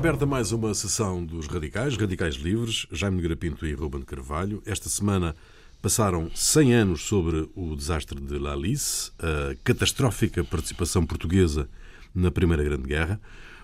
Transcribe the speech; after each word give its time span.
aberta 0.00 0.24
mais 0.24 0.50
uma 0.50 0.72
sessão 0.72 1.22
dos 1.22 1.46
Radicais, 1.46 1.94
Radicais 1.94 2.36
Livres, 2.36 2.86
Jaime 2.90 3.16
Nogueira 3.16 3.36
Pinto 3.36 3.66
e 3.66 3.74
Ruben 3.74 4.00
Carvalho. 4.00 4.62
Esta 4.64 4.88
semana 4.88 5.36
passaram 5.82 6.30
100 6.34 6.72
anos 6.72 7.02
sobre 7.02 7.50
o 7.54 7.76
desastre 7.76 8.18
de 8.18 8.38
La 8.38 8.54
Alice, 8.54 9.12
a 9.18 9.54
catastrófica 9.62 10.42
participação 10.42 11.04
portuguesa 11.04 11.68
na 12.14 12.30
Primeira 12.30 12.64
Grande 12.64 12.88
Guerra. 12.88 13.20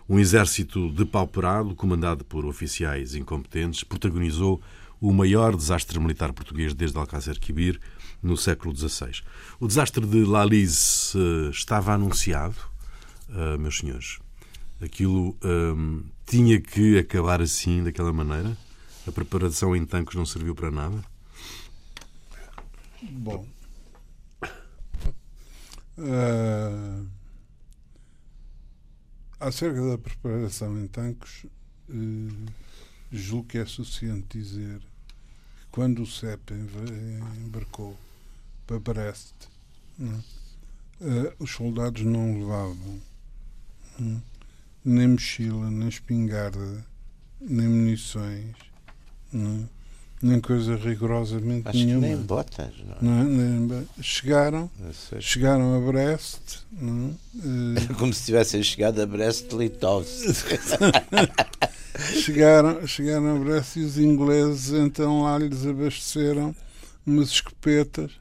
Um 0.07 0.18
exército 0.18 0.90
depauperado, 0.90 1.75
comandado 1.75 2.22
por 2.22 2.44
oficiais 2.44 3.14
incompetentes, 3.14 3.82
protagonizou 3.82 4.61
o 5.00 5.14
maior 5.14 5.57
desastre 5.57 5.98
militar 5.98 6.34
português 6.34 6.75
desde 6.75 6.98
Alcácer 6.98 7.40
Quibir, 7.40 7.80
no 8.22 8.36
século 8.36 8.76
XVI. 8.76 9.22
O 9.58 9.66
desastre 9.66 10.04
de 10.04 10.22
La 10.26 10.43
Alice 10.43 11.16
uh, 11.16 11.48
estava 11.48 11.94
anunciado, 11.94 12.57
uh, 13.30 13.58
meus 13.58 13.79
senhores. 13.79 14.18
Aquilo 14.82 15.34
um, 15.43 16.03
tinha 16.26 16.61
que 16.61 16.98
acabar 16.98 17.40
assim, 17.40 17.85
daquela 17.85 18.12
maneira? 18.12 18.57
A 19.07 19.12
preparação 19.12 19.76
em 19.76 19.86
tanques 19.86 20.16
não 20.16 20.26
serviu 20.26 20.54
para 20.54 20.71
nada? 20.71 21.02
Bom. 23.02 23.46
Uh, 25.96 27.07
acerca 29.39 29.80
da 29.89 29.96
preparação 29.96 30.79
em 30.79 30.89
tanques, 30.89 31.44
uh, 31.89 32.47
julgo 33.12 33.48
que 33.48 33.58
é 33.58 33.64
suficiente 33.64 34.36
dizer 34.36 34.80
que 34.80 35.66
quando 35.70 36.02
o 36.02 36.06
CEP 36.06 36.52
embarcou 37.44 37.97
para 38.66 38.80
Brest, 38.80 39.34
uh, 40.00 40.22
os 41.38 41.50
soldados 41.52 42.02
não 42.02 42.41
levavam 42.41 43.00
nem 44.86 45.08
mochila, 45.08 45.68
nem 45.68 45.88
espingarda, 45.88 46.86
nem 47.40 47.66
munições, 47.66 48.54
não, 49.32 49.68
nem 50.22 50.40
coisa 50.40 50.76
rigorosamente 50.76 51.68
Acho 51.68 51.78
nenhuma. 51.78 52.06
nem 52.06 52.16
botas, 52.16 52.72
não, 53.02 53.24
não 53.24 53.66
nem, 53.66 53.88
chegaram, 54.00 54.70
chegaram 55.20 55.76
a 55.76 55.90
Brest. 55.90 56.60
Não, 56.72 57.08
uh, 57.08 57.94
Como 57.98 58.14
se 58.14 58.26
tivessem 58.26 58.62
chegado 58.62 59.02
a 59.02 59.06
Brest 59.06 59.48
de 59.48 59.56
Litovsk. 59.56 60.46
chegaram, 62.22 62.86
chegaram 62.86 63.36
a 63.36 63.38
Brest 63.40 63.76
e 63.76 63.80
os 63.80 63.98
ingleses 63.98 64.72
então 64.72 65.22
lá 65.22 65.36
lhes 65.36 65.66
abasteceram 65.66 66.54
umas 67.04 67.28
escopetas 67.30 68.12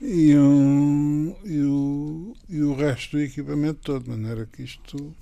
e, 0.00 0.36
um, 0.36 1.34
e, 1.44 1.60
o, 1.62 2.36
e 2.48 2.62
o 2.62 2.74
resto 2.74 3.16
do 3.16 3.22
equipamento 3.22 3.80
todo, 3.82 4.04
de 4.04 4.10
maneira 4.10 4.48
que 4.50 4.62
isto 4.62 5.14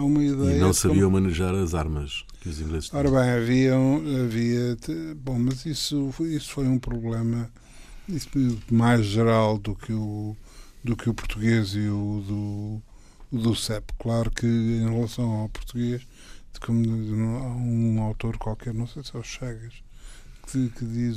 uma 0.00 0.22
ideia. 0.22 0.56
E 0.56 0.60
não 0.60 0.72
sabiam 0.72 1.10
como... 1.10 1.20
manejar 1.20 1.54
as 1.54 1.74
armas 1.74 2.24
que 2.40 2.48
os 2.48 2.60
ingleses 2.60 2.88
tinham. 2.88 3.00
Ora 3.00 3.10
bem, 3.10 3.30
havia, 3.30 3.74
havia. 4.24 4.76
Bom, 5.16 5.38
mas 5.38 5.66
isso, 5.66 6.12
isso 6.20 6.50
foi 6.50 6.66
um 6.66 6.78
problema 6.78 7.50
mais 8.70 9.04
geral 9.04 9.58
do 9.58 9.74
que 9.74 9.92
o, 9.92 10.36
do 10.84 10.96
que 10.96 11.10
o 11.10 11.14
português 11.14 11.74
e 11.74 11.88
o 11.88 12.80
do, 13.32 13.38
do 13.40 13.54
CEP. 13.54 13.92
Claro 13.98 14.30
que 14.30 14.46
em 14.46 14.88
relação 14.88 15.30
ao 15.30 15.48
português, 15.48 16.06
como 16.60 16.84
há 17.38 17.48
um 17.56 18.00
autor 18.02 18.36
qualquer, 18.38 18.72
não 18.72 18.86
sei 18.86 19.02
se 19.02 19.16
é 19.16 19.18
o 19.18 19.22
Chagas, 19.22 19.74
que, 20.46 20.70
que 20.70 20.84
diz, 20.84 21.16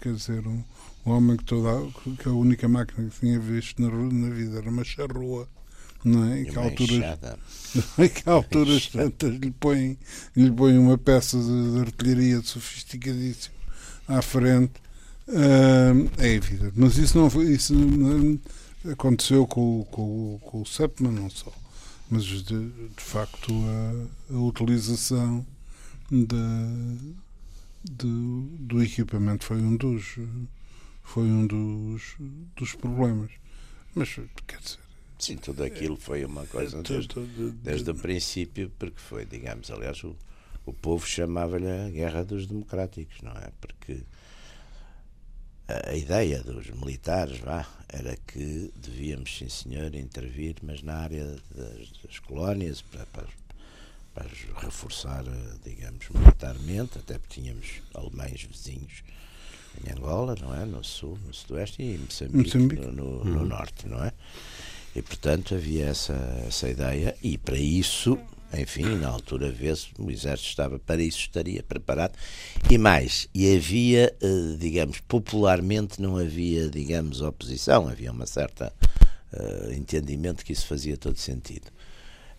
quer 0.00 0.12
dizer, 0.12 0.46
um, 0.46 0.64
um 1.06 1.12
homem 1.12 1.36
que, 1.36 1.44
toda, 1.44 1.88
que 2.20 2.28
a 2.28 2.32
única 2.32 2.68
máquina 2.68 3.08
que 3.08 3.20
tinha 3.20 3.38
visto 3.38 3.80
na, 3.80 3.90
na 3.90 4.30
vida 4.30 4.58
era 4.58 4.68
uma 4.68 4.84
charrua 4.84 5.48
não 6.06 6.24
é? 6.32 6.42
E 6.42 6.46
que 6.46 6.58
alturas, 6.58 7.18
que 8.14 8.30
alturas 8.30 8.86
tantas 8.86 9.34
lhe 9.34 9.50
põem, 9.50 9.98
lhe 10.36 10.50
põem 10.50 10.78
uma 10.78 10.96
peça 10.96 11.36
de, 11.36 11.72
de 11.72 11.80
artilharia 11.80 12.40
sofisticadíssima 12.42 13.56
à 14.06 14.22
frente. 14.22 14.74
Uh, 15.28 16.08
é 16.18 16.28
evidente. 16.28 16.74
Mas 16.76 16.96
isso 16.96 17.18
não 17.18 17.28
foi. 17.28 17.46
Isso 17.46 17.74
não, 17.74 18.38
aconteceu 18.92 19.46
com, 19.46 19.84
com, 19.90 20.38
com 20.40 20.62
o 20.62 20.66
CEP, 20.66 21.02
mas 21.02 21.12
não 21.12 21.28
só. 21.28 21.52
Mas 22.08 22.22
de, 22.24 22.42
de 22.44 23.02
facto 23.02 23.52
a, 24.30 24.34
a 24.34 24.38
utilização 24.38 25.44
da, 26.08 26.36
de, 27.82 28.06
do 28.60 28.80
equipamento 28.80 29.44
foi 29.44 29.56
um 29.56 29.76
dos 29.76 30.16
foi 31.02 31.24
um 31.24 31.46
dos, 31.46 32.14
dos 32.56 32.74
problemas. 32.74 33.32
Mas 33.92 34.14
quer 34.46 34.60
dizer, 34.60 34.85
Sim, 35.18 35.36
tudo 35.36 35.64
aquilo 35.64 35.96
foi 35.96 36.24
uma 36.24 36.46
coisa 36.46 36.82
desde, 36.82 37.14
desde 37.62 37.90
o 37.90 37.94
princípio, 37.94 38.70
porque 38.78 39.00
foi, 39.00 39.24
digamos, 39.24 39.70
aliás, 39.70 40.02
o, 40.04 40.14
o 40.66 40.72
povo 40.72 41.06
chamava-lhe 41.06 41.70
a 41.70 41.88
Guerra 41.88 42.22
dos 42.22 42.46
Democráticos, 42.46 43.22
não 43.22 43.32
é? 43.32 43.50
Porque 43.60 44.02
a, 45.68 45.90
a, 45.90 45.96
ideia 45.96 46.42
dos 46.42 46.68
militares, 46.70 47.38
vá, 47.38 47.66
era 47.88 48.16
que 48.26 48.70
devíamos, 48.76 49.36
sim 49.36 49.48
senhor, 49.48 49.94
intervir, 49.94 50.56
mas 50.62 50.82
na 50.82 50.96
área 50.96 51.24
das, 51.54 51.92
das 52.04 52.18
colónias, 52.18 52.82
para, 52.82 53.06
para, 53.06 53.26
para 54.14 54.28
reforçar, 54.60 55.24
digamos, 55.64 56.08
militarmente, 56.10 56.98
até 56.98 57.18
porque 57.18 57.40
tínhamos 57.40 57.80
alemães 57.94 58.42
vizinhos 58.42 59.02
em 59.84 59.92
Angola, 59.92 60.34
não 60.40 60.54
é? 60.54 60.64
No 60.64 60.82
sul, 60.82 61.18
no 61.24 61.34
sudoeste 61.34 61.82
e 61.82 61.94
em 61.94 61.98
Moçambique, 61.98 62.36
Moçambique. 62.36 62.86
No, 62.86 62.92
no, 62.92 63.24
no 63.24 63.40
uhum. 63.40 63.46
norte, 63.46 63.86
não 63.86 64.02
é? 64.02 64.12
E, 64.96 65.02
portanto, 65.02 65.54
havia 65.54 65.88
essa, 65.88 66.14
essa 66.48 66.70
ideia, 66.70 67.14
e 67.22 67.36
para 67.36 67.58
isso, 67.58 68.18
enfim, 68.54 68.96
na 68.96 69.08
altura 69.08 69.52
vê-se, 69.52 69.88
o 69.98 70.10
exército 70.10 70.48
estava 70.48 70.78
para 70.78 71.02
isso, 71.02 71.18
estaria 71.18 71.62
preparado. 71.62 72.14
E 72.70 72.78
mais, 72.78 73.28
e 73.34 73.54
havia, 73.54 74.16
eh, 74.22 74.56
digamos, 74.58 75.00
popularmente 75.00 76.00
não 76.00 76.16
havia, 76.16 76.70
digamos, 76.70 77.20
oposição, 77.20 77.86
havia 77.88 78.10
uma 78.10 78.24
certa 78.24 78.72
uh, 79.34 79.70
entendimento 79.72 80.42
que 80.42 80.54
isso 80.54 80.66
fazia 80.66 80.96
todo 80.96 81.18
sentido. 81.18 81.70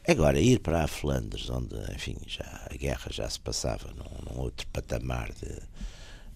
Agora, 0.08 0.40
ir 0.40 0.60
para 0.60 0.84
a 0.84 0.88
Flandres, 0.88 1.52
onde, 1.52 1.76
enfim, 1.94 2.18
já 2.26 2.68
a 2.72 2.76
guerra 2.76 3.12
já 3.12 3.30
se 3.30 3.40
passava 3.40 3.94
num, 3.94 4.34
num 4.34 4.42
outro 4.42 4.66
patamar 4.74 5.32
de, 5.32 5.62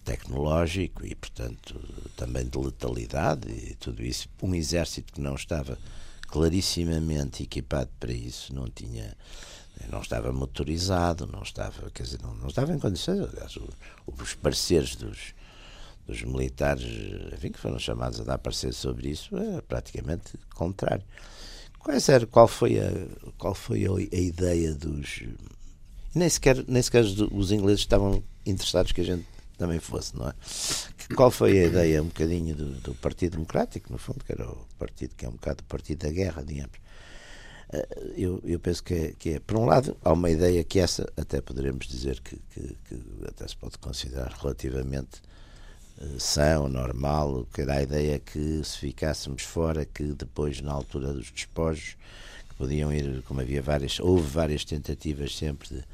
tecnológico 0.04 1.04
e, 1.04 1.14
portanto, 1.14 1.80
também 2.16 2.46
de 2.46 2.58
letalidade 2.58 3.48
e 3.48 3.74
tudo 3.74 4.02
isso, 4.02 4.28
um 4.42 4.54
exército 4.54 5.12
que 5.12 5.20
não 5.20 5.34
estava 5.34 5.78
clarissimamente 6.32 7.42
equipado 7.42 7.90
para 8.00 8.12
isso, 8.12 8.54
não 8.54 8.66
tinha 8.68 9.14
não 9.90 10.00
estava 10.00 10.32
motorizado, 10.32 11.26
não 11.26 11.42
estava, 11.42 11.90
quer 11.90 12.04
dizer, 12.04 12.20
não, 12.22 12.34
não 12.34 12.48
estava 12.48 12.72
em 12.72 12.78
condições, 12.78 13.20
aliás, 13.20 13.58
os 14.06 14.34
pareceres 14.34 14.96
dos, 14.96 15.34
dos 16.06 16.22
militares, 16.22 16.84
enfim, 17.34 17.50
que 17.50 17.58
foram 17.58 17.78
chamados 17.78 18.20
a 18.20 18.24
dar 18.24 18.38
parecer 18.38 18.72
sobre 18.72 19.10
isso, 19.10 19.36
é 19.36 19.60
praticamente 19.60 20.38
contrário. 20.54 21.04
Quais 21.78 22.08
era, 22.08 22.26
qual 22.26 22.48
foi 22.48 22.78
a, 22.78 22.90
qual 23.36 23.54
foi 23.54 23.84
a, 23.86 23.90
a 23.90 24.20
ideia 24.20 24.72
dos 24.72 25.24
nem 26.14 26.28
sequer, 26.28 26.64
nem 26.68 26.82
sequer 26.82 27.04
os 27.04 27.50
ingleses 27.50 27.80
estavam 27.80 28.22
interessados 28.46 28.92
que 28.92 29.00
a 29.00 29.04
gente 29.04 29.26
também 29.56 29.78
fosse, 29.78 30.16
não 30.16 30.28
é? 30.28 30.34
Qual 31.14 31.30
foi 31.30 31.58
a 31.60 31.66
ideia 31.66 32.02
um 32.02 32.06
bocadinho 32.06 32.54
do, 32.54 32.70
do, 32.80 32.94
Partido 32.94 33.32
Democrático, 33.32 33.92
no 33.92 33.98
fundo, 33.98 34.24
que 34.24 34.32
era 34.32 34.48
o 34.48 34.66
partido 34.78 35.14
que 35.16 35.24
é 35.24 35.28
um 35.28 35.32
bocado 35.32 35.62
o 35.62 35.64
partido 35.64 36.06
da 36.06 36.10
guerra, 36.12 36.42
digamos. 36.42 36.78
Eh, 37.72 38.12
eu, 38.16 38.40
eu 38.44 38.60
penso 38.60 38.82
que 38.82 38.94
é, 38.94 39.12
que 39.18 39.30
é, 39.30 39.40
por 39.40 39.56
um 39.56 39.64
lado, 39.64 39.96
há 40.04 40.12
uma 40.12 40.30
ideia 40.30 40.62
que 40.62 40.78
essa 40.78 41.10
até 41.16 41.40
poderemos 41.40 41.86
dizer 41.86 42.20
que, 42.20 42.36
que, 42.50 42.76
que 42.88 43.02
até 43.26 43.46
se 43.48 43.56
pode 43.56 43.78
considerar 43.78 44.32
relativamente 44.40 45.20
uh, 45.98 46.20
sã 46.20 46.60
ou 46.60 46.68
normal, 46.68 47.46
que 47.52 47.62
era 47.62 47.74
a 47.74 47.82
ideia 47.82 48.18
que 48.18 48.62
se 48.64 48.78
ficássemos 48.78 49.42
fora, 49.42 49.84
que 49.84 50.04
depois, 50.04 50.60
na 50.60 50.72
altura 50.72 51.12
dos 51.12 51.30
despojos, 51.30 51.96
que 52.48 52.54
podiam 52.56 52.92
ir, 52.92 53.22
como 53.22 53.40
havia 53.40 53.62
várias, 53.62 53.98
houve 54.00 54.28
várias 54.28 54.64
tentativas 54.64 55.36
sempre 55.36 55.68
de 55.68 55.84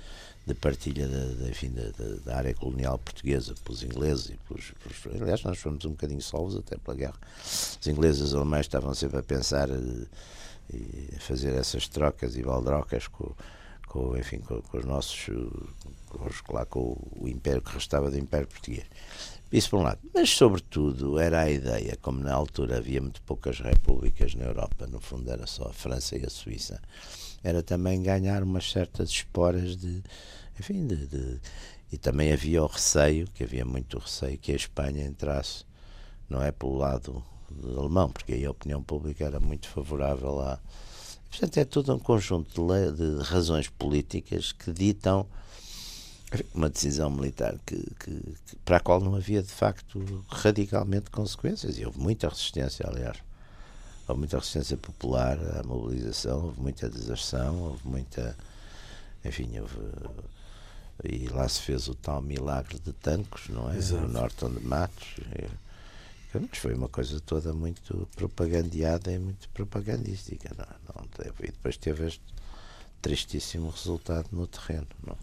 de 0.49 0.55
partilha 0.55 1.07
da, 1.07 1.49
enfim, 1.49 1.73
da, 2.25 2.37
área 2.37 2.55
colonial 2.55 2.99
portuguesa 2.99 3.55
pelos 3.63 3.83
ingleses 3.83 4.31
e 4.31 4.37
pelos, 4.49 4.73
pelos, 4.83 5.23
Aliás, 5.23 5.43
nós 5.43 5.59
fomos 5.59 5.85
um 5.85 5.91
bocadinho 5.91 6.23
salvos 6.23 6.57
até 6.57 6.77
pela 6.79 6.97
guerra. 6.97 7.19
Os 7.45 7.87
ingleses 7.87 8.21
e 8.23 8.25
os 8.25 8.35
alemães 8.35 8.67
estavam 8.67 8.95
sempre 8.95 9.19
a 9.19 9.23
pensar 9.23 9.69
eh, 9.69 10.07
e 10.73 11.17
a 11.17 11.21
fazer 11.21 11.55
essas 11.55 11.87
trocas 11.87 12.37
e 12.37 12.43
baldrocas 12.43 13.07
com, 13.09 13.31
com, 13.87 14.17
enfim, 14.17 14.39
com, 14.39 14.61
com 14.63 14.79
os 14.79 14.85
nossos. 14.85 15.29
Com, 16.09 16.55
lá, 16.55 16.65
com 16.65 16.97
o 17.21 17.29
império 17.29 17.61
que 17.61 17.73
restava 17.73 18.11
do 18.11 18.19
Império 18.19 18.47
Português. 18.47 18.87
Isso 19.53 19.71
por 19.71 19.81
um 19.81 19.83
lado. 19.83 20.01
Mas, 20.15 20.31
sobretudo, 20.31 21.19
era 21.19 21.41
a 21.41 21.51
ideia, 21.51 21.97
como 22.01 22.21
na 22.21 22.33
altura 22.33 22.79
havia 22.79 23.01
muito 23.01 23.21
poucas 23.23 23.61
repúblicas 23.61 24.35
na 24.35 24.45
Europa, 24.45 24.87
no 24.87 25.01
fundo 25.01 25.31
era 25.31 25.47
só 25.47 25.69
a 25.69 25.73
França 25.73 26.17
e 26.17 26.25
a 26.25 26.31
Suíça, 26.31 26.81
era 27.43 27.63
também 27.63 28.03
ganhar 28.03 28.43
umas 28.43 28.71
certas 28.71 29.09
esporas 29.11 29.77
de, 29.77 30.03
enfim, 30.59 30.87
de, 30.87 31.07
de, 31.07 31.41
e 31.93 31.99
também 31.99 32.33
havia 32.33 32.63
o 32.63 32.67
receio, 32.67 33.27
que 33.35 33.45
havia 33.45 33.65
muito 33.65 33.99
receio 33.99 34.39
que 34.39 34.53
a 34.53 34.57
Espanha 34.57 35.07
entrasse, 35.07 35.65
não 36.29 36.43
é 36.43 36.53
pelo 36.53 36.77
lado 36.77 37.23
alemão, 37.77 38.11
porque 38.11 38.33
aí 38.35 38.45
a 38.45 38.51
opinião 38.51 38.83
pública 38.83 39.25
era 39.25 39.41
muito 39.41 39.69
favorável 39.69 40.41
a, 40.41 40.61
Portanto, 41.31 41.59
é 41.59 41.65
todo 41.65 41.95
um 41.95 41.99
conjunto 41.99 42.67
de, 42.67 42.93
de 42.93 43.23
razões 43.23 43.69
políticas 43.69 44.53
que 44.53 44.73
ditam 44.73 45.27
uma 46.55 46.69
decisão 46.69 47.11
militar 47.11 47.59
que, 47.65 47.77
que, 47.77 48.37
que, 48.47 48.57
para 48.65 48.79
a 48.79 48.81
qual 48.81 49.01
não 49.01 49.15
havia 49.15 49.43
de 49.43 49.51
facto 49.51 50.25
radicalmente 50.29 51.11
consequências. 51.11 51.79
E 51.79 51.87
houve 51.87 51.99
muita 51.99 52.29
resistência 52.29 52.87
aliás 52.87 53.19
houve 54.07 54.21
muita 54.21 54.39
resistência 54.39 54.77
popular 54.77 55.39
à 55.59 55.63
mobilização 55.63 56.47
houve 56.47 56.61
muita 56.61 56.89
deserção 56.89 57.63
houve 57.63 57.87
muita 57.87 58.37
enfim 59.25 59.59
houve, 59.59 59.77
e 61.05 61.29
lá 61.29 61.49
se 61.49 61.63
fez 61.63 61.89
o 61.89 61.95
tal 61.95 62.21
milagre 62.21 62.79
de 62.79 62.93
Tancos 62.93 63.49
não 63.49 63.71
é? 63.71 63.77
Exato. 63.77 64.07
no 64.07 64.13
Norton 64.13 64.51
de 64.51 64.65
Matos. 64.65 65.17
Mas 66.35 66.59
foi 66.59 66.75
uma 66.75 66.89
coisa 66.89 67.19
toda 67.21 67.53
muito 67.53 68.09
propagandeada 68.15 69.11
e 69.11 69.19
muito 69.19 69.49
propagandística 69.51 70.51
não, 70.57 70.95
não 70.95 71.09
teve, 71.09 71.45
e 71.45 71.47
depois 71.47 71.77
teve 71.77 72.07
este 72.07 72.23
tristíssimo 73.01 73.71
resultado 73.71 74.29
no 74.33 74.47
terreno 74.47 74.87
não 75.07 75.17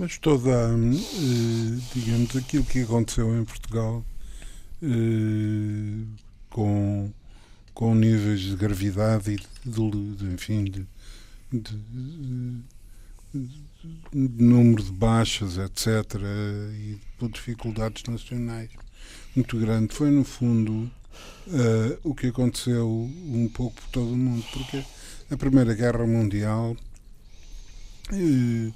mas 0.00 0.16
toda, 0.16 0.50
eh, 0.50 1.80
digamos, 1.94 2.34
aquilo 2.34 2.64
que 2.64 2.80
aconteceu 2.80 3.38
em 3.38 3.44
Portugal 3.44 4.02
eh, 4.82 6.06
com, 6.48 7.10
com 7.74 7.94
níveis 7.94 8.40
de 8.40 8.56
gravidade 8.56 9.32
e 9.32 9.36
de, 9.68 10.14
de 10.16 10.24
enfim, 10.32 10.64
de, 10.64 10.86
de, 11.52 12.62
número 14.12 14.82
de 14.82 14.92
baixas, 14.92 15.56
etc., 15.56 16.20
e 16.74 16.98
por 17.18 17.30
dificuldades 17.30 18.02
nacionais 18.04 18.70
muito 19.34 19.58
grande, 19.58 19.94
foi 19.94 20.10
no 20.10 20.24
fundo 20.24 20.72
uh, 20.72 21.98
o 22.02 22.14
que 22.14 22.26
aconteceu 22.26 22.88
um 22.88 23.48
pouco 23.48 23.80
por 23.80 23.88
todo 23.90 24.12
o 24.12 24.16
mundo, 24.16 24.44
porque 24.52 24.84
a 25.30 25.36
Primeira 25.36 25.74
Guerra 25.74 26.06
Mundial. 26.06 26.76
Uh, 28.12 28.72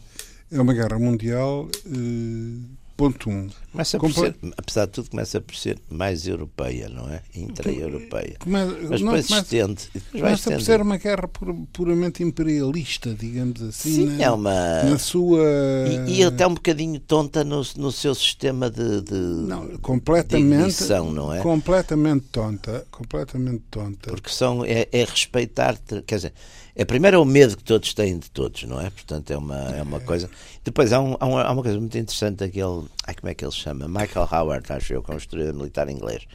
é 0.55 0.61
uma 0.61 0.73
guerra 0.73 0.99
mundial, 0.99 1.69
eh, 1.87 2.61
ponto 2.97 3.29
um. 3.29 3.49
Começa 3.73 3.99
ser, 3.99 4.37
apesar 4.57 4.87
de 4.87 4.93
tudo, 4.93 5.11
começa 5.11 5.41
por 5.41 5.57
ser 5.57 5.79
mais 5.91 6.27
europeia, 6.29 6.89
não 6.89 7.09
é? 7.09 7.23
Intra-europeia. 7.35 8.37
Mas 8.47 8.73
depois 8.73 9.01
não, 9.01 9.09
começa, 9.09 9.39
estende. 9.39 9.89
Depois 9.93 10.21
começa 10.21 10.51
por 10.53 10.61
ser 10.63 10.81
uma 10.81 10.97
guerra 10.97 11.29
puramente 11.73 12.23
imperialista, 12.23 13.13
digamos 13.13 13.61
assim. 13.63 13.95
Sim, 13.95 14.07
na, 14.17 14.25
é 14.25 14.31
uma. 14.31 14.83
Na 14.85 14.99
sua. 14.99 15.43
E, 16.07 16.19
e, 16.19 16.23
até 16.23 16.47
um 16.47 16.55
bocadinho 16.55 17.01
tonta 17.01 17.43
no, 17.43 17.63
no 17.77 17.91
seu 17.91 18.15
sistema 18.15 18.71
de. 18.71 19.01
de 19.03 19.15
não, 19.15 19.77
completamente. 19.79 20.85
De 20.85 20.89
não 20.95 21.33
é? 21.33 21.41
Completamente 21.41 22.27
tonta. 22.31 22.87
Completamente 22.91 23.65
tonta. 23.71 24.11
Porque 24.11 24.31
são, 24.31 24.65
é, 24.65 24.89
é 24.93 25.05
respeitar. 25.05 25.77
Quer 26.07 26.17
dizer 26.17 26.33
é, 26.77 26.85
primeiro 26.85 27.17
é 27.17 27.21
o 27.21 27.25
medo 27.25 27.57
que 27.57 27.63
todos 27.63 27.95
têm 27.95 28.19
de 28.19 28.29
todos, 28.31 28.65
não 28.65 28.81
é? 28.81 28.91
Portanto, 28.91 29.31
é 29.31 29.37
uma, 29.37 29.61
é 29.77 29.83
uma 29.83 30.01
coisa. 30.01 30.29
Depois 30.65 30.93
há, 30.93 31.01
um, 31.01 31.17
há, 31.21 31.27
uma, 31.27 31.43
há 31.43 31.53
uma 31.53 31.63
coisa 31.63 31.79
muito 31.79 31.97
interessante 31.97 32.39
daquele. 32.39 32.85
Ai, 33.07 33.15
como 33.15 33.31
é 33.31 33.35
que 33.35 33.45
ele 33.45 33.53
se 33.53 33.59
chama? 33.59 33.87
Michael 33.87 34.29
Howard, 34.31 34.73
acho 34.73 34.93
eu, 34.93 35.03
que 35.03 35.11
é 35.13 35.15
um 35.15 35.19
historiador 35.19 35.55
militar 35.55 35.89
inglês, 35.89 36.27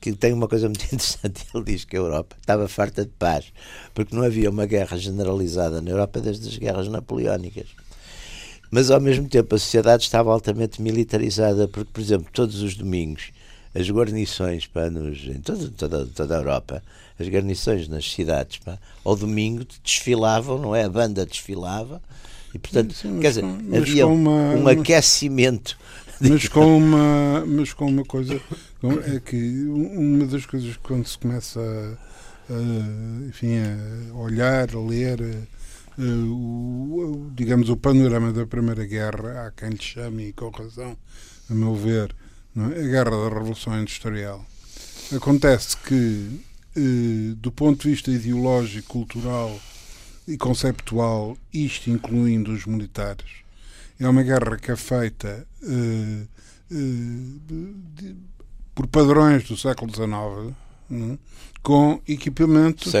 que 0.00 0.12
tem 0.12 0.32
uma 0.32 0.48
coisa 0.48 0.66
muito 0.66 0.82
interessante. 0.92 1.46
Ele 1.54 1.64
diz 1.64 1.84
que 1.84 1.96
a 1.96 2.00
Europa 2.00 2.36
estava 2.40 2.66
farta 2.66 3.04
de 3.04 3.12
paz, 3.12 3.52
porque 3.94 4.14
não 4.14 4.24
havia 4.24 4.50
uma 4.50 4.66
guerra 4.66 4.98
generalizada 4.98 5.80
na 5.80 5.90
Europa 5.90 6.20
desde 6.20 6.48
as 6.48 6.58
guerras 6.58 6.88
napoleónicas. 6.88 7.68
Mas 8.68 8.90
ao 8.90 9.00
mesmo 9.00 9.28
tempo 9.28 9.54
a 9.54 9.58
sociedade 9.58 10.02
estava 10.02 10.32
altamente 10.32 10.82
militarizada, 10.82 11.68
porque, 11.68 11.92
por 11.92 12.00
exemplo, 12.00 12.26
todos 12.32 12.60
os 12.60 12.74
domingos 12.74 13.30
as 13.78 13.90
guarnições 13.90 14.66
pá, 14.66 14.88
nos, 14.88 15.18
em 15.24 15.40
toda, 15.40 15.68
toda, 15.70 16.06
toda 16.06 16.34
a 16.34 16.38
Europa 16.38 16.82
as 17.18 17.28
garnições 17.28 17.88
nas 17.88 18.10
cidades, 18.10 18.58
pá, 18.58 18.78
ao 19.04 19.16
domingo 19.16 19.66
desfilavam, 19.82 20.58
não 20.58 20.74
é? 20.74 20.84
A 20.84 20.88
banda 20.88 21.24
desfilava 21.24 22.00
e, 22.54 22.58
portanto, 22.58 22.94
Sim, 22.94 23.20
quer 23.20 23.28
dizer, 23.28 23.44
havia 23.76 24.06
uma, 24.06 24.54
um 24.54 24.68
aquecimento. 24.68 25.78
Mas 26.20 26.48
com, 26.48 26.76
uma, 26.76 27.44
mas 27.46 27.72
com 27.72 27.86
uma 27.86 28.04
coisa, 28.04 28.40
é 29.14 29.20
que 29.20 29.64
uma 29.66 30.26
das 30.26 30.46
coisas 30.46 30.76
que 30.76 30.82
quando 30.82 31.06
se 31.06 31.18
começa 31.18 31.60
a, 31.60 32.52
a 32.52 33.28
enfim, 33.28 33.56
a 34.10 34.14
olhar, 34.14 34.74
a 34.74 34.80
ler, 34.80 35.20
a, 35.98 36.02
o, 36.02 37.30
digamos, 37.34 37.68
o 37.68 37.76
panorama 37.76 38.32
da 38.32 38.46
Primeira 38.46 38.86
Guerra, 38.86 39.46
há 39.46 39.50
quem 39.50 39.70
lhe 39.70 39.82
chame, 39.82 40.28
e 40.28 40.32
com 40.32 40.50
razão, 40.50 40.96
a 41.50 41.54
meu 41.54 41.74
ver, 41.74 42.14
é? 42.56 42.80
a 42.80 42.88
Guerra 42.88 43.10
da 43.10 43.28
Revolução 43.28 43.80
Industrial. 43.80 44.44
Acontece 45.12 45.76
que 45.76 46.40
eh, 46.76 47.34
do 47.36 47.50
ponto 47.50 47.82
de 47.82 47.88
vista 47.88 48.10
ideológico, 48.10 48.88
cultural 48.88 49.58
e 50.28 50.36
conceptual, 50.36 51.36
isto 51.52 51.88
incluindo 51.88 52.52
os 52.52 52.66
militares, 52.66 53.30
é 53.98 54.06
uma 54.06 54.22
guerra 54.22 54.58
que 54.58 54.70
é 54.70 54.76
feita 54.76 55.46
uh, 55.62 56.28
uh, 56.70 58.16
por 58.74 58.86
padrões 58.88 59.44
do 59.44 59.56
século 59.56 59.90
XIX, 59.90 60.54
um, 60.90 61.16
com 61.62 61.98
equipamentos 62.06 62.92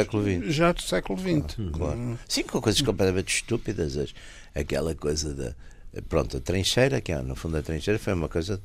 já 0.46 0.72
do 0.72 0.80
século 0.80 1.18
XX. 1.18 1.58
Ah, 1.58 1.70
claro. 1.70 2.18
Sim, 2.26 2.44
com 2.44 2.62
coisas 2.62 2.80
completamente 2.80 3.34
estúpidas. 3.34 4.14
Aquela 4.54 4.94
coisa 4.94 5.34
da. 5.34 5.54
Pronto, 6.08 6.38
a 6.38 6.40
trincheira, 6.40 7.00
que 7.00 7.12
é, 7.12 7.20
no 7.20 7.36
fundo 7.36 7.58
a 7.58 7.62
trincheira 7.62 7.98
foi 7.98 8.14
uma 8.14 8.28
coisa 8.28 8.60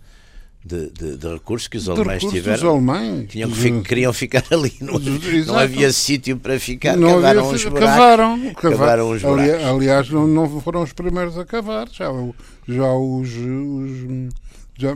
de, 0.63 0.90
de, 0.92 1.18
de, 1.18 1.28
recursos 1.28 1.68
que 1.68 1.78
os 1.78 1.86
de 1.86 1.92
alemães 1.92 2.24
tiveram. 2.24 2.69
Alemães. 2.69 3.30
Tinham 3.30 3.50
que, 3.50 3.81
queriam 3.81 4.13
ficar 4.13 4.44
ali, 4.52 4.74
não, 4.80 5.00
não 5.00 5.58
havia 5.58 5.92
sítio 5.92 6.38
para 6.38 6.60
ficar, 6.60 6.96
não 6.96 7.16
cavaram 7.16 7.42
havia, 7.42 7.56
os 7.56 7.66
buracos. 7.66 7.90
Cavaram, 7.90 8.54
cavaram 8.54 9.10
os 9.10 9.22
buracos. 9.22 9.54
Ali, 9.54 9.63
aliás, 9.63 10.10
não, 10.10 10.28
não 10.28 10.62
foram 10.62 10.84
os 10.84 10.94
primeiros 10.94 11.38
a 11.38 11.46
cavar, 11.46 11.90
já, 11.92 12.06
já 12.68 12.94
os, 12.94 13.30
os 13.30 14.30
já, 14.78 14.96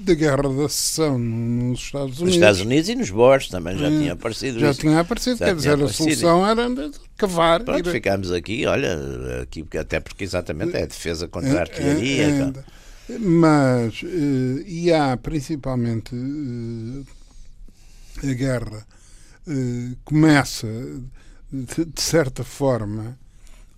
da 0.00 0.14
Guerra 0.14 0.42
da 0.42 0.68
Secessão 0.68 1.18
nos 1.18 1.80
Estados 1.80 2.20
Unidos. 2.20 2.20
Nos 2.20 2.34
Estados 2.34 2.60
Unidos 2.60 2.88
e 2.88 2.94
nos 2.94 3.10
Borges 3.10 3.48
também 3.48 3.76
já 3.76 3.88
tinha 3.88 4.12
aparecido 4.12 4.58
Já 4.58 4.70
isso. 4.70 4.80
tinha 4.80 5.00
aparecido, 5.00 5.38
já 5.38 5.46
quer 5.46 5.54
dizer, 5.56 5.74
aparecido. 5.74 6.08
a 6.08 6.14
solução 6.14 6.46
era 6.46 6.68
de 6.70 6.90
cavar. 7.16 7.62
Pronto, 7.64 7.88
ir... 7.88 7.92
ficámos 7.92 8.32
aqui, 8.32 8.64
olha, 8.64 8.98
aqui, 9.42 9.66
até 9.78 10.00
porque 10.00 10.24
exatamente 10.24 10.76
é 10.76 10.84
a 10.84 10.86
defesa 10.86 11.28
contra 11.28 11.58
a 11.58 11.60
artilharia. 11.60 12.22
É, 12.22 12.28
é, 12.28 12.79
mas, 13.18 14.02
uh, 14.02 14.62
e 14.66 14.92
há 14.92 15.16
principalmente 15.16 16.14
uh, 16.14 17.06
a 18.22 18.32
guerra 18.34 18.86
uh, 19.46 19.96
começa, 20.04 20.66
de, 21.50 21.84
de, 21.84 22.00
certa 22.00 22.44
forma, 22.44 23.18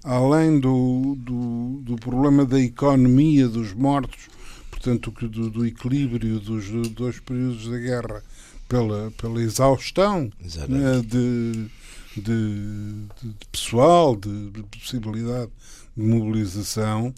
além 0.04 0.58
do, 0.60 1.16
do, 1.18 1.80
do, 1.82 1.96
problema 1.96 2.44
da 2.44 2.60
economia 2.60 3.48
dos 3.48 3.72
mortos, 3.72 4.28
portanto, 4.70 5.10
do, 5.28 5.50
do 5.50 5.66
equilíbrio 5.66 6.40
dos 6.40 6.68
dois 6.90 7.20
períodos 7.20 7.68
da 7.68 7.78
guerra, 7.78 8.22
pela, 8.68 9.10
pela 9.12 9.42
exaustão 9.42 10.32
né, 10.68 11.02
de, 11.06 11.68
de, 12.16 13.06
de, 13.22 13.34
pessoal, 13.50 14.16
de, 14.16 14.50
de 14.50 14.62
possibilidade 14.62 15.50
de 15.94 16.02
mobilização 16.02 17.14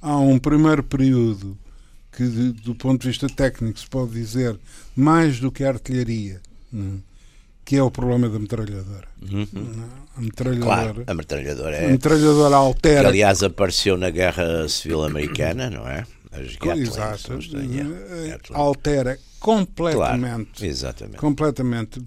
há 0.00 0.16
um 0.18 0.38
primeiro 0.38 0.82
período 0.82 1.56
que, 2.12 2.24
do 2.24 2.74
ponto 2.74 3.02
de 3.02 3.08
vista 3.08 3.28
técnico, 3.28 3.78
se 3.78 3.86
pode 3.86 4.12
dizer 4.12 4.58
mais 4.96 5.38
do 5.38 5.52
que 5.52 5.64
a 5.64 5.68
artilharia, 5.68 6.40
hum, 6.72 6.98
que 7.64 7.76
é 7.76 7.82
o 7.82 7.90
problema 7.90 8.28
da 8.28 8.38
metralhadora. 8.38 9.08
Uhum. 9.30 9.46
A 10.16 10.20
metralhadora, 10.20 10.64
claro, 10.64 11.04
a 11.06 11.14
metralhadora 11.14 11.76
é. 11.76 11.86
A 11.86 11.88
metralhadora 11.90 12.56
altera. 12.56 13.02
Que, 13.02 13.06
aliás, 13.06 13.42
apareceu 13.42 13.96
na 13.96 14.10
Guerra 14.10 14.68
Civil 14.68 15.04
Americana, 15.04 15.70
não 15.70 15.86
é? 15.86 16.04
As 16.32 16.56
Gatlings, 16.56 16.88
Exato. 16.88 17.32
Eh, 17.34 18.38
altera 18.52 19.18
completamente. 19.40 20.58
Claro, 20.58 20.70
exatamente. 20.70 21.16
Completamente. 21.16 22.00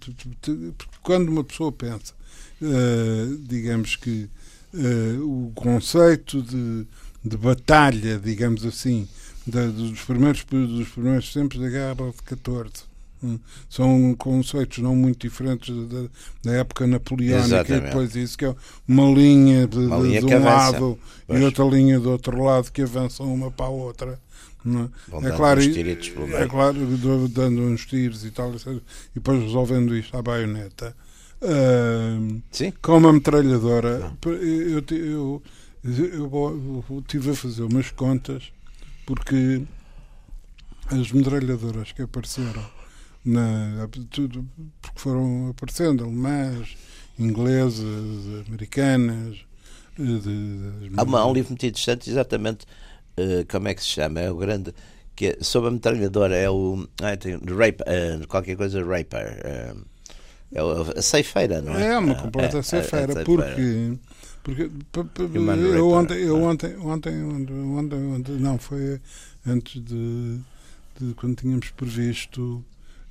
Quando 1.02 1.30
uma 1.30 1.44
pessoa 1.44 1.72
pensa, 1.72 2.14
uh, 2.62 3.38
digamos 3.48 3.96
que 3.96 4.30
uh, 4.74 5.48
o 5.48 5.52
conceito 5.56 6.42
de 6.42 6.86
de 7.24 7.38
batalha, 7.38 8.20
digamos 8.20 8.66
assim, 8.66 9.08
da, 9.46 9.66
dos, 9.68 10.02
primeiros, 10.02 10.44
dos 10.44 10.90
primeiros 10.90 11.34
tempos 11.34 11.60
da 11.60 11.70
Guerra 11.70 11.96
de 11.96 12.24
14. 12.24 12.92
Hum. 13.24 13.38
São 13.70 14.16
conceitos 14.18 14.80
não 14.80 14.96
muito 14.96 15.28
diferentes 15.28 15.76
da, 15.88 16.06
da 16.44 16.58
época 16.58 16.88
napoleónica 16.88 17.46
Exatamente. 17.46 17.84
e 17.84 17.88
depois 17.88 18.16
isso 18.16 18.36
que 18.36 18.46
é 18.46 18.56
uma 18.88 19.12
linha 19.12 19.68
de, 19.68 19.78
uma 19.78 19.98
linha 19.98 20.22
de 20.22 20.26
um 20.26 20.44
lado 20.44 21.00
pois. 21.28 21.40
e 21.40 21.44
outra 21.44 21.64
linha 21.66 22.00
do 22.00 22.10
outro 22.10 22.44
lado 22.44 22.72
que 22.72 22.82
avançam 22.82 23.32
uma 23.32 23.52
para 23.52 23.68
a 23.68 23.70
outra. 23.70 24.20
É? 24.66 25.28
é 25.28 25.32
claro, 25.32 25.62
é 25.62 26.48
claro, 26.48 27.28
dando 27.30 27.62
uns 27.62 27.86
tiros 27.86 28.24
e 28.24 28.32
tal, 28.32 28.54
e 28.54 28.82
depois 29.16 29.42
resolvendo 29.42 29.96
isto 29.96 30.16
à 30.16 30.22
baioneta. 30.22 30.96
Uh. 31.42 32.42
Com 32.82 32.98
uma 32.98 33.14
metralhadora, 33.14 34.12
eu, 34.24 34.84
eu, 34.96 35.44
eu, 35.84 36.84
eu 36.90 37.04
tive 37.08 37.32
a 37.32 37.36
fazer 37.36 37.64
umas 37.64 37.92
contas 37.92 38.52
porque 39.06 39.62
as 40.88 41.12
metralhadoras 41.12 41.92
que 41.92 42.02
apareceram 42.02 42.64
na, 43.24 43.88
tudo, 44.10 44.46
porque 44.82 45.00
foram 45.00 45.50
aparecendo 45.50 46.04
alemãs 46.04 46.76
inglesas, 47.20 48.48
americanas. 48.48 49.38
De, 49.98 50.20
de, 50.20 50.92
há, 50.98 51.04
uma, 51.04 51.26
um 51.26 51.34
livro 51.34 51.50
muito 51.50 51.66
interessante, 51.66 52.10
exatamente 52.10 52.66
uh, 53.18 53.46
como 53.50 53.68
é 53.68 53.74
que 53.74 53.82
se 53.82 53.90
chama? 53.90 54.20
É 54.20 54.32
o 54.32 54.36
grande. 54.36 54.74
Que 55.16 55.28
é, 55.28 55.38
sobre 55.42 55.70
a 55.70 55.72
metralhadora, 55.72 56.36
é 56.36 56.50
o. 56.50 56.88
Ah, 57.02 57.16
tem, 57.18 57.34
rape, 57.34 57.84
uh, 57.84 58.28
qualquer 58.28 58.56
coisa 58.56 58.84
Raper. 58.84 59.42
Uh, 59.76 59.92
é 60.54 61.00
a 61.00 61.02
ceifeira, 61.02 61.62
não 61.62 61.76
é? 61.76 61.94
É 61.94 61.98
uma 61.98 62.16
completa 62.16 62.58
é, 62.58 62.62
ceifeira, 62.62 63.22
é, 63.22 63.24
porque. 63.24 63.98
Porque 64.44 64.70
eu 65.76 65.90
ontem, 65.90 66.16
eu 66.16 66.42
ontem, 66.42 66.76
ontem, 66.78 67.24
ontem, 67.24 67.96
ontem, 67.96 68.36
não, 68.38 68.58
foi 68.58 69.00
antes 69.46 69.84
de, 69.84 70.40
de 71.00 71.14
quando 71.16 71.36
tínhamos 71.36 71.70
previsto 71.72 72.64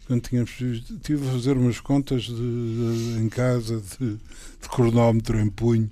quando 0.06 0.22
tínhamos 0.22 0.60
estive 0.60 1.28
a 1.28 1.32
fazer 1.32 1.56
umas 1.56 1.78
contas 1.78 2.24
de, 2.24 2.34
de, 2.34 3.18
em 3.20 3.28
casa 3.28 3.80
de, 3.80 4.16
de, 4.16 4.68
cronómetro 4.68 5.38
em 5.38 5.48
punho 5.48 5.88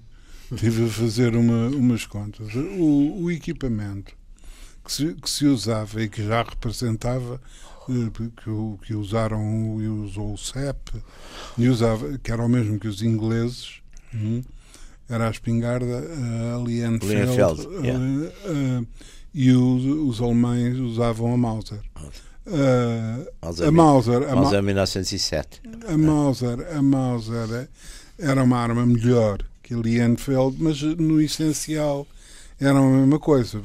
estive 0.50 0.87
a 0.87 0.88
fazer 0.88 1.37
uma, 1.37 1.68
umas 1.68 2.04
contas. 2.04 2.52
O, 2.54 3.23
o 3.23 3.30
equipamento 3.30 4.16
que 4.85 4.92
se, 4.92 5.14
que 5.14 5.30
se, 5.30 5.47
usava 5.47 6.02
e 6.02 6.09
que 6.09 6.26
já 6.26 6.42
representava 6.42 7.40
eh, 7.88 8.11
que, 8.11 8.87
que 8.87 8.95
usaram 8.95 9.80
e 9.80 9.87
usou 9.87 10.33
o 10.33 10.38
CEP 10.38 11.00
e 11.57 11.68
usava, 11.68 12.18
que 12.18 12.33
era 12.33 12.42
o 12.42 12.49
mesmo 12.49 12.78
que 12.78 12.88
os 12.88 13.02
ingleses 13.02 13.80
hum, 14.14 14.42
era 15.09 15.29
a 15.29 15.31
espingarda 15.31 16.05
a 16.55 16.59
Lienfeld, 16.59 17.67
uh, 17.67 17.85
yeah. 17.85 18.00
uh, 18.00 18.87
e 19.33 19.53
os, 19.53 19.85
os 19.85 20.21
alemães 20.21 20.79
usavam 20.79 21.33
a 21.33 21.37
Mauser. 21.37 21.81
Uh, 22.47 23.29
a 23.43 23.71
Mauser, 23.71 24.23
a 24.29 24.35
Mauser 24.35 24.62
1907. 24.62 25.62
A 25.87 25.97
Mauser, 25.97 26.67
a 26.77 26.83
Mauser 26.83 27.69
era 28.19 28.43
uma 28.43 28.59
arma 28.59 28.85
melhor 28.85 29.38
que 29.62 29.75
a 29.75 29.77
Lienfeld, 29.77 30.57
mas 30.59 30.83
no 30.83 31.21
essencial 31.21 32.07
era 32.61 32.79
a 32.79 32.83
mesma 32.83 33.19
coisa. 33.19 33.61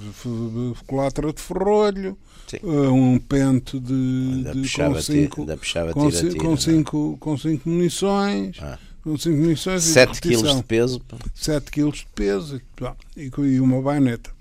Culatra 0.86 1.34
de 1.34 1.42
ferrolho, 1.42 2.18
uh, 2.62 2.92
um 2.92 3.18
pente 3.18 3.80
de, 3.80 4.44
de 4.54 4.70
com, 4.70 5.02
cinco, 5.02 5.46
com, 5.46 6.10
tira, 6.10 6.36
com, 6.36 6.54
é? 6.54 6.58
cinco, 6.58 7.18
com 7.20 7.38
cinco 7.38 7.70
munições. 7.70 8.58
Ah. 8.62 8.78
Munições 9.06 9.84
7 9.84 10.22
kg 10.22 10.56
de 10.56 10.64
peso. 10.64 11.02
7 11.36 11.72
kg 11.72 11.92
de 11.92 12.08
peso 12.16 12.62
e, 13.18 13.32
e 13.38 13.60
uma 13.60 13.82
baioneta. 13.82 14.32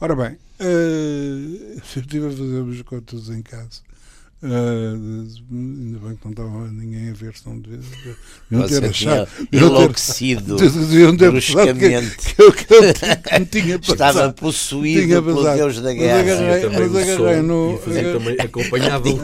Ora 0.00 0.14
bem, 0.14 0.38
Uh, 0.60 1.80
eu 1.96 2.02
estive 2.02 2.26
a 2.26 2.30
fazer 2.30 2.70
as 2.70 2.82
contas 2.82 3.28
em 3.30 3.40
casa. 3.40 3.80
Uh, 4.42 5.26
ainda 5.52 5.98
bem 5.98 6.16
que 6.16 6.24
não 6.24 6.30
estava 6.30 6.70
ninguém 6.70 7.10
a 7.10 7.12
ver, 7.12 7.34
senão 7.34 7.58
deviam 7.58 8.66
ter 8.66 8.84
achado. 8.86 9.28
Enlouquecido, 9.52 10.56
deviam 10.56 11.14
ter 11.16 11.30
bruscamente. 11.30 12.16
Que, 12.16 12.34
que, 12.34 12.42
eu, 12.42 12.52
que, 12.52 12.74
eu, 12.74 12.80
que 12.94 13.38
me 13.38 13.44
tinha 13.62 13.78
passado. 13.78 13.92
Estava 13.92 14.32
possuído 14.32 15.02
tinha 15.02 15.22
pelo 15.22 15.42
Deus 15.42 15.80
da 15.80 15.92
guerra. 15.92 16.22
Mas 16.22 16.32
agarrei, 16.32 16.68
mas 16.68 16.96
agarrei 16.96 17.42
no. 17.42 17.78
também 17.78 18.36
acompanhado. 18.38 19.20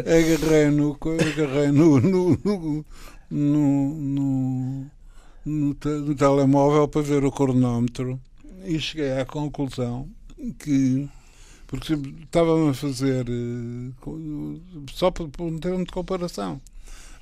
Agarrei 0.00 0.70
no. 0.70 0.96
Agarrei 0.96 1.72
no. 1.72 2.00
no, 2.00 2.38
no, 2.44 2.84
no, 3.30 3.94
no, 3.94 4.90
no 5.44 6.14
telemóvel 6.14 6.88
para 6.88 7.02
ver 7.02 7.24
o 7.24 7.32
cronómetro 7.32 8.20
e 8.64 8.78
cheguei 8.78 9.12
à 9.18 9.24
conclusão 9.24 10.08
que 10.58 11.08
porque 11.66 11.92
estava 12.22 12.70
a 12.70 12.74
fazer 12.74 13.26
eh, 13.28 13.92
só 14.92 15.10
por, 15.10 15.28
por 15.28 15.44
um 15.44 15.58
termo 15.58 15.84
de 15.84 15.92
comparação 15.92 16.60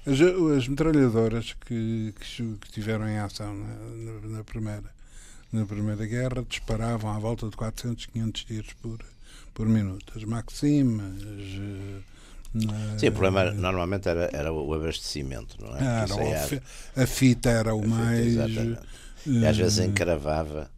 as, 0.07 0.21
as 0.21 0.69
metralhadoras 0.69 1.55
que, 1.55 2.15
que, 2.21 2.57
que, 2.61 2.73
tiveram 2.73 3.09
em 3.09 3.19
ação 3.19 3.55
na, 3.55 3.75
na, 3.75 4.29
na, 4.37 4.45
primeira 4.45 4.95
na 5.53 5.67
primeira 5.67 6.07
guerra 6.07 6.45
disparavam 6.49 7.11
à 7.11 7.19
volta 7.19 7.49
de 7.49 7.57
400, 7.57 8.07
500 8.07 8.45
tiros 8.45 8.73
por, 8.75 8.99
por 9.57 9.67
minuto 9.67 10.13
as 10.15 10.23
Maximas 10.23 11.23
na, 12.53 12.99
Sim, 12.99 13.09
o 13.09 13.13
problema 13.13 13.51
normalmente 13.51 14.07
era, 14.09 14.31
era 14.33 14.53
o 14.53 14.73
abastecimento, 14.73 15.57
não 15.61 15.77
é? 15.77 15.81
Era, 15.81 16.15
era, 16.25 16.63
a 16.97 17.07
fita 17.07 17.51
era 17.51 17.75
o 17.75 17.87
mais. 17.87 18.27
Exatamente. 18.27 18.81
E 19.27 19.47
às 19.47 19.57
vezes 19.57 19.79
encravava 19.79 20.71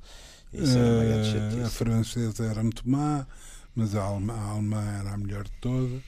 isso 0.53 0.79
uma 0.79 1.05
grande 1.05 1.31
chatice. 1.31 1.63
A 1.63 1.69
francesa 1.69 2.45
era 2.47 2.63
muito 2.63 2.89
má, 2.89 3.27
mas 3.77 3.95
a 3.95 4.03
alemã, 4.03 4.35
a 4.35 4.51
alemã 4.53 4.99
era 5.01 5.13
a 5.13 5.19
melhor 5.19 5.45
de 5.45 5.53
todas. 5.61 6.03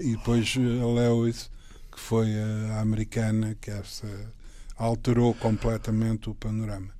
E 0.00 0.16
depois 0.16 0.54
a 0.56 0.86
Lewis, 0.86 1.50
que 1.90 2.00
foi 2.00 2.28
a 2.72 2.80
americana, 2.80 3.56
que 3.60 3.70
essa 3.70 4.08
alterou 4.76 5.32
completamente 5.34 6.28
o 6.28 6.34
panorama. 6.34 6.90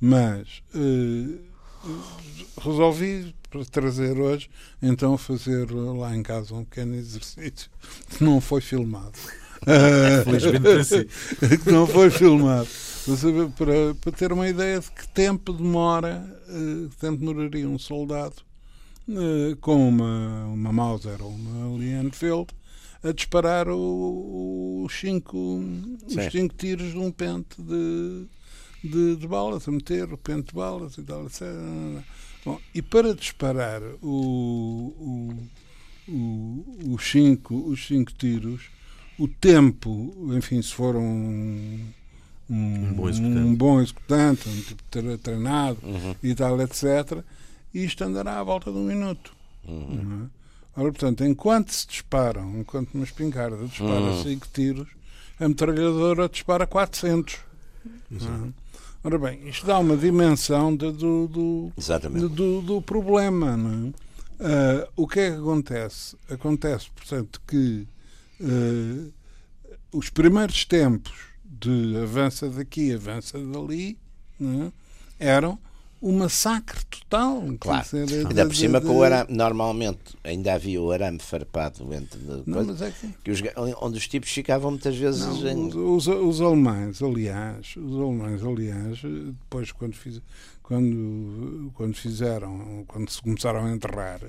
Mas 0.00 0.62
resolvi 2.62 3.34
para 3.50 3.64
trazer 3.64 4.18
hoje, 4.18 4.48
então 4.80 5.18
fazer 5.18 5.70
lá 5.70 6.16
em 6.16 6.22
casa 6.22 6.54
um 6.54 6.64
pequeno 6.64 6.94
exercício 6.94 7.70
que 8.10 8.22
não 8.22 8.40
foi 8.40 8.60
filmado. 8.60 9.18
Felizmente 10.24 10.60
para 10.60 10.84
si. 10.84 11.04
que 11.62 11.70
não 11.70 11.86
foi 11.86 12.10
filmado 12.10 12.68
para, 13.56 13.94
para 13.94 14.12
ter 14.12 14.32
uma 14.32 14.48
ideia 14.48 14.80
de 14.80 14.90
que 14.90 15.08
tempo 15.08 15.52
demora, 15.52 16.24
eh, 16.48 16.88
que 16.90 16.96
tempo 16.96 17.18
demoraria 17.18 17.68
um 17.68 17.78
soldado 17.78 18.36
eh, 19.08 19.56
com 19.60 19.88
uma, 19.88 20.46
uma 20.46 20.72
Mauser 20.72 21.22
ou 21.22 21.30
uma 21.30 21.78
Lienfeld 21.78 22.48
a 23.02 23.12
disparar 23.12 23.68
o, 23.68 24.84
os, 24.84 24.92
cinco, 24.92 25.62
os 26.06 26.32
cinco 26.32 26.54
tiros 26.54 26.92
de 26.92 26.98
um 26.98 27.10
pente 27.10 27.60
de, 27.60 28.26
de, 28.84 29.16
de, 29.16 29.26
balas, 29.26 29.66
a 29.66 29.72
meter 29.72 30.12
o 30.12 30.18
pente 30.18 30.48
de 30.48 30.54
balas 30.54 30.98
e 30.98 31.02
tal, 31.02 31.24
etc. 31.24 31.42
Bom, 32.44 32.58
e 32.74 32.80
para 32.80 33.14
disparar 33.14 33.82
o, 34.02 34.88
o, 34.98 35.36
o, 36.08 36.94
os, 36.94 37.10
cinco, 37.10 37.54
os 37.68 37.86
cinco 37.86 38.12
tiros, 38.12 38.62
o 39.18 39.28
tempo, 39.28 40.14
enfim, 40.36 40.62
se 40.62 40.72
foram 40.72 41.02
um, 41.02 41.86
um, 42.48 42.92
bom 42.94 43.08
executante, 43.08 43.38
um, 43.38 43.54
bom 43.54 43.80
executante, 43.80 44.48
um 44.48 44.62
tipo 44.62 45.18
treinado 45.18 45.78
uhum. 45.82 46.14
e 46.22 46.34
tal, 46.34 46.60
etc. 46.62 47.22
Isto 47.74 48.04
andará 48.04 48.40
à 48.40 48.42
volta 48.42 48.72
de 48.72 48.78
um 48.78 48.84
minuto. 48.84 49.32
Uhum. 49.68 50.28
É? 50.76 50.80
Ora, 50.80 50.90
portanto, 50.90 51.24
enquanto 51.24 51.70
se 51.72 51.86
disparam, 51.86 52.58
enquanto 52.58 52.94
uma 52.94 53.04
espingarda 53.04 53.66
dispara 53.66 54.22
5 54.22 54.28
uhum. 54.28 54.38
tiros, 54.52 54.88
a 55.38 55.48
metralhadora 55.48 56.28
dispara 56.28 56.66
400. 56.66 57.38
É? 58.12 58.69
Ora 59.02 59.18
bem, 59.18 59.48
isto 59.48 59.66
dá 59.66 59.78
uma 59.78 59.96
dimensão 59.96 60.76
de, 60.76 60.92
do, 60.92 61.26
do, 61.26 61.72
de, 62.18 62.28
do, 62.28 62.60
do, 62.60 62.82
problema. 62.82 63.56
Não 63.56 63.88
é? 63.88 64.84
Uh, 64.84 64.88
o 64.94 65.08
que 65.08 65.20
é 65.20 65.30
que 65.30 65.36
acontece? 65.36 66.16
Acontece, 66.30 66.90
portanto, 66.90 67.40
que 67.46 67.86
uh, 68.40 69.12
os 69.92 70.10
primeiros 70.10 70.66
tempos 70.66 71.12
de 71.44 71.96
avança 71.96 72.48
daqui, 72.50 72.92
avança 72.92 73.38
dali, 73.38 73.98
é? 74.40 74.72
eram 75.18 75.58
um 76.02 76.18
massacre 76.18 76.84
total. 76.86 77.44
Claro. 77.58 77.84
Dizer, 77.84 78.26
ainda 78.26 78.46
por 78.46 78.56
cima, 78.56 78.80
de, 78.80 78.86
com 78.86 78.96
o 78.96 79.02
arame, 79.02 79.32
normalmente 79.34 80.16
ainda 80.24 80.54
havia 80.54 80.80
o 80.80 80.90
arame 80.90 81.18
farpado 81.18 81.92
entre 81.92 82.20
não, 82.46 82.64
coisa, 82.64 82.86
é 82.86 82.90
que... 82.90 83.08
que 83.24 83.30
os, 83.30 83.42
onde 83.80 83.98
os 83.98 84.08
tipos 84.08 84.30
ficavam 84.30 84.70
muitas 84.70 84.96
vezes. 84.96 85.20
Não, 85.20 85.48
em... 85.48 85.66
os, 85.68 86.06
os, 86.06 86.40
alemães, 86.40 87.02
aliás, 87.02 87.74
os 87.76 87.96
alemães, 87.96 88.42
aliás, 88.42 89.00
depois 89.02 89.72
quando 89.72 89.94
fiz, 89.94 90.22
quando, 90.62 91.70
quando 91.74 91.94
fizeram, 91.94 92.84
quando 92.86 93.10
se 93.10 93.20
começaram 93.20 93.66
a 93.66 93.72
enterrar, 93.72 94.20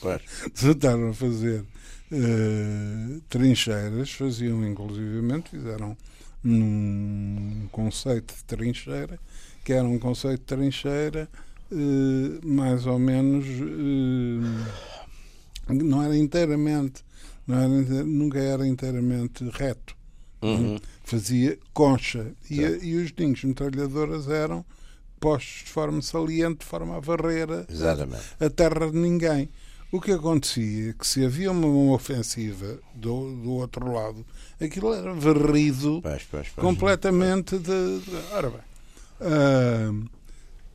quando 0.00 0.20
tentaram 0.54 1.10
a 1.10 1.14
fazer 1.14 1.60
uh, 1.60 3.20
trincheiras, 3.28 4.12
faziam 4.12 4.66
inclusivamente, 4.66 5.50
fizeram 5.50 5.96
num 6.42 7.68
conceito 7.70 8.34
de 8.34 8.44
trincheira, 8.44 9.18
que 9.64 9.72
era 9.72 9.84
um 9.84 9.98
conceito 9.98 10.40
de 10.40 10.46
trincheira 10.46 11.28
eh, 11.70 12.40
mais 12.44 12.86
ou 12.86 12.98
menos 12.98 13.46
eh, 13.46 14.40
não 15.72 16.02
era 16.02 16.16
inteiramente 16.16 17.04
não 17.46 17.58
era, 17.58 18.04
nunca 18.04 18.38
era 18.38 18.66
inteiramente 18.66 19.44
reto. 19.52 19.96
Uhum. 20.40 20.78
fazia 21.04 21.56
concha. 21.72 22.32
E, 22.50 22.60
e, 22.60 22.96
os 22.96 23.12
ninhos 23.16 23.44
metralhadoras 23.44 24.28
eram 24.28 24.64
postos 25.20 25.62
de 25.64 25.70
forma 25.70 26.02
saliente 26.02 26.60
de 26.60 26.66
forma 26.66 26.96
a 26.96 27.00
varrer 27.00 27.48
a, 27.48 27.64
a 28.44 28.50
terra 28.50 28.90
de 28.90 28.98
ninguém. 28.98 29.48
O 29.92 30.00
que 30.00 30.10
acontecia 30.10 30.90
é 30.90 30.92
que 30.94 31.06
se 31.06 31.24
havia 31.24 31.52
uma, 31.52 31.66
uma 31.66 31.94
ofensiva 31.94 32.78
do, 32.94 33.36
do 33.36 33.52
outro 33.52 33.92
lado, 33.92 34.26
aquilo 34.60 34.92
era 34.94 35.14
varrido 35.14 36.00
pois, 36.02 36.24
pois, 36.24 36.48
pois, 36.48 36.66
completamente 36.66 37.58
de, 37.58 38.00
de, 38.00 38.16
Ora 38.32 38.50
bem. 38.50 38.60
Uh, 39.22 40.08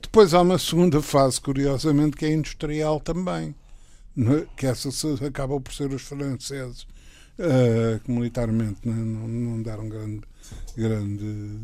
depois 0.01 0.33
há 0.33 0.41
uma 0.41 0.57
segunda 0.57 1.01
fase, 1.01 1.39
curiosamente, 1.39 2.15
que 2.15 2.25
é 2.25 2.33
industrial 2.33 2.99
também. 2.99 3.53
É? 4.17 4.47
Que 4.55 4.65
essa 4.65 4.89
acaba 5.25 5.59
por 5.61 5.71
ser 5.73 5.93
os 5.93 6.01
franceses 6.01 6.87
uh, 7.37 7.99
que 8.03 8.11
militarmente 8.11 8.79
não, 8.83 8.95
não, 8.95 9.27
não 9.27 9.61
deram 9.61 9.87
grande, 9.87 10.21
grande 10.75 11.59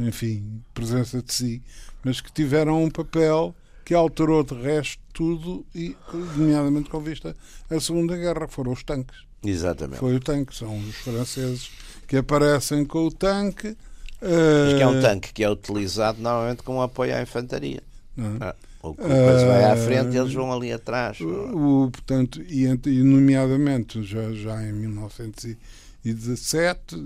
enfim, 0.00 0.62
presença 0.74 1.22
de 1.22 1.32
si, 1.32 1.62
mas 2.04 2.20
que 2.20 2.32
tiveram 2.32 2.84
um 2.84 2.90
papel 2.90 3.54
que 3.84 3.94
alterou 3.94 4.44
de 4.44 4.54
resto 4.54 5.02
tudo, 5.12 5.66
e 5.74 5.96
nomeadamente 6.36 6.88
com 6.88 7.00
vista 7.00 7.36
à 7.68 7.80
Segunda 7.80 8.16
Guerra, 8.16 8.46
foram 8.48 8.72
os 8.72 8.82
tanques. 8.82 9.24
Exatamente. 9.44 9.98
Foi 9.98 10.14
o 10.14 10.20
tanque, 10.20 10.54
são 10.54 10.78
os 10.78 10.94
franceses 10.96 11.70
que 12.06 12.16
aparecem 12.16 12.84
com 12.84 13.06
o 13.06 13.10
tanque. 13.10 13.76
Que 14.22 14.82
é 14.82 14.86
um 14.86 14.98
eh, 14.98 15.00
tanque 15.00 15.32
que 15.32 15.42
é 15.42 15.50
utilizado 15.50 16.22
normalmente 16.22 16.62
como 16.62 16.80
apoio 16.80 17.16
à 17.16 17.22
infantaria. 17.22 17.82
É? 18.16 18.22
Ah, 18.40 18.54
o 18.82 18.94
que 18.94 19.02
vai 19.02 19.64
à 19.64 19.76
frente, 19.76 20.16
eles 20.16 20.32
vão 20.32 20.52
ali 20.52 20.72
atrás. 20.72 21.20
O, 21.20 21.90
portanto, 21.90 22.40
e, 22.42 22.66
e 22.66 23.02
nomeadamente 23.02 24.04
já, 24.04 24.30
já 24.32 24.62
em 24.62 24.72
1917, 24.72 26.96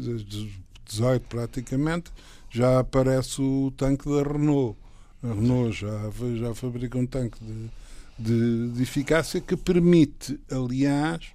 18 0.85 1.27
praticamente, 1.27 2.13
já 2.51 2.81
aparece 2.81 3.41
o 3.41 3.73
tanque 3.77 4.07
da 4.09 4.23
Renault. 4.23 4.77
A 5.23 5.29
Renault 5.29 5.73
já, 5.73 6.11
já 6.37 6.55
fabrica 6.55 6.99
um 6.99 7.07
tanque 7.07 7.39
de, 7.43 7.71
de, 8.19 8.69
de 8.73 8.83
eficácia 8.83 9.41
que 9.41 9.57
permite, 9.57 10.39
aliás, 10.51 11.29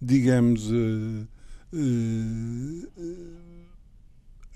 digamos, 0.00 0.70
uh, 0.70 1.26
uh, 1.72 2.88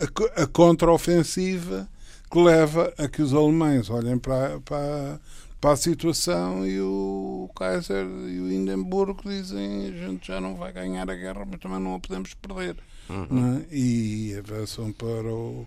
a, 0.01 0.43
a 0.43 0.47
contraofensiva 0.47 1.89
que 2.31 2.39
leva 2.39 2.93
a 2.99 3.09
que 3.09 3.23
os 3.23 3.33
alemães 3.33 3.89
olhem 3.89 4.19
para, 4.19 4.61
para, 4.61 5.21
para 5.61 5.73
a 5.73 5.77
situação 5.77 6.67
e 6.67 6.81
o 6.81 7.49
Kaiser 7.55 8.05
e 8.05 8.41
o 8.41 8.53
Hindenburg 8.53 9.23
dizem 9.25 9.87
a 9.87 10.07
gente 10.07 10.27
já 10.27 10.41
não 10.41 10.57
vai 10.57 10.73
ganhar 10.73 11.09
a 11.09 11.15
guerra, 11.15 11.45
mas 11.45 11.61
também 11.61 11.81
não 11.81 11.95
a 11.95 12.01
podemos 12.01 12.35
perder. 12.35 12.77
Uhum. 13.09 13.59
É? 13.59 13.75
E 13.75 14.35
avançam 14.37 14.93
para 14.93 15.33
o, 15.33 15.67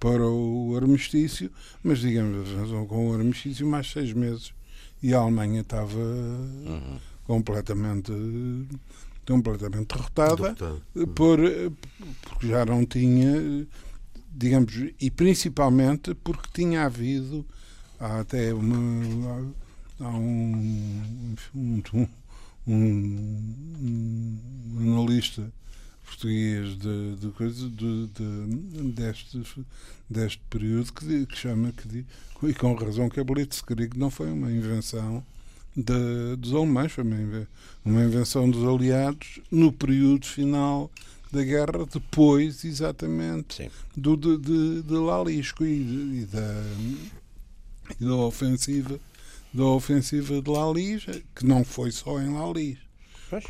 para 0.00 0.22
o 0.22 0.76
armistício, 0.76 1.50
mas 1.82 2.00
digamos, 2.00 2.50
avançam 2.50 2.86
com 2.86 3.10
o 3.10 3.14
armistício 3.14 3.66
mais 3.66 3.90
seis 3.90 4.12
meses 4.12 4.52
e 5.02 5.14
a 5.14 5.18
Alemanha 5.18 5.60
estava 5.60 5.98
uhum. 5.98 6.98
completamente 7.26 8.12
completamente 9.30 9.94
derrotada 9.94 10.56
por, 11.14 11.38
porque 12.22 12.48
já 12.48 12.64
não 12.64 12.84
tinha 12.84 13.66
digamos 14.32 14.72
e 15.00 15.10
principalmente 15.10 16.14
porque 16.14 16.48
tinha 16.52 16.84
havido 16.84 17.46
há 17.98 18.20
até 18.20 18.52
uma 18.52 19.52
há 20.00 20.08
um, 20.08 21.34
um, 21.54 21.82
um, 22.66 24.38
um 24.78 24.98
analista 24.98 25.52
português 26.04 26.76
de, 26.76 27.16
de 27.16 27.28
coisa 27.28 27.68
de, 27.68 28.06
de, 28.08 28.92
deste, 28.92 29.40
deste 30.08 30.42
período 30.50 30.92
que, 30.92 31.26
que 31.26 31.36
chama 31.36 31.72
que, 31.72 32.04
e 32.48 32.54
com 32.54 32.74
razão 32.74 33.08
que 33.08 33.20
a 33.20 33.24
Blitzkrieg 33.24 33.96
não 33.96 34.10
foi 34.10 34.32
uma 34.32 34.50
invenção 34.50 35.24
de, 35.76 36.36
dos 36.36 36.54
alemães, 36.54 36.92
foi 36.92 37.04
uma, 37.04 38.04
invenção 38.04 38.50
dos 38.50 38.66
aliados 38.66 39.40
no 39.50 39.72
período 39.72 40.26
final 40.26 40.90
da 41.32 41.42
guerra, 41.42 41.86
depois 41.92 42.64
exatamente 42.64 43.70
do, 43.96 44.16
de, 44.16 44.36
de, 44.36 44.82
de 44.82 44.94
Lalisco 44.94 45.64
e, 45.64 46.22
e, 46.22 46.28
da, 46.30 46.64
e 48.00 48.04
da 48.04 48.14
ofensiva 48.16 48.98
da 49.52 49.64
ofensiva 49.64 50.40
de 50.40 50.48
Lalis, 50.48 51.06
que 51.34 51.44
não 51.44 51.64
foi 51.64 51.90
só 51.90 52.20
em 52.20 52.32
Lalis 52.32 52.78
Pois. 53.30 53.44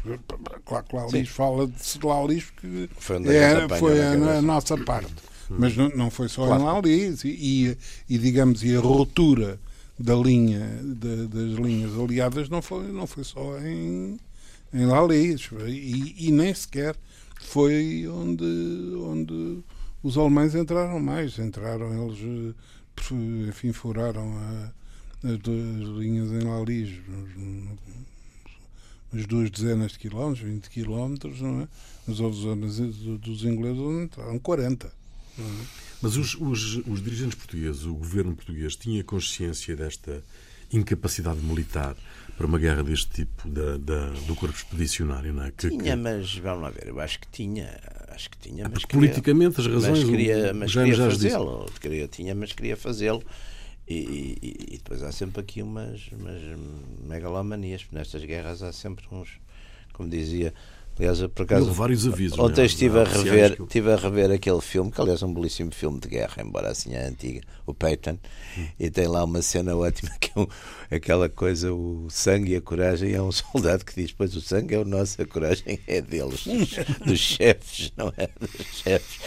Claro 0.67 0.85
que 0.85 0.95
Lalis 0.95 1.28
fala 1.30 1.67
de 1.67 2.06
Lalis 2.06 2.45
porque 2.45 2.91
foi, 2.99 3.17
é, 3.35 3.69
foi 3.78 4.02
a, 4.02 4.13
a, 4.13 4.43
nossa 4.43 4.76
parte. 4.76 5.11
Mas 5.49 5.75
não, 5.75 5.89
não 5.89 6.11
foi 6.11 6.28
só 6.28 6.47
claro. 6.47 6.63
em 6.63 6.65
Lalis 6.67 7.25
e, 7.25 7.28
e, 7.28 7.78
e, 8.09 8.19
digamos, 8.19 8.63
e 8.63 8.76
a 8.76 8.78
ruptura 8.78 9.59
da 10.00 10.15
linha, 10.15 10.67
das 11.28 11.58
linhas 11.58 11.93
aliadas 11.99 12.49
não 12.49 12.63
foi, 12.63 12.91
não 12.91 13.06
foi 13.06 13.23
só 13.23 13.58
em, 13.60 14.19
em 14.73 14.86
Lalis 14.86 15.50
e, 15.67 16.26
e 16.28 16.32
nem 16.32 16.54
sequer 16.54 16.97
foi 17.39 18.08
onde, 18.08 18.45
onde 18.97 19.58
os 20.02 20.17
alemães 20.17 20.54
entraram 20.54 20.99
mais. 21.00 21.39
Entraram, 21.39 22.08
eles, 22.08 22.54
enfim, 23.49 23.73
furaram 23.73 24.36
a, 24.39 24.73
as 25.28 25.39
duas 25.39 25.89
linhas 25.99 26.30
em 26.30 26.47
Lalis 26.47 27.00
umas 29.13 29.26
duas 29.26 29.50
dezenas 29.50 29.93
de 29.93 29.99
quilómetros, 29.99 30.49
20 30.49 30.71
quilómetros, 30.71 31.41
não 31.41 31.63
é? 31.63 31.69
Houve 32.06 32.41
zonas 32.41 32.76
dos 32.78 33.45
ingleses 33.45 33.80
entraram 33.80 34.39
40. 34.39 35.00
Mas 36.02 36.16
os, 36.16 36.34
os, 36.34 36.76
os, 36.86 37.02
dirigentes 37.02 37.34
portugueses, 37.34 37.84
o 37.84 37.95
governo 37.95 38.34
português, 38.34 38.75
tinha 38.75 39.04
consciência 39.04 39.76
desta 39.76 40.23
incapacidade 40.73 41.40
militar 41.40 41.97
para 42.36 42.47
uma 42.47 42.58
guerra 42.58 42.82
deste 42.82 43.10
tipo 43.10 43.49
da, 43.49 43.76
da, 43.76 44.06
do 44.26 44.34
corpo 44.34 44.56
expedicionário, 44.56 45.32
não 45.32 45.45
é? 45.45 45.50
Que, 45.50 45.69
tinha, 45.69 45.82
que... 45.82 45.97
mas 45.97 46.34
vamos 46.36 46.62
lá 46.62 46.71
ver, 46.71 46.88
eu 46.88 47.00
acho 47.00 47.21
que 47.21 47.28
tinha. 47.28 47.78
Acho 48.08 48.30
que 48.30 48.38
tinha, 48.38 48.69
mas 48.69 48.84
queria, 48.84 49.10
politicamente 49.12 49.60
as 49.60 49.66
razões. 49.66 50.00
Mas 50.00 50.08
queria, 50.08 50.54
mas 50.54 50.73
queria 50.73 50.97
fazê-lo. 50.97 51.73
Queria, 51.80 52.08
tinha, 52.08 52.34
mas 52.34 52.52
queria 52.52 52.76
fazê-lo. 52.76 53.23
E, 53.86 53.95
e, 53.95 54.75
e, 54.75 54.76
depois 54.78 55.02
há 55.02 55.10
sempre 55.10 55.40
aqui 55.40 55.62
umas, 55.62 56.08
umas 56.12 56.40
megalomanias. 57.04 57.86
Nestas 57.90 58.25
guerras 58.25 58.62
há 58.62 58.73
sempre 58.73 59.04
uns, 59.10 59.40
como 59.93 60.08
dizia, 60.08 60.54
Aliás, 60.99 61.21
por 61.35 61.43
acaso, 61.45 61.73
vários 61.73 62.07
avisos. 62.07 62.39
Ontem 62.39 62.67
estive 62.67 63.00
a, 63.00 63.05
rever, 63.05 63.57
estive 63.61 63.93
a 63.93 63.97
rever 63.97 64.31
aquele 64.31 64.61
filme, 64.61 64.91
que 64.91 65.00
aliás 65.00 65.23
é 65.23 65.26
um 65.26 65.33
belíssimo 65.33 65.73
filme 65.73 65.99
de 65.99 66.09
guerra, 66.09 66.43
embora 66.43 66.71
assim 66.71 66.93
é 66.93 67.07
antiga, 67.07 67.41
o 67.67 67.73
Peyton, 67.73 68.19
hum. 68.59 68.67
e 68.79 68.91
tem 68.91 69.07
lá 69.07 69.25
uma 69.25 69.41
cena 69.41 69.75
ótima 69.75 70.11
que 70.21 70.31
é 70.37 70.41
um, 70.41 70.47
aquela 70.91 71.29
coisa, 71.29 71.73
o 71.73 72.09
sangue 72.11 72.53
e 72.53 72.57
a 72.57 72.61
coragem 72.61 73.13
é 73.13 73.23
um 73.23 73.33
soldado 73.33 73.85
que 73.85 73.95
diz, 73.95 74.13
pois 74.13 74.37
o 74.37 74.41
sangue 74.43 74.75
é 74.75 74.79
o 74.79 74.85
nosso, 74.85 75.23
a 75.23 75.26
coragem 75.26 75.81
é 75.87 76.03
deles, 76.03 76.45
dos, 76.45 76.71
dos 77.07 77.19
chefes, 77.19 77.93
não 77.97 78.13
é 78.17 78.29
dos 78.39 78.81
chefes. 78.83 79.21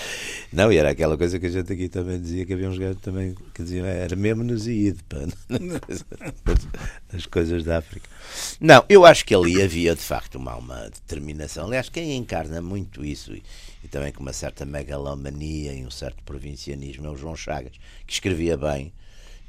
Não, 0.51 0.71
e 0.71 0.77
era 0.77 0.91
aquela 0.91 1.17
coisa 1.17 1.39
que 1.39 1.47
a 1.47 1.49
gente 1.49 1.73
aqui 1.73 1.89
também 1.89 2.21
dizia, 2.21 2.45
que 2.45 2.53
havia 2.53 2.69
uns 2.69 2.77
gajos 2.77 3.01
também 3.01 3.35
que 3.55 3.63
diziam, 3.63 3.87
era 3.87 4.15
mesmo 4.15 4.43
nos 4.43 4.67
ido, 4.69 5.03
as 7.11 7.25
coisas 7.25 7.63
da 7.63 7.79
África. 7.79 8.07
Não, 8.59 8.85
eu 8.87 9.03
acho 9.05 9.25
que 9.25 9.33
ali 9.33 9.61
havia 9.61 9.95
de 9.95 10.01
facto 10.01 10.35
uma, 10.35 10.55
uma 10.55 10.89
determinação. 10.89 11.52
Aliás, 11.57 11.89
quem 11.89 12.15
encarna 12.15 12.61
muito 12.61 13.03
isso 13.03 13.33
e, 13.33 13.43
e, 13.83 13.87
também 13.87 14.11
com 14.11 14.21
uma 14.21 14.33
certa 14.33 14.65
megalomania 14.65 15.73
e 15.73 15.85
um 15.85 15.91
certo 15.91 16.23
provincianismo 16.23 17.07
é 17.07 17.09
o 17.09 17.17
João 17.17 17.35
Chagas, 17.35 17.73
que 18.05 18.13
escrevia 18.13 18.57
bem 18.57 18.91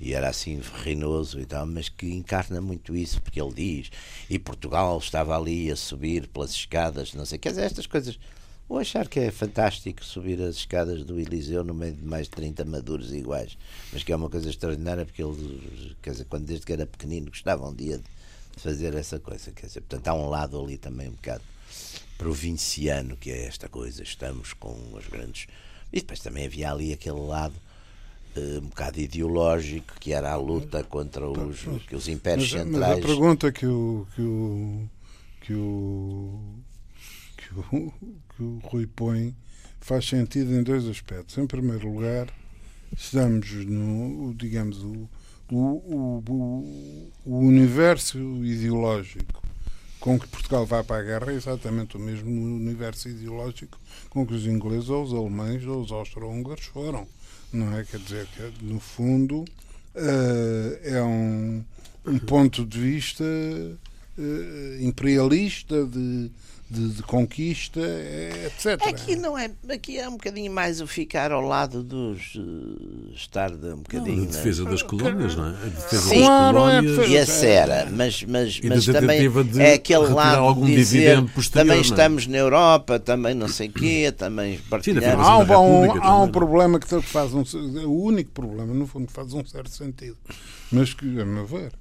e 0.00 0.12
era 0.12 0.28
assim 0.28 0.60
ferrinoso 0.60 1.40
e 1.40 1.46
tal, 1.46 1.66
mas 1.66 1.88
que 1.88 2.06
encarna 2.06 2.60
muito 2.60 2.96
isso, 2.96 3.20
porque 3.22 3.40
ele 3.40 3.54
diz, 3.54 3.90
e 4.28 4.38
Portugal 4.38 4.98
estava 4.98 5.36
ali 5.36 5.70
a 5.70 5.76
subir 5.76 6.26
pelas 6.28 6.50
escadas, 6.50 7.14
não 7.14 7.24
sei, 7.24 7.38
quer 7.38 7.50
dizer, 7.50 7.62
estas 7.62 7.86
coisas. 7.86 8.18
Vou 8.66 8.78
achar 8.78 9.06
que 9.08 9.20
é 9.20 9.30
fantástico 9.30 10.02
subir 10.02 10.40
as 10.40 10.56
escadas 10.56 11.04
do 11.04 11.20
Eliseu 11.20 11.62
no 11.62 11.74
meio 11.74 11.92
de 11.92 12.02
mais 12.02 12.26
de 12.26 12.30
30 12.30 12.64
maduros 12.64 13.12
iguais, 13.12 13.58
mas 13.92 14.02
que 14.02 14.10
é 14.10 14.16
uma 14.16 14.30
coisa 14.30 14.48
extraordinária 14.48 15.04
porque 15.04 15.22
ele, 15.22 15.96
quer 16.02 16.12
dizer, 16.12 16.24
quando 16.24 16.46
desde 16.46 16.64
que 16.64 16.72
era 16.72 16.86
pequenino 16.86 17.28
gostava 17.28 17.68
um 17.68 17.74
dia 17.74 17.98
de 17.98 18.04
fazer 18.56 18.94
essa 18.94 19.18
coisa. 19.18 19.52
Quer 19.52 19.66
dizer, 19.66 19.80
portanto, 19.82 20.08
há 20.08 20.14
um 20.14 20.30
lado 20.30 20.58
ali 20.58 20.78
também 20.78 21.08
um 21.08 21.12
bocado 21.12 21.42
provinciano, 22.16 23.16
que 23.16 23.30
é 23.30 23.46
esta 23.46 23.68
coisa, 23.68 24.02
estamos 24.02 24.52
com 24.52 24.76
as 24.96 25.06
grandes. 25.06 25.46
E 25.92 26.00
depois 26.00 26.20
também 26.20 26.46
havia 26.46 26.70
ali 26.70 26.92
aquele 26.92 27.20
lado 27.20 27.54
uh, 28.36 28.58
um 28.58 28.68
bocado 28.68 29.00
ideológico, 29.00 29.94
que 30.00 30.12
era 30.12 30.32
a 30.32 30.36
luta 30.36 30.82
contra 30.84 31.28
os, 31.28 31.60
que 31.86 31.94
os 31.94 32.08
impérios 32.08 32.52
mas, 32.52 32.62
centrais. 32.62 32.96
Mas 32.96 33.04
a 33.04 33.06
pergunta 33.06 33.52
que 33.52 33.66
o, 33.66 34.06
que 34.14 34.22
o, 34.22 34.88
que 35.40 35.54
o, 35.54 36.40
que 37.36 37.54
o, 37.58 37.92
que 38.36 38.42
o 38.42 38.58
Rui 38.64 38.86
põe 38.86 39.34
faz 39.80 40.08
sentido 40.08 40.54
em 40.54 40.62
dois 40.62 40.86
aspectos. 40.86 41.36
Em 41.36 41.46
primeiro 41.46 41.86
lugar, 41.92 42.28
estamos 42.96 43.50
no, 43.66 44.34
digamos, 44.34 44.82
o 44.82 45.08
o, 45.50 46.22
o, 46.26 47.12
o, 47.24 47.38
universo 47.38 48.18
ideológico 48.44 49.43
com 50.04 50.18
que 50.18 50.28
Portugal 50.28 50.66
vai 50.66 50.84
para 50.84 51.00
a 51.00 51.02
guerra 51.02 51.32
é 51.32 51.34
exatamente 51.34 51.96
o 51.96 51.98
mesmo 51.98 52.30
universo 52.30 53.08
ideológico 53.08 53.78
com 54.10 54.26
que 54.26 54.34
os 54.34 54.44
ingleses 54.44 54.90
ou 54.90 55.02
os 55.02 55.14
alemães 55.14 55.64
ou 55.64 55.80
os 55.80 55.90
austro-húngaros 55.90 56.66
foram. 56.66 57.08
Não 57.50 57.74
é? 57.74 57.84
Quer 57.84 58.00
dizer 58.00 58.26
que, 58.26 58.62
no 58.62 58.78
fundo, 58.78 59.38
uh, 59.94 60.78
é 60.82 61.02
um, 61.02 61.64
um 62.04 62.18
ponto 62.18 62.66
de 62.66 62.78
vista 62.78 63.24
uh, 63.24 64.84
imperialista, 64.84 65.86
de, 65.86 66.30
de, 66.74 66.88
de, 66.88 67.02
conquista, 67.02 67.80
etc. 68.46 68.80
Aqui 68.86 69.16
não 69.16 69.38
é, 69.38 69.50
aqui 69.70 69.98
é 69.98 70.08
um 70.08 70.12
bocadinho 70.12 70.52
mais 70.52 70.80
o 70.80 70.86
ficar 70.86 71.30
ao 71.32 71.40
lado 71.40 71.82
dos 71.82 72.34
uh, 72.34 73.12
estar 73.14 73.50
de 73.50 73.68
um 73.68 73.78
bocadinho. 73.78 74.16
Não, 74.16 74.24
a 74.24 74.26
defesa 74.26 74.64
das 74.64 74.82
colónias, 74.82 75.36
não 75.36 75.46
é? 75.46 75.50
A 75.50 75.68
defesa 75.68 76.08
Sim, 76.08 76.20
das 76.20 76.28
colónias. 76.28 76.98
É 76.98 77.08
e 77.08 77.18
a 77.18 77.26
Sera, 77.26 77.88
mas, 77.90 78.22
mas, 78.24 78.60
mas 78.60 78.86
também 78.86 79.20
é 79.58 79.74
aquele 79.74 80.08
lado 80.08 80.64
de 80.64 80.74
dizer 80.74 81.24
também 81.52 81.78
é? 81.78 81.80
estamos 81.80 82.26
na 82.26 82.36
Europa, 82.38 82.98
também 82.98 83.34
não 83.34 83.48
sei 83.48 83.68
o 83.68 83.72
quê, 83.72 84.12
também 84.16 84.58
partilhamos. 84.70 85.26
há 85.26 85.38
um, 85.38 85.84
um, 85.84 86.02
há 86.02 86.22
um 86.22 86.28
problema 86.28 86.78
que 86.78 87.00
faz 87.02 87.32
um, 87.32 87.44
o 87.86 88.04
único 88.04 88.30
problema, 88.30 88.74
no 88.74 88.86
fundo, 88.86 89.10
faz 89.10 89.32
um 89.32 89.44
certo 89.44 89.70
sentido, 89.70 90.16
mas 90.70 90.92
que, 90.94 91.20
a 91.20 91.24
meu 91.24 91.46
ver, 91.46 91.72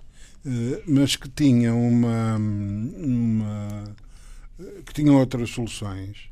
uh, 0.45 0.82
mas 0.88 1.15
que 1.15 1.29
tinha 1.29 1.73
uma, 1.73 2.38
uma 2.38 3.84
que 4.86 4.93
tinham 4.93 5.15
outras 5.17 5.49
soluções. 5.49 6.30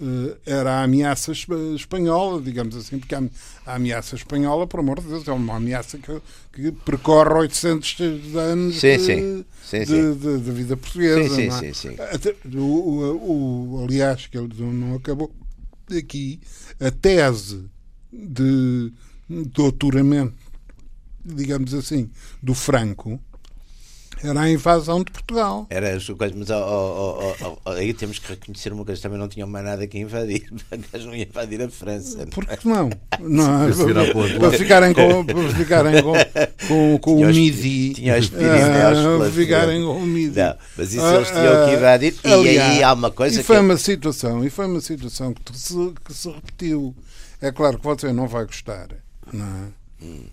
Eh, 0.00 0.36
era 0.46 0.74
a 0.74 0.82
ameaça 0.84 1.32
espanhola, 1.74 2.40
digamos 2.40 2.76
assim, 2.76 3.00
porque 3.00 3.14
a, 3.16 3.22
ameaça 3.66 4.14
espanhola, 4.14 4.64
por 4.66 4.78
amor 4.78 5.00
de 5.00 5.08
Deus, 5.08 5.26
é 5.26 5.32
uma 5.32 5.56
ameaça 5.56 5.98
que, 5.98 6.20
que 6.52 6.70
percorre 6.70 7.34
800 7.34 8.36
anos 8.36 8.76
sim, 8.76 8.96
de, 8.96 8.98
sim. 9.00 9.44
Sim, 9.64 9.84
de, 9.84 10.14
de, 10.14 10.38
de, 10.38 10.52
vida 10.52 10.76
portuguesa. 10.76 11.34
Sim, 11.34 11.50
sim, 11.50 11.66
é? 11.66 11.72
sim, 11.72 11.96
Até, 12.12 12.34
o, 12.54 12.60
o, 12.60 13.80
o, 13.80 13.84
aliás, 13.84 14.28
que 14.28 14.38
ele 14.38 14.54
não 14.56 14.94
acabou 14.94 15.32
aqui, 15.90 16.40
a 16.78 16.92
tese 16.92 17.64
de 18.12 18.92
doutoramento, 19.28 20.34
digamos 21.24 21.74
assim, 21.74 22.08
do 22.40 22.54
Franco, 22.54 23.20
era 24.22 24.40
a 24.40 24.50
invasão 24.50 25.02
de 25.02 25.10
Portugal. 25.10 25.66
Era 25.70 25.94
as 25.96 26.06
coisas, 26.08 26.36
mas 26.36 26.50
oh, 26.50 27.34
oh, 27.40 27.58
oh, 27.64 27.70
aí 27.70 27.92
temos 27.94 28.18
que 28.18 28.28
reconhecer 28.28 28.72
uma 28.72 28.84
coisa: 28.84 29.00
também 29.00 29.18
não 29.18 29.28
tinham 29.28 29.48
mais 29.48 29.64
nada 29.64 29.86
que 29.86 29.98
invadir. 29.98 30.50
Eles 30.92 31.06
não 31.06 31.14
iam 31.14 31.28
invadir 31.28 31.62
a 31.62 31.68
França. 31.68 32.26
Por 32.26 32.46
que 32.46 32.68
não? 32.68 32.90
não 33.20 34.38
para, 34.38 34.52
ficarem 34.52 34.92
com, 34.92 35.24
para 35.24 35.48
ficarem 35.50 36.02
com, 36.02 36.12
com, 36.66 36.98
com 36.98 37.16
o 37.22 37.26
MIDI. 37.26 37.94
Tinha 37.94 38.18
os 38.18 38.28
Pirineus. 38.28 39.18
Para 39.18 39.30
ficarem 39.30 39.82
com 39.82 39.96
o 39.96 40.06
MIDI. 40.06 40.40
Não, 40.40 40.56
mas 40.76 40.94
isso 40.94 41.06
eles 41.06 41.30
tinham 41.30 41.66
que 41.66 41.74
invadir. 41.74 42.14
E 42.24 42.32
aliás, 42.32 42.70
aí 42.70 42.82
há 42.82 42.92
uma 42.92 43.10
coisa 43.10 43.40
e 43.40 43.44
foi 43.44 43.56
que. 43.56 43.62
uma 43.62 43.76
situação, 43.76 44.44
e 44.44 44.50
foi 44.50 44.66
uma 44.66 44.80
situação 44.80 45.32
que 45.32 45.56
se, 45.56 45.92
que 46.04 46.14
se 46.14 46.28
repetiu. 46.28 46.94
É 47.40 47.52
claro 47.52 47.78
que 47.78 47.84
você 47.84 48.12
não 48.12 48.26
vai 48.26 48.44
gostar. 48.44 48.88
Não 49.32 49.44
é? 49.44 49.77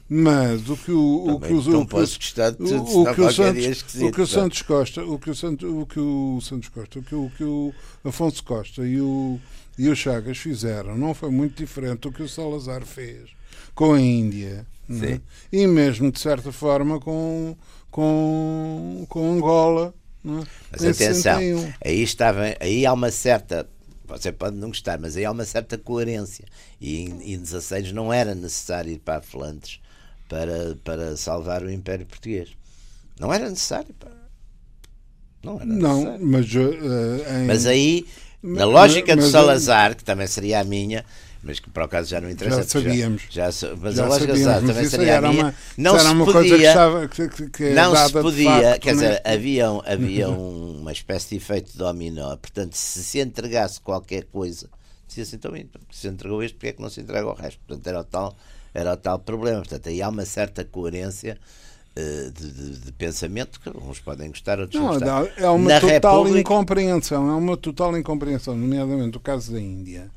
Mas 0.08 0.70
o 0.70 0.78
que 0.78 0.92
o, 0.92 1.26
o 1.28 1.40
que 1.40 1.52
os, 1.52 1.66
gostar 1.66 2.52
de 2.52 2.58
tudo, 2.58 2.84
o, 2.84 3.02
o 3.02 3.16
que 3.16 3.22
o 3.22 3.32
Santos, 3.32 3.96
o 3.96 4.12
que 4.12 4.22
o 4.22 4.28
Santos 4.28 4.62
Costa, 4.62 5.04
o 5.04 5.18
que 5.18 5.30
o 5.32 5.36
Santos, 5.36 5.70
o 5.70 5.86
que 5.88 6.00
o 6.00 6.40
Santos 6.40 6.70
Costa, 6.70 7.00
o 7.00 7.04
que 7.04 7.16
o, 7.16 7.32
que 7.36 7.44
o 7.44 7.74
Afonso 8.04 8.44
Costa 8.44 8.86
e 8.86 9.02
o 9.02 9.40
e 9.78 9.90
o 9.90 9.96
Chagas 9.96 10.38
fizeram 10.38 10.98
não 10.98 11.14
foi 11.14 11.32
muito 11.32 11.58
diferente 11.58 12.02
do 12.02 12.12
que 12.12 12.22
o 12.22 12.30
Salazar 12.30 12.86
fez 12.86 13.32
com 13.74 13.94
a 13.94 14.00
Índia 14.00 14.66
é? 14.90 15.20
e 15.52 15.66
mesmo 15.66 16.12
de 16.12 16.20
certa 16.20 16.52
forma 16.52 17.00
com 17.00 17.56
com 17.90 19.06
com 19.10 19.34
Angola. 19.34 19.94
É? 20.24 20.30
Mas 20.72 20.86
atenção, 20.86 21.40
aí 21.84 22.02
estava, 22.02 22.56
aí 22.60 22.86
há 22.86 22.94
uma 22.94 23.12
certa 23.12 23.68
você 24.08 24.32
pode 24.32 24.56
não 24.56 24.70
gostar, 24.70 25.00
mas 25.00 25.18
aí 25.18 25.26
há 25.26 25.32
uma 25.32 25.46
certa 25.46 25.78
coerência. 25.78 26.46
E 26.80 27.02
em, 27.02 27.34
em 27.34 27.38
16 27.38 27.92
não 27.92 28.12
era 28.12 28.36
necessário 28.36 28.92
ir 28.92 29.00
para 29.00 29.20
a 29.20 29.22
Flandres 29.22 29.80
para, 30.28 30.76
para 30.84 31.18
salvar 31.18 31.64
o 31.64 31.72
Império 31.72 32.06
Português. 32.06 32.50
Não 33.20 33.34
era 33.34 33.50
necessário. 33.50 33.94
Pá. 34.00 34.12
Não 35.44 35.56
era 35.56 35.66
não, 35.66 36.18
necessário. 36.18 36.28
Mas, 36.28 36.56
uh, 36.56 37.40
em... 37.40 37.46
mas 37.48 37.66
aí, 37.66 38.06
na 38.42 38.66
lógica 38.66 39.16
mas, 39.16 39.26
de 39.26 39.32
Salazar, 39.32 39.96
que 39.96 40.04
também 40.04 40.28
seria 40.28 40.60
a 40.60 40.64
minha, 40.64 41.06
mas 41.46 41.60
que 41.60 41.70
por 41.70 41.84
acaso 41.84 42.10
já 42.10 42.20
não 42.20 42.28
interessa. 42.28 42.64
Já 42.64 42.68
sabíamos. 42.68 43.22
Já, 43.30 43.52
já 43.52 43.76
mas 43.76 43.96
já 43.96 44.04
a 44.04 44.08
lógica 44.08 44.36
sabíamos, 44.36 44.68
também 44.68 44.90
seria 44.90 45.18
a 45.20 45.22
minha. 45.22 45.44
Uma, 45.44 45.56
não 45.78 46.00
se 46.00 46.08
uma 46.08 46.26
podia, 46.26 46.58
que 46.58 46.64
estava, 46.64 47.08
que, 47.08 47.50
que 47.50 47.64
é 47.66 47.74
não 47.76 47.96
se 47.96 48.12
podia, 48.12 48.50
facto, 48.50 48.82
quer 48.82 48.94
dizer, 48.94 49.22
é? 49.24 49.34
havia, 49.34 49.68
havia 49.86 50.30
uma 50.30 50.92
espécie 50.92 51.30
de 51.30 51.36
efeito 51.36 51.78
dominó. 51.78 52.36
Portanto, 52.36 52.74
se 52.74 53.04
se 53.04 53.20
entregasse 53.20 53.80
qualquer 53.80 54.24
coisa, 54.24 54.68
dizia 55.08 55.22
assim, 55.22 55.36
então, 55.36 55.54
se 55.92 56.08
entregou 56.08 56.42
este, 56.42 56.56
porque 56.56 56.68
é 56.70 56.74
que 56.74 56.82
não 56.82 56.90
se 56.90 57.00
entrega 57.00 57.28
o 57.28 57.34
resto? 57.34 57.60
Portanto, 57.68 57.86
era 57.86 58.00
o 58.00 58.04
tal, 58.04 58.36
era 58.74 58.94
o 58.94 58.98
tal 58.98 59.20
problema. 59.20 59.60
Portanto, 59.60 59.88
aí 59.88 60.02
há 60.02 60.10
uma 60.10 60.26
certa 60.26 60.66
coerência. 60.66 61.38
Eh, 61.98 62.30
de, 62.38 62.52
de, 62.52 62.80
de, 62.80 62.92
pensamento 62.92 63.58
que 63.58 63.70
uns 63.70 64.02
podem 64.02 64.28
gostar, 64.28 64.60
outros 64.60 64.82
não, 64.82 65.00
não. 65.00 65.30
É 65.38 65.50
uma 65.50 65.70
Na 65.70 65.80
total 65.80 66.18
República... 66.18 66.40
incompreensão, 66.42 67.30
é 67.30 67.34
uma 67.34 67.56
total 67.56 67.98
incompreensão, 67.98 68.54
nomeadamente 68.54 69.16
o 69.16 69.20
caso 69.22 69.54
da 69.54 69.62
Índia. 69.62 70.12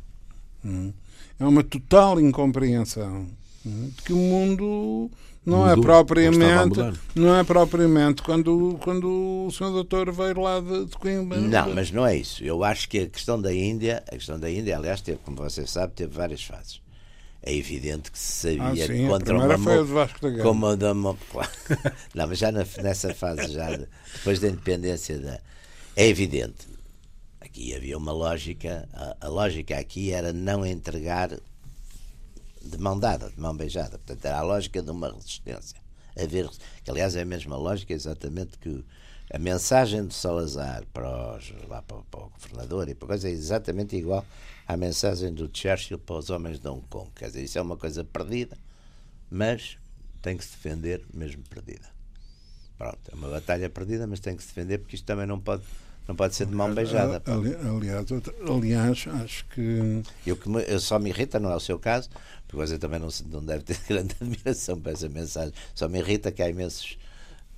Hum 0.64 0.92
é 1.38 1.44
uma 1.44 1.62
total 1.62 2.20
incompreensão 2.20 3.27
de 3.64 4.03
que 4.03 4.12
o 4.12 4.16
mundo 4.16 5.11
não 5.44 5.68
é 5.68 5.74
Mudou, 5.74 5.83
é 5.83 5.87
propriamente 5.87 7.01
não 7.14 7.37
é 7.37 7.44
propriamente 7.44 8.22
quando 8.22 8.79
quando 8.83 9.46
o 9.46 9.51
senhor 9.51 9.70
doutor 9.70 10.12
veio 10.12 10.40
lá 10.40 10.61
de, 10.61 10.87
de 10.87 10.96
Coimbra. 10.96 11.38
Não 11.38 11.74
mas 11.74 11.90
não 11.90 12.07
é 12.07 12.16
isso. 12.16 12.44
Eu 12.44 12.62
acho 12.62 12.88
que 12.88 13.01
a 13.01 13.07
questão 13.07 13.40
da 13.40 13.53
Índia 13.53 14.03
a 14.09 14.12
questão 14.12 14.38
da 14.38 14.51
Índia 14.51 14.77
aliás 14.77 15.01
teve 15.01 15.18
como 15.24 15.37
você 15.37 15.66
sabe 15.66 15.94
teve 15.94 16.12
várias 16.14 16.42
fases. 16.44 16.81
É 17.42 17.55
evidente 17.55 18.11
que 18.11 18.18
se 18.18 18.59
sabia 18.59 18.85
ah, 18.85 18.87
sim, 18.88 19.07
contra 19.07 19.35
a 19.35 19.44
uma 19.44 19.59
foi 19.59 19.79
a 19.79 19.83
de 19.83 19.92
Vasco 19.92 20.20
da 20.20 20.29
Gama. 20.29 20.42
como 20.42 20.66
a 20.66 20.74
da 20.74 20.92
não 20.94 21.18
mas 22.14 22.38
já 22.38 22.51
na, 22.51 22.66
nessa 22.83 23.14
fase 23.14 23.53
já 23.53 23.74
de, 23.77 23.87
depois 24.14 24.40
da 24.40 24.48
independência 24.48 25.18
da 25.18 25.40
é 25.96 26.09
evidente 26.09 26.66
aqui 27.40 27.74
havia 27.74 27.96
uma 27.96 28.12
lógica, 28.12 28.88
a, 28.92 29.27
a, 29.27 29.29
lógica 29.29 29.79
aqui 29.79 30.12
era 30.12 30.33
não 30.33 30.64
entregar 30.64 31.31
de 32.62 32.79
mão 32.79 32.98
dada, 32.98 33.31
de 33.31 33.40
mão 33.40 33.57
beijada. 33.57 33.98
Portanto, 33.98 34.24
era 34.24 34.38
a 34.38 34.42
lógica 34.42 34.83
de 34.83 34.90
uma 34.90 35.12
resistência. 35.12 35.81
Que 36.83 36.90
aliás 36.90 37.14
é 37.14 37.22
a 37.22 37.24
mesma 37.24 37.57
lógica 37.57 37.92
exatamente 37.92 38.59
que 38.59 38.85
a 39.33 39.38
mensagem 39.38 40.07
de 40.07 40.14
Salazar 40.14 40.85
para, 40.92 41.37
os, 41.37 41.53
lá 41.68 41.81
para, 41.83 41.98
para, 42.11 42.20
o 42.20 42.31
governador 42.31 42.88
e 42.88 42.94
para 42.94 43.09
coisa 43.09 43.29
é 43.29 43.31
exatamente 43.31 43.94
igual 43.94 44.24
à 44.66 44.77
mensagem 44.77 45.33
do 45.33 45.48
Churchill 45.53 45.98
para 45.98 46.16
os 46.16 46.31
homens 46.31 46.59
de 46.59 46.66
Hong 46.66 46.83
Kong. 46.88 47.11
Quer 47.14 47.27
dizer, 47.27 47.44
isso 47.44 47.59
é 47.59 47.62
uma 47.62 47.77
coisa 47.77 48.03
perdida, 48.03 48.57
mas 49.31 49.79
tem 50.20 50.37
que 50.37 50.44
se 50.44 50.53
defender 50.53 51.05
mesmo 51.12 51.42
perdida. 51.44 51.88
Pronto, 52.77 52.98
é 53.11 53.14
uma 53.14 53.29
batalha 53.29 53.68
perdida, 53.70 54.07
mas 54.07 54.18
tem 54.18 54.37
que 54.37 54.42
se 54.42 54.48
defender 54.48 54.79
porque 54.79 54.96
isto 54.96 55.05
também 55.05 55.27
não 55.27 55.38
pode 55.38 55.62
não 56.09 56.16
pode 56.16 56.35
ser 56.35 56.47
de 56.47 56.55
mão 56.55 56.75
beijada. 56.75 57.23
Aliás, 57.27 58.11
aliás 58.11 59.07
acho 59.23 59.44
que. 59.49 60.03
Eu, 60.27 60.38
que 60.38 60.49
me, 60.49 60.62
eu 60.62 60.81
só 60.81 60.99
me 60.99 61.11
irrita, 61.11 61.38
não 61.38 61.53
é 61.53 61.57
o 61.57 61.61
seu 61.61 61.79
caso, 61.79 62.09
porque 62.47 62.57
você 62.57 62.79
também 62.79 62.99
não, 62.99 63.09
não 63.27 63.44
deve 63.44 63.62
ter 63.62 63.79
grande 63.87 64.16
admiração 64.18 64.81
para 64.81 64.92
essa 64.92 65.07
mensagem. 65.07 65.53
Só 65.75 65.87
me 65.87 65.99
irrita 65.99 66.33
que 66.33 66.42
há 66.42 66.49
imensos 66.49 66.99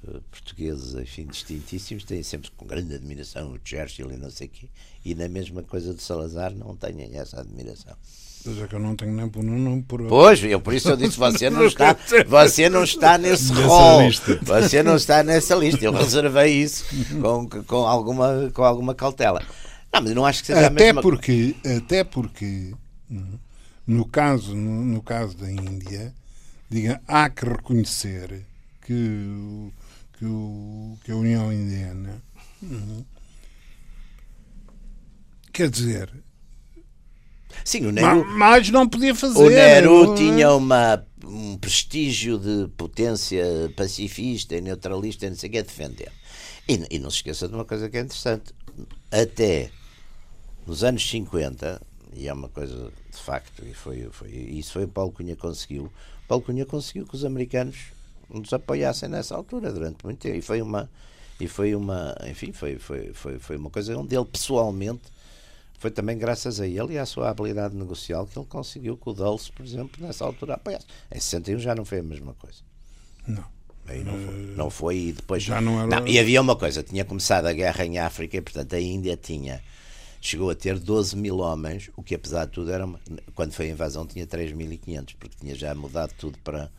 uh, 0.02 0.20
portugueses, 0.22 0.94
enfim, 0.94 1.26
distintíssimos, 1.26 2.02
têm 2.02 2.24
sempre 2.24 2.50
com 2.50 2.66
grande 2.66 2.92
admiração 2.92 3.52
o 3.52 3.60
Churchill 3.62 4.10
e 4.10 4.16
não 4.16 4.30
sei 4.32 4.48
o 4.48 4.50
quê, 4.50 4.68
e 5.04 5.14
na 5.14 5.28
mesma 5.28 5.62
coisa 5.62 5.94
de 5.94 6.02
Salazar 6.02 6.52
não 6.52 6.74
têm 6.74 7.16
essa 7.16 7.40
admiração. 7.40 7.96
Pois 8.42 8.58
é 8.58 8.66
que 8.66 8.74
eu 8.74 8.80
não 8.80 8.96
tenho 8.96 9.12
nem 9.12 9.28
por 9.28 9.44
não 9.44 9.82
por 9.82 10.02
Pois, 10.08 10.42
eu 10.42 10.60
por 10.60 10.72
isso 10.72 10.88
eu 10.88 10.96
disse 10.96 11.18
você 11.18 11.50
não 11.50 11.64
está, 11.66 11.94
você 12.26 12.70
não 12.70 12.84
está 12.84 13.18
nesse 13.18 13.52
rol. 13.52 14.00
Você 14.42 14.82
não 14.82 14.96
está 14.96 15.22
nessa 15.22 15.54
lista. 15.54 15.84
Eu 15.84 15.92
reservei 15.92 16.62
isso 16.62 16.84
com, 17.20 17.46
com 17.64 17.86
alguma 17.86 18.50
com 18.54 18.64
alguma 18.64 18.94
cautela. 18.94 19.42
Não, 19.92 20.00
mas 20.00 20.14
não 20.14 20.24
acho 20.24 20.40
que 20.40 20.46
seja 20.46 20.66
até 20.66 20.84
mesma... 20.84 21.02
porque 21.02 21.54
até 21.64 22.02
porque 22.02 22.72
no 23.86 24.06
caso 24.06 24.54
no, 24.54 24.84
no 24.84 25.02
caso 25.02 25.36
da 25.36 25.50
Índia, 25.50 26.14
diga, 26.70 27.00
há 27.06 27.28
que 27.28 27.44
reconhecer 27.44 28.46
que 28.86 29.70
que, 30.18 30.24
o, 30.24 30.98
que 31.04 31.12
a 31.12 31.16
União 31.16 31.52
Indiana 31.52 32.22
quer 35.52 35.68
dizer 35.68 36.10
Sim, 37.64 37.86
o 37.86 37.92
Nehru. 37.92 38.24
Mas 38.36 38.70
não 38.70 38.88
podia 38.88 39.14
fazer. 39.14 39.38
O 39.38 39.48
Nehru 39.48 40.06
não... 40.06 40.14
tinha 40.14 40.52
uma, 40.52 41.04
um 41.24 41.56
prestígio 41.56 42.38
de 42.38 42.68
potência 42.76 43.44
pacifista 43.76 44.56
e 44.56 44.60
neutralista 44.60 45.26
e 45.26 45.30
não 45.30 45.36
sei 45.36 45.48
o 45.48 45.52
que 45.52 45.58
a 45.58 45.62
defender. 45.62 46.12
E, 46.68 46.86
e 46.90 46.98
não 46.98 47.10
se 47.10 47.16
esqueça 47.16 47.48
de 47.48 47.54
uma 47.54 47.64
coisa 47.64 47.88
que 47.88 47.96
é 47.96 48.00
interessante. 48.00 48.54
Até 49.10 49.70
nos 50.66 50.84
anos 50.84 51.08
50, 51.08 51.80
e 52.14 52.28
é 52.28 52.32
uma 52.32 52.48
coisa 52.48 52.92
de 53.10 53.18
facto, 53.18 53.64
e 53.64 53.74
foi, 53.74 54.08
foi, 54.12 54.30
isso 54.30 54.72
foi 54.72 54.84
o 54.84 54.88
Paulo 54.88 55.12
Cunha 55.12 55.36
conseguiu. 55.36 55.90
Paulo 56.28 56.44
Cunha 56.44 56.64
conseguiu 56.64 57.06
que 57.06 57.14
os 57.14 57.24
americanos 57.24 57.76
nos 58.28 58.52
apoiassem 58.52 59.08
nessa 59.08 59.34
altura 59.34 59.72
durante 59.72 60.04
muito 60.04 60.18
tempo. 60.18 60.36
E 60.36 60.42
foi 60.42 60.62
uma, 60.62 60.88
e 61.40 61.48
foi 61.48 61.74
uma 61.74 62.16
enfim, 62.28 62.52
foi, 62.52 62.78
foi, 62.78 63.12
foi, 63.12 63.38
foi 63.38 63.56
uma 63.56 63.70
coisa 63.70 63.96
onde 63.96 64.14
ele 64.14 64.24
pessoalmente 64.24 65.02
foi 65.80 65.90
também 65.90 66.16
graças 66.16 66.60
a 66.60 66.66
ele 66.66 66.92
e 66.92 66.98
à 66.98 67.06
sua 67.06 67.30
habilidade 67.30 67.74
negocial 67.74 68.26
que 68.26 68.38
ele 68.38 68.46
conseguiu 68.46 68.96
que 68.98 69.08
o 69.08 69.12
Dulce, 69.14 69.50
por 69.50 69.64
exemplo, 69.64 70.00
nessa 70.06 70.24
altura 70.26 70.54
apoiasse. 70.54 70.86
Em 71.10 71.18
61 71.18 71.58
já 71.58 71.74
não 71.74 71.84
foi 71.86 71.98
a 72.00 72.02
mesma 72.02 72.34
coisa. 72.34 72.58
Não. 73.26 73.44
Aí 73.86 74.04
não 74.04 74.12
foi, 74.12 74.34
não 74.56 74.70
foi 74.70 74.96
e 74.98 75.12
depois. 75.12 75.42
Já 75.42 75.58
não 75.60 75.80
era. 75.80 75.86
Não, 76.00 76.06
e 76.06 76.18
havia 76.18 76.40
uma 76.40 76.54
coisa: 76.54 76.82
tinha 76.82 77.04
começado 77.04 77.46
a 77.46 77.52
guerra 77.52 77.84
em 77.84 77.98
África 77.98 78.36
e, 78.36 78.40
portanto, 78.40 78.74
a 78.74 78.80
Índia 78.80 79.16
tinha. 79.16 79.62
Chegou 80.20 80.50
a 80.50 80.54
ter 80.54 80.78
12 80.78 81.16
mil 81.16 81.38
homens, 81.38 81.90
o 81.96 82.02
que 82.02 82.14
apesar 82.14 82.44
de 82.44 82.52
tudo 82.52 82.70
era. 82.70 82.84
Uma, 82.84 83.00
quando 83.34 83.52
foi 83.52 83.68
a 83.68 83.72
invasão 83.72 84.06
tinha 84.06 84.26
3.500, 84.26 85.16
porque 85.18 85.34
tinha 85.40 85.54
já 85.54 85.74
mudado 85.74 86.12
tudo 86.18 86.38
para. 86.44 86.70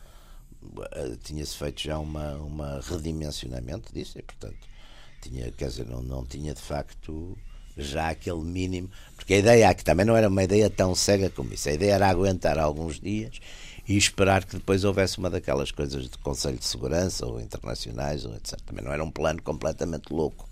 eh, 0.92 1.16
Tinha-se 1.24 1.56
feito 1.56 1.82
já 1.82 1.98
uma, 1.98 2.36
uma 2.36 2.80
redimensionamento 2.80 3.92
disso 3.92 4.16
e, 4.18 4.22
portanto, 4.22 4.56
tinha, 5.20 5.50
quer 5.50 5.68
dizer, 5.68 5.86
não, 5.86 6.00
não 6.02 6.24
tinha 6.24 6.54
de 6.54 6.62
facto 6.62 7.36
já 7.76 8.10
aquele 8.10 8.42
mínimo. 8.42 8.90
Porque 9.16 9.34
a 9.34 9.38
ideia 9.38 9.68
aqui 9.68 9.84
também 9.84 10.04
não 10.04 10.16
era 10.16 10.28
uma 10.28 10.42
ideia 10.42 10.68
tão 10.68 10.94
cega 10.94 11.30
como 11.30 11.52
isso. 11.54 11.68
A 11.68 11.72
ideia 11.72 11.94
era 11.94 12.08
aguentar 12.08 12.58
alguns 12.58 12.98
dias 12.98 13.40
e 13.88 13.96
esperar 13.96 14.44
que 14.44 14.56
depois 14.56 14.84
houvesse 14.84 15.18
uma 15.18 15.30
daquelas 15.30 15.70
coisas 15.70 16.08
de 16.08 16.18
Conselho 16.18 16.58
de 16.58 16.64
Segurança 16.64 17.26
ou 17.26 17.40
internacionais 17.40 18.24
ou 18.24 18.34
etc. 18.34 18.60
Também 18.60 18.84
não 18.84 18.92
era 18.92 19.02
um 19.02 19.10
plano 19.10 19.42
completamente 19.42 20.12
louco, 20.12 20.48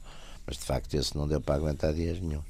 mas 0.46 0.56
de 0.56 0.64
facto 0.64 0.94
esse 0.94 1.16
não 1.16 1.26
deu 1.26 1.40
para 1.40 1.56
aguentar 1.56 1.92
dias 1.92 2.20
nenhum. 2.20 2.42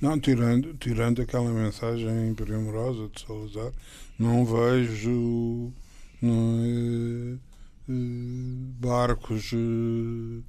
Não, 0.00 0.18
tirando, 0.18 0.74
tirando 0.74 1.22
aquela 1.22 1.50
mensagem 1.50 2.34
primorosa 2.34 3.08
de 3.08 3.20
Salazar, 3.20 3.72
não 4.18 4.44
vejo 4.44 5.72
não, 6.20 6.60
eh, 6.64 7.38
eh, 7.88 7.92
barcos 8.80 9.52
eh, 9.52 10.42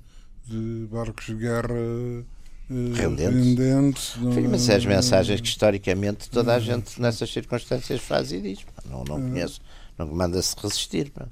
de 0.47 0.88
barcos 0.91 1.25
de 1.25 1.36
guerra 1.36 2.25
eh, 2.69 2.73
Rendentes. 2.93 3.36
rendentes, 3.36 4.15
não- 4.17 4.34
Sim, 4.34 4.47
mas 4.47 4.69
é 4.69 4.75
as 4.75 4.86
mensagens 4.86 5.41
que 5.41 5.47
historicamente 5.47 6.30
toda 6.30 6.54
a 6.56 6.60
gente 6.60 6.99
nessas 7.01 7.32
circunstâncias 7.32 8.01
faz 8.01 8.32
e 8.32 8.39
diz. 8.41 8.60
Não, 8.89 9.04
não 9.04 9.21
conheço, 9.21 9.60
não 9.97 10.08
manda-se 10.08 10.56
resistir. 10.62 11.10
pá. 11.12 11.25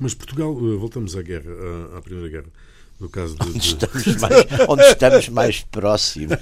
Mas 0.00 0.14
Portugal, 0.14 0.52
eh, 0.56 0.76
voltamos 0.76 1.16
à 1.16 1.22
guerra, 1.22 1.50
à, 1.96 2.00
Primeira 2.00 2.28
Guerra. 2.28 2.46
No 3.00 3.08
caso 3.08 3.34
de, 3.36 3.52
de- 3.52 3.58
Estamos 3.58 4.06
mais, 4.22 4.46
onde 4.68 4.82
estamos 4.84 5.28
mais 5.28 5.60
próximos. 5.64 6.38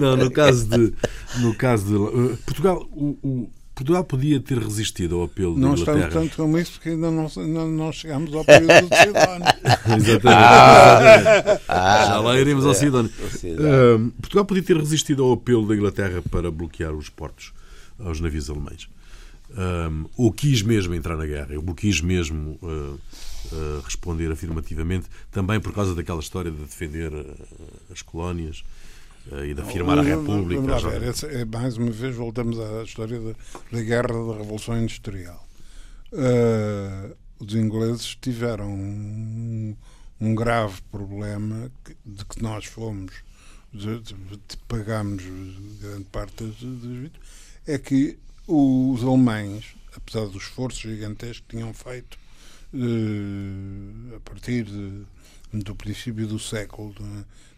não, 0.00 0.16
no 0.16 0.30
caso 0.30 0.66
de, 0.66 0.94
no 1.40 1.54
caso 1.54 1.84
de 1.84 2.32
eh, 2.32 2.36
Portugal, 2.46 2.88
o, 2.90 3.18
o- 3.22 3.50
Portugal 3.74 4.04
podia 4.04 4.38
ter 4.40 4.58
resistido 4.58 5.16
ao 5.16 5.24
apelo 5.24 5.58
Não 5.58 5.70
da 5.70 5.74
estamos 5.74 6.00
Inglaterra. 6.00 6.22
tanto 6.22 6.36
como 6.36 6.58
isso 6.58 6.72
porque 6.72 6.90
ainda 6.90 7.10
não, 7.10 7.28
não 7.66 7.92
chegámos 7.92 8.32
ao 8.32 8.44
período 8.44 8.88
do 8.88 8.94
Sidónio. 8.94 9.44
Exatamente. 9.98 10.26
exatamente. 10.28 11.60
Já 11.68 12.20
lá 12.20 12.38
iremos 12.40 12.64
ao 12.64 12.70
é. 12.70 12.74
Sidónio. 12.74 13.10
Ao 13.22 13.30
Sidónio. 13.30 13.94
Ahm, 13.96 14.10
Portugal 14.20 14.44
podia 14.44 14.62
ter 14.62 14.76
resistido 14.76 15.24
ao 15.24 15.32
apelo 15.32 15.66
da 15.66 15.74
Inglaterra 15.74 16.22
para 16.30 16.50
bloquear 16.50 16.92
os 16.94 17.08
portos 17.08 17.52
aos 17.98 18.20
navios 18.20 18.48
alemães. 18.48 18.88
Ahm, 19.56 20.04
ou 20.16 20.32
quis 20.32 20.62
mesmo 20.62 20.94
entrar 20.94 21.16
na 21.16 21.26
guerra, 21.26 21.56
ou 21.56 21.74
quis 21.74 22.00
mesmo 22.00 22.58
ah, 22.62 22.96
ah, 23.52 23.80
responder 23.84 24.30
afirmativamente, 24.30 25.06
também 25.30 25.60
por 25.60 25.72
causa 25.72 25.94
daquela 25.94 26.20
história 26.20 26.50
de 26.50 26.58
defender 26.58 27.12
ah, 27.12 27.92
as 27.92 28.02
colónias 28.02 28.62
ah, 28.64 28.73
e 29.44 29.54
de 29.54 29.60
afirmar 29.60 29.98
a 29.98 30.02
República. 30.02 30.60
Vamos 30.60 30.82
lá 30.82 30.90
ver, 30.90 31.36
é, 31.40 31.44
mais 31.44 31.76
uma 31.76 31.90
vez 31.90 32.14
voltamos 32.14 32.58
à 32.60 32.82
história 32.82 33.18
da, 33.20 33.32
da 33.72 33.82
guerra 33.82 34.08
da 34.08 34.36
Revolução 34.38 34.76
Industrial. 34.80 35.46
Ah, 36.12 37.10
os 37.40 37.54
ingleses 37.54 38.16
tiveram 38.20 38.70
um, 38.70 39.76
um 40.20 40.34
grave 40.34 40.80
problema 40.90 41.70
de 42.04 42.24
que 42.24 42.42
nós 42.42 42.66
fomos, 42.66 43.12
de, 43.72 43.98
de, 44.00 44.14
de- 44.14 44.56
pagámos 44.68 45.22
grande 45.80 46.04
parte 46.04 46.44
das, 46.44 46.54
vítimas, 46.56 47.10
é 47.66 47.76
que 47.78 48.16
os 48.46 49.02
alemães, 49.02 49.74
apesar 49.96 50.26
do 50.26 50.38
esforço 50.38 50.82
gigantesco 50.88 51.44
que 51.48 51.56
tinham 51.56 51.72
feito 51.74 52.16
eh, 52.72 54.16
a 54.16 54.20
partir 54.20 54.64
de- 54.64 55.02
do 55.52 55.74
princípio 55.74 56.26
do 56.26 56.38
século 56.38 56.94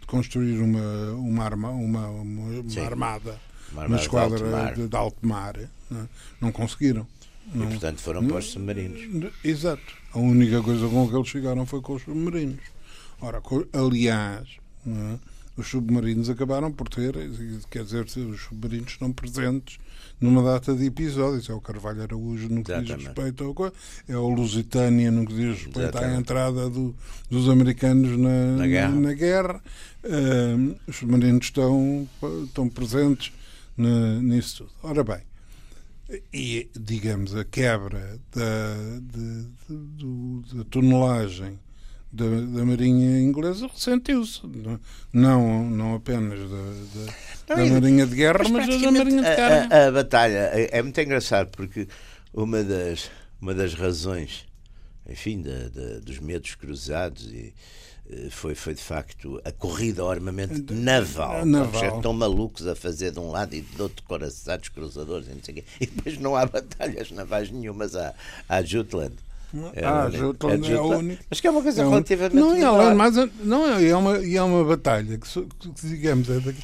construir 0.07 0.59
uma, 0.61 1.13
uma, 1.13 1.45
arma, 1.45 1.71
uma, 1.71 2.09
uma, 2.09 2.43
uma 2.61 2.83
armada, 2.85 3.39
Uma 3.73 3.83
armada 3.83 3.97
de 3.97 4.03
esquadra 4.03 4.39
alto 4.39 4.51
mar. 4.51 4.75
de, 4.75 4.89
de 4.89 4.97
alto 4.97 5.27
mar, 5.27 5.55
não, 5.91 6.09
não 6.41 6.53
conseguiram. 6.53 7.07
E 7.55 7.59
Não- 7.59 7.69
portanto 7.69 8.01
foram 8.01 8.27
para 8.27 8.39
os 8.39 8.47
submarinos. 8.47 9.31
Exato. 9.45 9.83
A 10.13 10.19
única 10.19 10.63
coisa 10.63 10.89
com 10.89 11.09
que 11.09 11.15
eles 11.15 11.29
chegaram 11.29 11.65
foi 11.67 11.81
com 11.81 11.95
os 11.95 12.03
submarinos. 12.03 12.59
Ora, 13.21 13.41
aliás, 13.73 14.49
não 14.85 15.15
é? 15.15 15.19
Os 15.57 15.67
submarinos 15.69 16.29
acabaram 16.29 16.71
por 16.73 16.89
ter, 16.89 17.15
quer 17.71 17.85
dizer, 17.85 18.05
os 18.05 18.41
submarinos 18.43 18.93
estão 18.93 19.13
presentes 19.13 19.79
numa 20.21 20.43
data 20.43 20.75
de 20.75 20.85
episódios. 20.87 21.49
É 21.49 21.55
o 21.55 21.61
Carvalho 21.61 22.03
Araújo 22.03 22.49
no 22.49 22.63
que 22.63 22.73
diz 22.73 22.83
Exatamente. 22.91 23.07
respeito 23.07 23.45
ao. 23.45 23.73
É 24.09 24.17
o 24.17 24.29
Lusitânia 24.29 25.11
no 25.11 25.27
que 25.27 25.35
diz 25.35 25.57
respeito 25.65 25.79
à 25.79 25.83
Exatamente. 25.89 26.21
entrada 26.21 26.69
do- 26.71 26.95
dos 27.31 27.49
americanos 27.49 28.19
na, 28.19 28.57
Na 28.57 28.67
guerra. 28.67 28.91
na 28.95 29.13
guerra. 29.13 29.63
Ahm, 30.05 30.75
os 30.87 30.97
submarinos 30.97 31.47
estão, 31.47 32.09
estão 32.45 32.69
presentes 32.69 33.33
na- 33.77 34.21
nisso 34.21 34.59
tudo. 34.59 34.71
Ora 34.83 35.03
bem, 35.03 35.21
e 36.33 36.69
digamos 36.79 37.35
a 37.35 37.45
quebra 37.45 38.19
da, 38.35 39.01
de- 39.01 39.43
de- 39.69 39.77
do- 39.99 40.43
da 40.55 40.65
tonelagem 40.65 41.59
da, 42.17 42.59
da 42.59 42.65
Marinha 42.65 43.21
Inglesa 43.21 43.67
ressentiu-se. 43.67 44.41
Não- 45.13 45.65
Não, 45.71 45.95
apenas 45.95 46.39
da, 46.41 46.47
da- 46.47 47.57
Não, 47.57 47.67
da 47.69 47.73
Marinha 47.81 48.07
de 48.07 48.15
Guerra, 48.17 48.39
mas, 48.41 48.51
da 48.53 48.59
praticamente 48.59 48.99
Marinha 49.05 49.23
de 49.23 49.29
a- 49.29 49.37
Carga. 49.37 49.75
A, 49.77 49.87
a 49.89 49.93
batalha 49.93 50.51
é, 50.53 50.79
é 50.79 50.83
muito 50.83 51.01
engraçado 51.01 51.49
porque 51.51 51.87
uma 52.33 52.63
das, 52.63 53.11
uma 53.41 53.55
das 53.55 53.75
razões, 53.75 54.45
enfim, 55.09 55.43
da- 55.43 55.69
da- 55.69 56.01
dos 56.01 56.19
medos 56.19 56.55
cruzados 56.55 57.27
e, 57.33 57.55
eh, 58.11 58.29
foi, 58.31 58.55
foi 58.55 58.75
de 58.75 58.83
facto 58.83 59.41
a 59.45 59.53
corrida 59.53 60.03
ao 60.03 60.11
armamento 60.11 60.73
naval. 60.75 61.45
Naval. 61.47 61.83
Eles 61.85 61.97
estão 61.97 62.13
malucos 62.13 62.67
a 62.67 62.75
fazer 62.75 63.11
de 63.13 63.19
um 63.21 63.31
lado 63.31 63.55
e 63.55 63.61
do 63.63 63.83
outro 63.85 64.03
coraçados 64.05 64.69
cruzadores 64.69 65.27
e 65.29 65.31
não 65.35 65.43
sei 65.43 65.55
o 65.55 65.57
quê. 65.59 65.65
E 65.81 65.87
depois 65.87 66.19
não 66.19 66.35
há 66.37 66.45
batalhas 66.47 67.11
navais 67.11 67.51
nenhumas 67.51 67.95
à, 67.95 68.15
à 68.49 68.63
Jutland. 68.63 69.15
Ah, 69.83 70.11
Jutland 70.11 70.71
é 70.73 70.77
a 70.77 70.83
única- 70.83 71.25
Mas 71.31 71.41
que 71.41 71.47
é 71.47 71.51
uma 71.51 71.63
coisa 71.63 71.83
É 71.83 71.87
um- 71.87 71.91
relativamente 71.91 72.35
não, 72.35 72.51
e 72.51 72.59
menor. 72.59 72.75
além 72.81 72.91
de 72.91 72.95
mais, 72.97 73.17
não 73.45 73.67
é, 73.67 73.85
é 73.89 73.97
uma, 73.97 74.19
e 74.19 74.37
é 74.37 74.43
uma 74.43 74.65
batalha 74.65 75.19
que, 75.19 75.47
digamos, 75.83 76.29
é 76.29 76.41
daqui- 76.41 76.63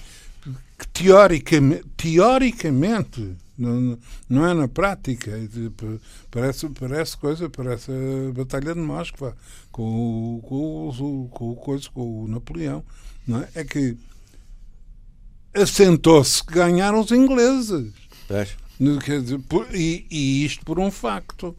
que 0.78 0.88
teoricamente, 0.88 1.84
teoricamente 1.96 3.36
não, 3.56 3.98
não 4.28 4.46
é 4.46 4.52
na 4.54 4.66
prática, 4.66 5.30
é 5.30 5.46
tipo, 5.46 6.00
parece, 6.30 6.68
parece 6.70 7.16
coisa, 7.16 7.48
parece 7.48 7.90
a 7.92 8.32
Batalha 8.32 8.74
de 8.74 8.80
Moscou 8.80 9.32
com, 9.70 9.82
o- 10.38 10.42
com, 10.42 10.88
o- 10.88 11.28
com, 11.28 11.50
o 11.50 11.56
coisa, 11.56 11.88
com 11.94 12.24
o 12.24 12.28
Napoleão, 12.28 12.84
não 13.26 13.40
é? 13.40 13.48
É 13.54 13.64
que 13.64 13.96
assentou-se 15.54 16.42
que 16.44 16.54
ganharam 16.54 17.00
os 17.00 17.10
ingleses. 17.10 17.92
Pois. 18.26 18.56
Quer 19.04 19.20
dizer, 19.22 19.38
por- 19.48 19.68
e, 19.74 20.06
e 20.10 20.44
isto 20.44 20.64
por 20.64 20.78
um 20.78 20.90
facto. 20.90 21.54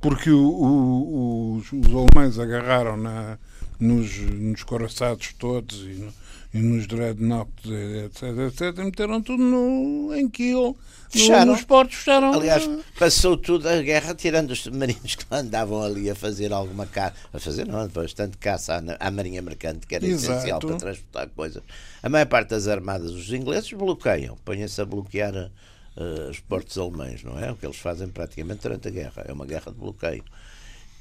Porque 0.00 0.30
o- 0.30 0.38
o- 0.48 1.56
os, 1.56 1.72
os 1.72 1.86
alemães 1.94 2.38
agarraram 2.38 2.96
na, 2.96 3.38
nos, 3.78 4.16
nos 4.18 4.62
coraçados 4.62 5.34
todos 5.38 5.82
e, 5.82 5.88
no- 6.00 6.12
e 6.54 6.58
nos 6.58 6.86
dreadnoughts, 6.86 7.70
etc, 7.70 8.22
etc, 8.48 8.78
e 8.78 8.84
meteram 8.84 9.20
tudo 9.22 9.42
no, 9.42 10.14
em 10.14 10.28
Kiel. 10.28 10.74
No, 10.74 10.76
Fecharam. 11.20 11.52
nos 11.52 11.62
portos 11.64 11.96
fecharam. 11.96 12.32
Aliás, 12.32 12.68
passou 12.98 13.36
tudo 13.36 13.68
a 13.68 13.82
guerra 13.82 14.14
tirando 14.14 14.52
os 14.52 14.60
submarinos 14.62 15.14
que 15.16 15.24
andavam 15.30 15.82
ali 15.82 16.08
a 16.08 16.14
fazer 16.14 16.52
alguma 16.52 16.86
caça, 16.86 17.14
a 17.32 17.38
fazer 17.40 17.66
não, 17.66 17.86
bastante 17.88 18.36
caça 18.38 18.76
à, 18.98 19.08
à 19.08 19.10
marinha 19.10 19.42
mercante, 19.42 19.86
que 19.88 19.94
era 19.96 20.06
Exato. 20.06 20.32
essencial 20.38 20.60
para 20.60 20.76
transportar 20.76 21.28
coisas. 21.30 21.62
A 22.02 22.08
maior 22.08 22.26
parte 22.26 22.50
das 22.50 22.68
armadas, 22.68 23.10
os 23.10 23.30
ingleses 23.32 23.72
bloqueiam, 23.72 24.36
põem-se 24.44 24.80
a 24.80 24.84
bloquear 24.84 25.50
eh, 25.96 26.30
os 26.30 26.40
portos 26.40 26.76
alemães, 26.78 27.22
não 27.22 27.38
é? 27.38 27.50
O 27.50 27.56
que 27.56 27.66
eles 27.66 27.76
fazem 27.78 28.08
praticamente 28.08 28.62
durante 28.62 28.88
a 28.88 28.90
guerra, 28.90 29.24
é 29.26 29.32
uma 29.32 29.46
guerra 29.46 29.72
de 29.72 29.78
bloqueio. 29.78 30.24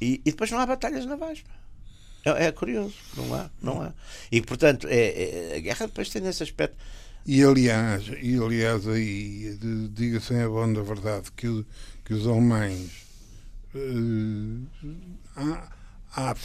E, 0.01 0.21
e 0.25 0.31
depois 0.31 0.49
não 0.51 0.59
há 0.59 0.65
batalhas 0.65 1.05
navais. 1.05 1.43
É, 2.25 2.47
é 2.47 2.51
curioso, 2.51 2.95
não 3.15 3.33
há, 3.33 3.49
não 3.61 3.81
há. 3.81 3.93
E 4.31 4.41
portanto, 4.41 4.87
é, 4.89 5.53
é- 5.53 5.57
a 5.57 5.59
guerra 5.59 5.87
depois 5.87 6.09
tem 6.09 6.25
esse 6.27 6.43
aspecto. 6.43 6.75
E 7.25 7.43
aliás, 7.43 8.05
e 8.21 8.37
aliás 8.37 8.87
aí 8.87 9.57
diga-se 9.91 10.33
em 10.33 10.41
abono 10.41 10.75
da 10.75 10.81
verdade 10.81 11.31
que, 11.35 11.65
que 12.03 12.13
os 12.13 12.25
alemães 12.25 13.05
eh, 13.75 14.89
há, 15.35 15.71
há 16.15 16.35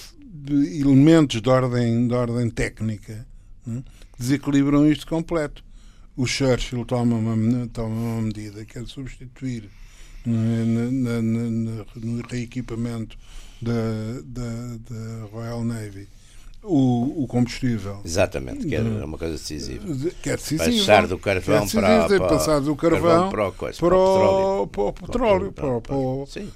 elementos 0.48 1.40
de 1.40 1.48
ordem, 1.48 2.06
de 2.06 2.14
ordem 2.14 2.50
técnica 2.50 3.26
hum, 3.66 3.82
que 3.82 4.18
desequilibram 4.18 4.86
isto 4.90 5.06
completo. 5.06 5.64
O 6.16 6.26
Churchill 6.26 6.84
toma 6.84 7.16
uma, 7.16 7.66
toma 7.68 7.88
uma 7.94 8.22
medida 8.22 8.64
que 8.64 8.78
é 8.78 8.82
de 8.82 8.90
substituir 8.90 9.68
na- 10.24 10.90
na- 10.90 11.22
na- 11.22 11.50
na- 11.50 11.84
no 11.96 12.22
reequipamento 12.28 13.16
da, 13.60 13.72
da, 14.24 14.76
da 14.90 15.26
Royal 15.32 15.64
Navy 15.64 16.08
o, 16.64 17.24
o 17.24 17.26
combustível. 17.26 18.00
Exatamente, 18.04 18.66
que 18.66 18.74
é 18.74 18.80
uma 18.80 19.18
coisa 19.18 19.34
decisiva. 19.34 19.86
Que 20.22 20.30
é 20.30 20.36
decisiva. 20.36 20.64
Passar 20.64 21.06
do 21.06 21.18
carvão 21.18 21.64
é 21.64 21.68
para, 21.68 22.08
para, 22.08 22.28
passar 22.28 22.60
do 22.60 22.74
carvão, 22.74 23.28
para, 23.28 23.48
o, 23.48 23.52
coisa, 23.52 23.78
para, 23.78 23.94
o, 23.96 24.66
para 24.66 24.82
o 24.82 24.92
petróleo. 24.92 25.52
Para, 25.52 25.80
para, 25.80 25.96
Sim. 26.26 26.50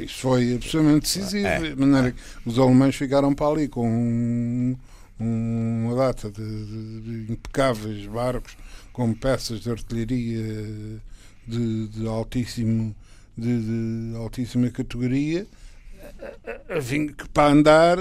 Isso 0.00 0.20
foi 0.20 0.54
absolutamente 0.54 1.00
decisivo. 1.18 1.46
É, 1.46 1.60
de 1.70 1.76
maneira 1.76 2.12
que 2.12 2.20
os 2.44 2.58
alemães 2.58 2.94
ficaram 2.94 3.34
para 3.34 3.46
ali 3.46 3.68
com 3.68 3.88
um, 3.88 4.76
uma 5.18 5.96
data 5.96 6.30
de, 6.30 6.42
de, 6.66 7.00
de, 7.26 7.32
impecáveis 7.32 8.06
barcos 8.06 8.54
com 8.98 9.14
peças 9.14 9.60
de 9.60 9.70
artilharia 9.70 11.00
de, 11.46 11.86
de 11.86 12.08
altíssimo 12.08 12.92
de, 13.36 14.16
altíssima 14.16 14.68
categoria 14.70 15.46
que 17.16 17.28
para 17.32 17.52
andar 17.52 17.96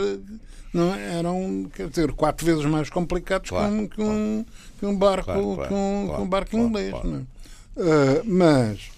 não 0.74 0.96
é? 0.96 1.20
eram 1.20 1.70
quer 1.72 1.88
dizer 1.88 2.12
quatro 2.14 2.44
vezes 2.48 2.66
mais 2.66 2.90
complicados 2.90 3.52
claro, 3.52 3.88
que, 3.88 4.02
um, 4.02 4.44
que, 4.80 4.86
um, 4.88 4.98
barco 4.98 5.26
claro, 5.26 5.68
que, 5.68 5.74
um, 5.76 6.16
que 6.16 6.22
um 6.22 6.28
barco 6.28 6.58
inglês 6.58 6.96
uh, 6.96 8.24
mas 8.26 8.90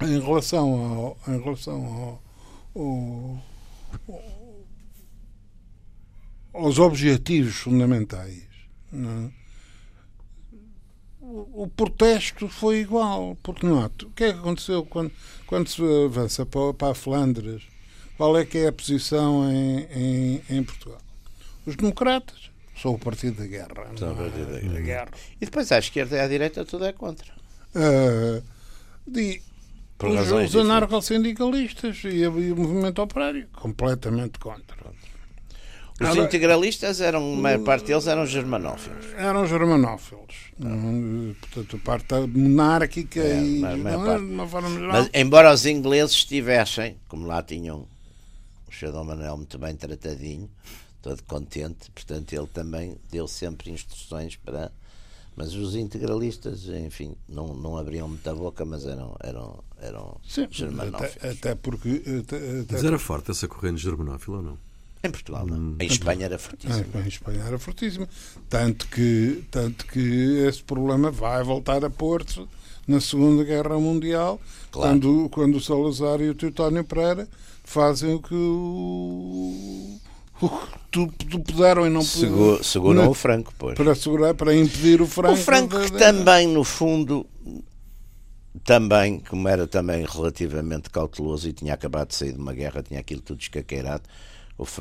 em 0.00 0.20
relação 0.20 1.16
ao 1.26 1.34
em 1.34 1.42
relação 1.42 1.84
ao, 1.84 2.22
ao, 2.76 3.42
aos 6.52 6.78
objetivos 6.78 7.56
fundamentais 7.56 8.44
não 8.92 9.24
é? 9.24 9.43
O 11.52 11.68
protesto 11.68 12.48
foi 12.48 12.80
igual 12.80 13.36
porque 13.42 13.66
não 13.66 13.84
o 13.84 13.90
que 13.90 14.24
é 14.24 14.32
que 14.32 14.38
aconteceu 14.38 14.84
quando 14.84 15.10
quando 15.46 15.68
se 15.68 15.82
avança 16.04 16.46
para, 16.46 16.72
para 16.74 16.92
a 16.92 16.94
Flandres 16.94 17.62
qual 18.16 18.38
é 18.38 18.44
que 18.44 18.58
é 18.58 18.68
a 18.68 18.72
posição 18.72 19.50
em, 19.50 19.88
em, 19.92 20.42
em 20.48 20.62
Portugal? 20.62 21.00
Os 21.66 21.74
democratas 21.76 22.50
são 22.80 22.92
o 22.92 22.98
partido 22.98 23.38
da 23.38 23.46
guerra. 23.46 23.68
São 23.98 24.12
o 24.12 24.16
partido 24.16 24.52
da 24.52 24.60
guerra. 24.60 24.80
guerra. 24.80 25.08
E 25.40 25.44
depois 25.44 25.70
à 25.72 25.78
esquerda 25.78 26.16
e 26.16 26.20
à 26.20 26.28
direita 26.28 26.64
tudo 26.64 26.84
é 26.84 26.92
contra. 26.92 27.32
Uh, 27.74 28.42
de, 29.06 29.42
os, 30.02 30.30
os 30.30 30.56
anarco-sindicalistas 30.56 32.02
e, 32.04 32.18
e, 32.18 32.26
o 32.28 32.56
movimento 32.56 33.02
operário 33.02 33.48
completamente 33.52 34.38
contra. 34.38 34.76
Os 36.00 36.08
Agora, 36.08 36.26
integralistas 36.26 37.00
eram, 37.00 37.34
a 37.34 37.36
maior 37.36 37.60
parte 37.60 37.86
deles 37.86 38.08
eram 38.08 38.26
germanófilos. 38.26 39.06
Eram 39.16 39.46
germanófilos. 39.46 40.34
Não. 40.58 41.36
Portanto, 41.40 41.76
a 41.76 41.78
parte 41.78 42.14
monárquica 42.36 43.20
é, 43.20 43.40
e. 43.40 43.60
Mas, 43.60 43.76
de 43.76 44.26
uma 44.26 44.46
forma 44.48 44.70
geral. 44.70 44.92
Mas, 44.92 45.10
embora 45.14 45.52
os 45.52 45.64
ingleses 45.66 46.16
estivessem, 46.16 46.96
como 47.06 47.28
lá 47.28 47.44
tinham 47.44 47.86
Shadow 48.68 49.04
Manuel 49.04 49.36
muito 49.36 49.56
bem 49.56 49.76
tratadinho, 49.76 50.50
todo 51.00 51.22
contente, 51.22 51.92
portanto 51.92 52.32
ele 52.32 52.48
também 52.48 52.96
deu 53.10 53.28
sempre 53.28 53.70
instruções 53.70 54.34
para. 54.34 54.72
Mas 55.36 55.54
os 55.54 55.74
integralistas, 55.76 56.68
enfim, 56.68 57.14
não, 57.28 57.54
não 57.54 57.76
abriam 57.76 58.08
muita 58.08 58.32
boca, 58.34 58.64
mas 58.64 58.86
eram, 58.86 59.16
eram, 59.20 59.64
eram 59.80 60.20
Sim, 60.28 60.46
germanófilos. 60.50 61.16
Até, 61.18 61.30
até 61.30 61.54
porque. 61.54 62.02
Até, 62.20 62.36
até 62.60 62.72
mas 62.72 62.84
era 62.84 62.98
forte 62.98 63.30
essa 63.30 63.46
corrente 63.46 63.80
germanófila 63.80 64.38
ou 64.38 64.42
não? 64.42 64.58
Em 65.04 65.10
Portugal, 65.10 65.46
não. 65.46 65.56
Hum. 65.56 65.76
Em 65.78 65.86
Espanha 65.86 66.24
era 66.24 66.38
fortíssimo. 66.38 66.86
em 66.94 67.08
Espanha 67.08 67.42
era 67.46 67.58
fortíssimo. 67.58 68.08
Tanto 68.48 68.86
que, 68.88 69.44
tanto 69.50 69.86
que 69.86 70.44
esse 70.48 70.62
problema 70.62 71.10
vai 71.10 71.44
voltar 71.44 71.84
a 71.84 71.90
pôr-se 71.90 72.46
na 72.86 73.00
Segunda 73.00 73.44
Guerra 73.44 73.78
Mundial, 73.78 74.40
claro. 74.70 74.90
quando, 74.90 75.28
quando 75.30 75.56
o 75.56 75.60
Salazar 75.60 76.20
e 76.20 76.30
o 76.30 76.34
Teutónio 76.34 76.84
Pereira 76.84 77.28
fazem 77.64 78.14
o 78.14 78.20
que 78.20 78.34
o, 78.34 79.98
o 80.40 80.48
tu, 80.90 81.10
tu 81.30 81.40
puderam 81.40 81.86
e 81.86 81.90
não 81.90 82.04
puderam. 82.04 82.62
Seguram 82.62 83.10
o 83.10 83.14
Franco, 83.14 83.52
pois. 83.58 83.76
Para, 83.76 83.94
segurar, 83.94 84.34
para 84.34 84.54
impedir 84.54 85.00
o 85.00 85.06
Franco. 85.06 85.34
O 85.34 85.36
Franco 85.36 85.80
de... 85.80 85.92
também, 85.92 86.46
no 86.46 86.62
fundo, 86.62 87.26
também, 88.62 89.18
como 89.20 89.48
era 89.48 89.66
também 89.66 90.04
relativamente 90.04 90.90
cauteloso 90.90 91.48
e 91.48 91.52
tinha 91.52 91.74
acabado 91.74 92.08
de 92.08 92.14
sair 92.14 92.32
de 92.32 92.38
uma 92.38 92.52
guerra, 92.52 92.82
tinha 92.82 93.00
aquilo 93.00 93.20
tudo 93.20 93.40
escaqueirado, 93.40 94.04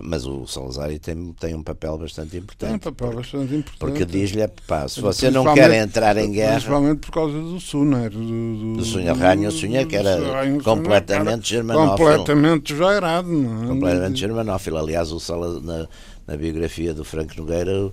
mas 0.03 0.25
o 0.27 0.45
Salazar 0.45 0.88
tem, 0.99 1.33
tem 1.33 1.55
um 1.55 1.63
papel 1.63 1.97
bastante 1.97 2.38
importante. 2.38 2.69
Tem 2.69 2.75
um 2.75 2.79
papel 2.79 3.07
porque, 3.07 3.15
bastante 3.15 3.55
importante. 3.55 3.79
Porque 3.79 4.05
diz-lhe, 4.05 4.47
pá, 4.67 4.88
se 4.88 5.01
você 5.01 5.31
não 5.31 5.51
quer 5.55 5.71
entrar 5.71 6.15
em 6.17 6.31
guerra. 6.31 6.53
Principalmente 6.53 6.99
por 6.99 7.12
causa 7.12 7.41
do 7.41 7.59
Sunner. 7.59 8.12
Do, 8.12 8.19
do, 8.19 8.73
do 8.77 8.86
Sunner 8.86 9.17
Ranho 9.17 9.49
que 9.88 9.95
era 9.95 10.19
completamente 10.63 11.49
germanófilo. 11.49 11.97
Completamente. 11.97 12.73
Não 12.73 13.63
é? 13.63 13.67
Completamente 13.67 14.19
germanófilo. 14.19 14.77
Aliás, 14.77 15.12
o 15.12 15.19
Salazar, 15.19 15.62
na, 15.62 15.88
na 16.27 16.38
biografia 16.38 16.93
do 16.93 17.03
Franco 17.03 17.33
Nogueira, 17.36 17.91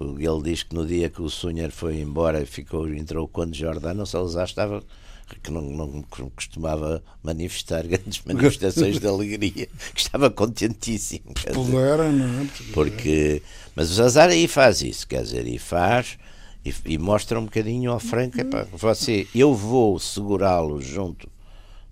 ele 0.00 0.42
diz 0.42 0.62
que 0.62 0.74
no 0.74 0.86
dia 0.86 1.10
que 1.10 1.20
o 1.20 1.28
Sunner 1.28 1.70
foi 1.70 2.00
embora 2.00 2.40
e 2.40 2.46
ficou, 2.46 2.88
entrou 2.88 3.26
o 3.26 3.28
Conde 3.28 3.58
Jordano, 3.58 4.04
o 4.04 4.06
Salazar 4.06 4.46
estava 4.46 4.82
que 5.36 5.50
não, 5.50 5.62
não 5.62 6.02
costumava 6.34 7.02
manifestar 7.22 7.84
grandes 7.88 8.22
manifestações 8.24 8.98
de 8.98 9.06
alegria, 9.06 9.68
que 9.94 10.00
estava 10.00 10.30
contentíssimo. 10.30 11.34
Pudera, 11.52 12.10
não 12.10 12.42
é? 12.42 12.46
Porque, 12.72 13.42
mas 13.74 13.90
o 13.90 13.94
Zazar 13.94 14.30
aí 14.30 14.48
faz 14.48 14.82
isso, 14.82 15.06
quer 15.06 15.22
dizer, 15.22 15.46
e 15.46 15.58
faz 15.58 16.18
e, 16.64 16.74
e 16.84 16.98
mostra 16.98 17.38
um 17.38 17.44
bocadinho 17.44 17.92
ao 17.92 18.00
Franco, 18.00 18.40
epá, 18.40 18.66
você, 18.72 19.26
eu 19.34 19.54
vou 19.54 19.98
segurá-lo 19.98 20.80
junto 20.80 21.30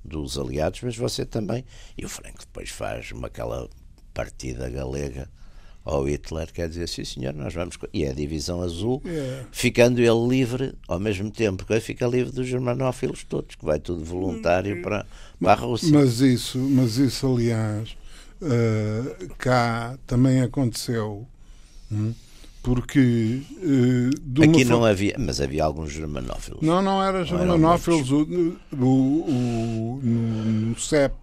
dos 0.05 0.38
aliados, 0.38 0.81
mas 0.83 0.96
você 0.96 1.25
também. 1.25 1.64
E 1.96 2.05
o 2.05 2.09
Franco 2.09 2.40
depois 2.40 2.70
faz 2.70 3.11
uma 3.12 3.27
aquela 3.27 3.68
partida 4.14 4.68
galega 4.68 5.29
ao 5.87 6.03
Hitler, 6.09 6.53
quer 6.53 6.68
dizer, 6.68 6.88
sim 6.88 7.05
senhor, 7.05 7.33
nós 7.33 7.55
vamos. 7.55 7.79
E 7.94 8.05
é 8.05 8.11
a 8.11 8.12
divisão 8.12 8.61
azul, 8.61 9.01
yeah. 9.07 9.46
ficando 9.53 10.01
ele 10.01 10.29
livre, 10.29 10.75
ao 10.88 10.99
mesmo 10.99 11.31
tempo 11.31 11.64
que 11.64 11.72
ele 11.72 11.81
fica 11.81 12.05
livre 12.07 12.33
dos 12.33 12.49
germanófilos 12.49 13.22
todos, 13.22 13.55
que 13.55 13.64
vai 13.64 13.79
tudo 13.79 14.05
voluntário 14.05 14.83
para, 14.83 15.07
para 15.40 15.53
a 15.53 15.55
Rússia. 15.55 15.90
Mas 15.92 16.20
isso, 16.20 16.59
mas 16.59 16.96
isso 16.99 17.33
aliás, 17.33 17.96
uh, 18.42 19.35
cá 19.38 19.96
também 20.09 20.42
aconteceu. 20.42 21.25
Hum? 21.90 22.12
Porque 22.64 23.42
uh, 23.62 24.42
aqui 24.42 24.64
não 24.64 24.85
havia, 24.85 25.14
mas 25.20 25.40
havia 25.40 25.62
alguns 25.62 25.92
germanófilos. 25.92 26.62
Não, 26.62 26.83
não 26.83 27.01
era 27.01 27.25
germanófilos. 27.25 28.11
O, 28.11 28.22
o, 28.72 28.77
o, 28.83 30.01
no, 30.03 30.44
no 30.70 30.79
CEP 30.81 31.14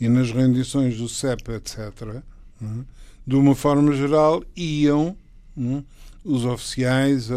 e 0.00 0.08
nas 0.08 0.30
rendições 0.30 0.96
do 0.96 1.10
CEP, 1.10 1.52
etc. 1.52 2.22
Hum? 2.62 2.84
De 3.26 3.36
uma 3.36 3.54
forma 3.54 3.92
geral, 3.92 4.42
iam 4.56 5.16
né, 5.56 5.84
os 6.24 6.44
oficiais 6.44 7.28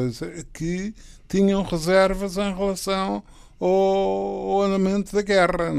que 0.53 0.93
tinham 1.27 1.63
reservas 1.63 2.37
em 2.37 2.53
relação 2.53 3.23
ao, 3.59 4.61
andamento 4.61 5.15
da 5.15 5.21
guerra. 5.21 5.71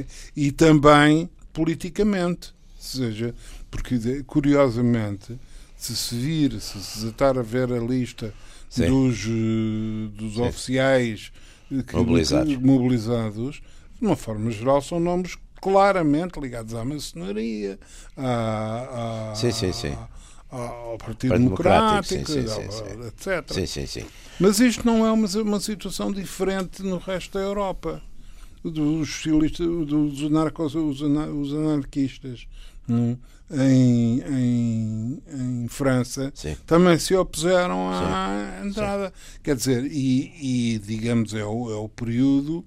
É? 0.00 0.04
E 0.36 0.52
também 0.52 1.30
politicamente. 1.52 2.54
Ou 2.76 2.82
seja, 2.82 3.34
porque 3.70 4.22
curiosamente, 4.26 5.38
se 5.76 5.96
se 5.96 6.14
vir, 6.16 6.60
se 6.60 6.82
se 6.82 7.06
estar 7.06 7.38
a 7.38 7.42
ver 7.42 7.72
a 7.72 7.78
lista 7.78 8.34
Sim. 8.68 8.88
dos, 8.88 9.24
eh, 9.26 10.08
dos 10.16 10.38
oficiais 10.38 11.32
que, 11.86 11.96
mobilizados. 11.96 12.56
Mobilizados, 12.56 13.62
de 14.00 14.06
uma 14.06 14.16
forma 14.16 14.50
geral, 14.50 14.82
são 14.82 14.98
nomes 14.98 15.36
claramente 15.62 16.40
ligados 16.40 16.74
à 16.74 16.84
maçonaria, 16.84 17.78
à, 18.16 19.30
à, 19.30 19.34
sim, 19.36 19.52
sim, 19.52 19.72
sim. 19.72 19.96
ao 20.50 20.98
Partido 20.98 21.38
Democrático, 21.38 22.26
sim, 22.26 22.44
sim, 22.44 23.06
etc. 23.06 23.52
Sim, 23.52 23.66
sim, 23.66 23.86
sim. 23.86 24.04
Mas 24.40 24.58
isto 24.58 24.84
não 24.84 25.06
é 25.06 25.12
uma, 25.12 25.28
uma 25.28 25.60
situação 25.60 26.10
diferente 26.10 26.82
no 26.82 26.98
resto 26.98 27.38
da 27.38 27.44
Europa. 27.44 28.02
Dos 28.64 29.22
dos 29.86 30.22
anarcos, 30.24 30.74
os, 30.76 31.00
os 31.00 31.52
anarquistas 31.52 32.46
hum, 32.88 33.16
em, 33.50 34.20
em, 34.20 35.22
em 35.32 35.68
França 35.68 36.30
Sim. 36.34 36.56
também 36.64 36.96
se 36.98 37.14
opuseram 37.14 37.88
à 37.90 38.58
Sim. 38.60 38.68
entrada. 38.68 39.06
Sim. 39.06 39.40
Quer 39.42 39.56
dizer, 39.56 39.84
e, 39.84 40.74
e 40.74 40.78
digamos, 40.78 41.34
é 41.34 41.44
o, 41.44 41.70
é 41.72 41.76
o 41.76 41.88
período 41.88 42.64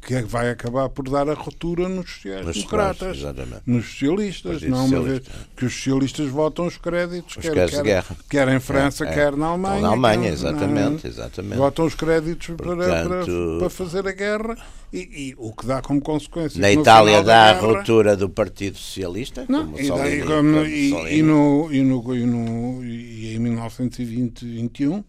que 0.00 0.14
é 0.14 0.22
vai 0.22 0.50
acabar 0.50 0.88
por 0.88 1.08
dar 1.10 1.28
a 1.28 1.34
ruptura 1.34 1.86
nos 1.86 2.10
sociais-democratas, 2.10 3.18
nos 3.66 3.84
socialistas, 3.84 4.62
não 4.62 4.86
uma 4.86 5.02
vez 5.02 5.22
que 5.54 5.66
os 5.66 5.74
socialistas 5.74 6.28
votam 6.28 6.66
os 6.66 6.78
créditos, 6.78 7.36
os 7.36 7.42
quer, 7.42 7.70
quer, 7.82 8.04
quer, 8.28 8.48
em 8.48 8.58
França, 8.58 9.04
é, 9.04 9.08
é. 9.08 9.12
quer 9.12 9.36
na 9.36 9.48
Alemanha. 9.48 9.82
na 9.82 9.88
Alemanha, 9.88 10.22
quer, 10.22 10.32
exatamente, 10.32 11.04
não, 11.04 11.10
exatamente. 11.10 11.58
Votam 11.58 11.84
os 11.84 11.94
créditos 11.94 12.56
Portanto, 12.56 12.78
para, 12.78 13.08
para, 13.08 13.58
para, 13.58 13.70
fazer 13.70 14.08
a 14.08 14.12
guerra 14.12 14.56
e, 14.90 14.98
e, 14.98 15.34
o 15.36 15.52
que 15.52 15.66
dá 15.66 15.82
como 15.82 16.00
consequência. 16.00 16.58
Na 16.58 16.72
Itália 16.72 17.22
dá 17.22 17.52
guerra, 17.52 17.58
a 17.58 17.60
ruptura 17.60 18.16
do 18.16 18.30
Partido 18.30 18.78
Socialista, 18.78 19.44
não, 19.46 19.78
e, 19.78 19.88
daí, 19.88 20.22
como, 20.22 20.64
e, 20.64 21.18
e, 21.18 21.22
no, 21.22 21.68
e, 21.70 21.82
no, 21.82 22.16
e, 22.16 22.26
no, 22.26 22.84
e 22.84 23.34
em 23.34 23.38
1920, 23.38 24.44
21 24.46 25.04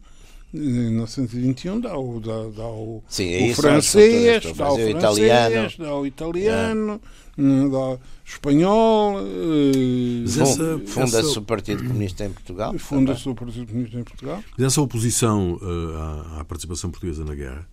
em 0.53 0.59
1921 0.59 1.79
dá 1.79 1.97
o, 1.97 2.19
dá, 2.19 2.49
dá 2.55 2.67
o, 2.67 3.03
Sim, 3.07 3.47
o 3.47 3.51
as 3.51 3.55
francês, 3.57 4.43
dá 4.43 4.51
o 4.51 4.55
francês, 4.55 4.89
italiano. 4.95 5.69
dá 5.77 5.95
o 5.95 6.05
italiano, 6.05 7.01
hum, 7.37 7.69
dá 7.69 7.77
o 7.77 7.99
espanhol, 8.25 9.19
eh, 9.19 10.83
Funda-se 10.85 11.37
o 11.37 11.41
Partido 11.41 11.83
Comunista 11.83 12.25
em 12.25 12.31
Portugal. 12.31 12.77
funda-se 12.77 13.27
o 13.29 13.35
Partido 13.35 13.67
Comunista 13.67 13.99
em 13.99 14.03
Portugal. 14.03 14.43
Mas 14.57 14.67
essa 14.67 14.81
oposição 14.81 15.59
eh, 15.61 16.35
à, 16.37 16.41
à 16.41 16.45
participação 16.45 16.89
portuguesa 16.91 17.23
na 17.23 17.35
guerra 17.35 17.67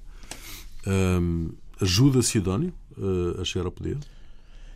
hum, 0.86 1.50
ajuda 1.80 2.22
Sidónio 2.22 2.72
eh, 2.96 3.40
a 3.40 3.44
chegar 3.44 3.66
ao 3.66 3.72
poder? 3.72 3.98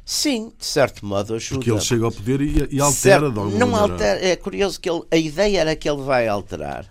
Sim, 0.05 0.53
de 0.59 0.67
certo 0.67 1.07
modo 1.07 1.35
ajuda. 1.35 1.55
Porque 1.61 1.71
ele 1.71 1.81
chega 1.81 2.05
ao 2.05 2.11
poder 2.13 2.41
e, 2.41 2.69
e 2.73 2.81
altera 2.81 2.93
Certo, 2.93 3.31
de 3.33 3.39
alguma 3.39 3.59
não 3.59 3.69
maneira. 3.69 3.93
altera, 3.95 4.27
é 4.27 4.35
curioso 4.37 4.81
que 4.81 4.91
ele, 4.91 5.03
a 5.11 5.17
ideia 5.17 5.61
era 5.61 5.77
que 5.77 5.89
ele 5.89 6.03
vai 6.03 6.27
alterar. 6.27 6.87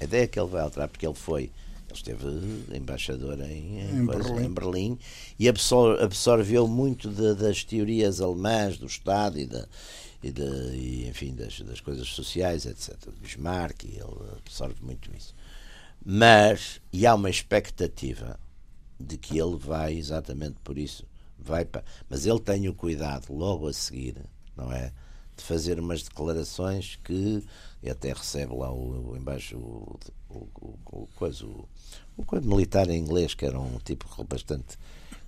A 0.00 0.04
ideia 0.04 0.24
é 0.24 0.26
que 0.26 0.38
ele 0.38 0.48
vai 0.48 0.62
alterar, 0.62 0.88
porque 0.88 1.06
ele 1.06 1.14
foi. 1.14 1.50
Ele 1.88 1.94
esteve 1.94 2.26
embaixador 2.76 3.40
em, 3.40 3.80
em 3.80 3.98
Em 4.02 4.06
coisa- 4.06 4.22
Berlim. 4.28 4.44
em 4.46 4.52
Berlim 4.54 4.98
e 5.38 5.48
absor- 5.48 6.00
absorveu 6.02 6.68
muito 6.68 7.08
de- 7.08 7.34
das 7.34 7.64
teorias 7.64 8.20
alemãs 8.20 8.76
do 8.76 8.86
Estado 8.86 9.38
e, 9.38 9.46
da, 9.46 9.66
e, 10.22 10.30
da- 10.30 10.44
e, 10.74 11.08
enfim, 11.08 11.34
das, 11.34 11.58
das 11.60 11.80
coisas 11.80 12.06
sociais, 12.08 12.66
etc. 12.66 12.94
Bismarck, 13.22 13.84
e 13.84 13.92
ele 13.96 14.30
absorve 14.36 14.76
muito 14.82 15.10
isso. 15.16 15.34
Mas, 16.04 16.80
e 16.92 17.06
há 17.06 17.14
uma 17.14 17.30
expectativa 17.30 18.38
de 19.00 19.16
que 19.16 19.38
ele 19.38 19.56
vai 19.56 19.94
exatamente 19.96 20.56
por 20.62 20.76
isso. 20.78 21.04
Vai 21.38 21.64
pa- 21.64 21.84
mas 22.08 22.26
ele 22.26 22.40
tem 22.40 22.68
o 22.68 22.74
cuidado 22.74 23.32
logo 23.32 23.66
a 23.66 23.72
seguir, 23.72 24.16
não 24.56 24.70
é? 24.72 24.92
De 25.36 25.42
fazer 25.44 25.78
umas 25.80 26.02
declarações 26.02 26.98
que 27.04 27.42
e 27.82 27.90
até 27.90 28.12
recebe 28.12 28.54
lá 28.54 28.70
o, 28.72 29.12
o 29.12 29.16
embaixo 29.16 29.56
o, 29.56 29.98
o, 30.28 30.78
o, 30.86 31.08
coisa, 31.14 31.44
o, 31.44 31.68
o 32.16 32.24
coisa 32.24 32.46
militar 32.46 32.88
em 32.88 32.98
inglês, 32.98 33.34
que 33.34 33.44
era 33.46 33.58
um 33.58 33.78
tipo 33.78 34.06
bastante 34.24 34.78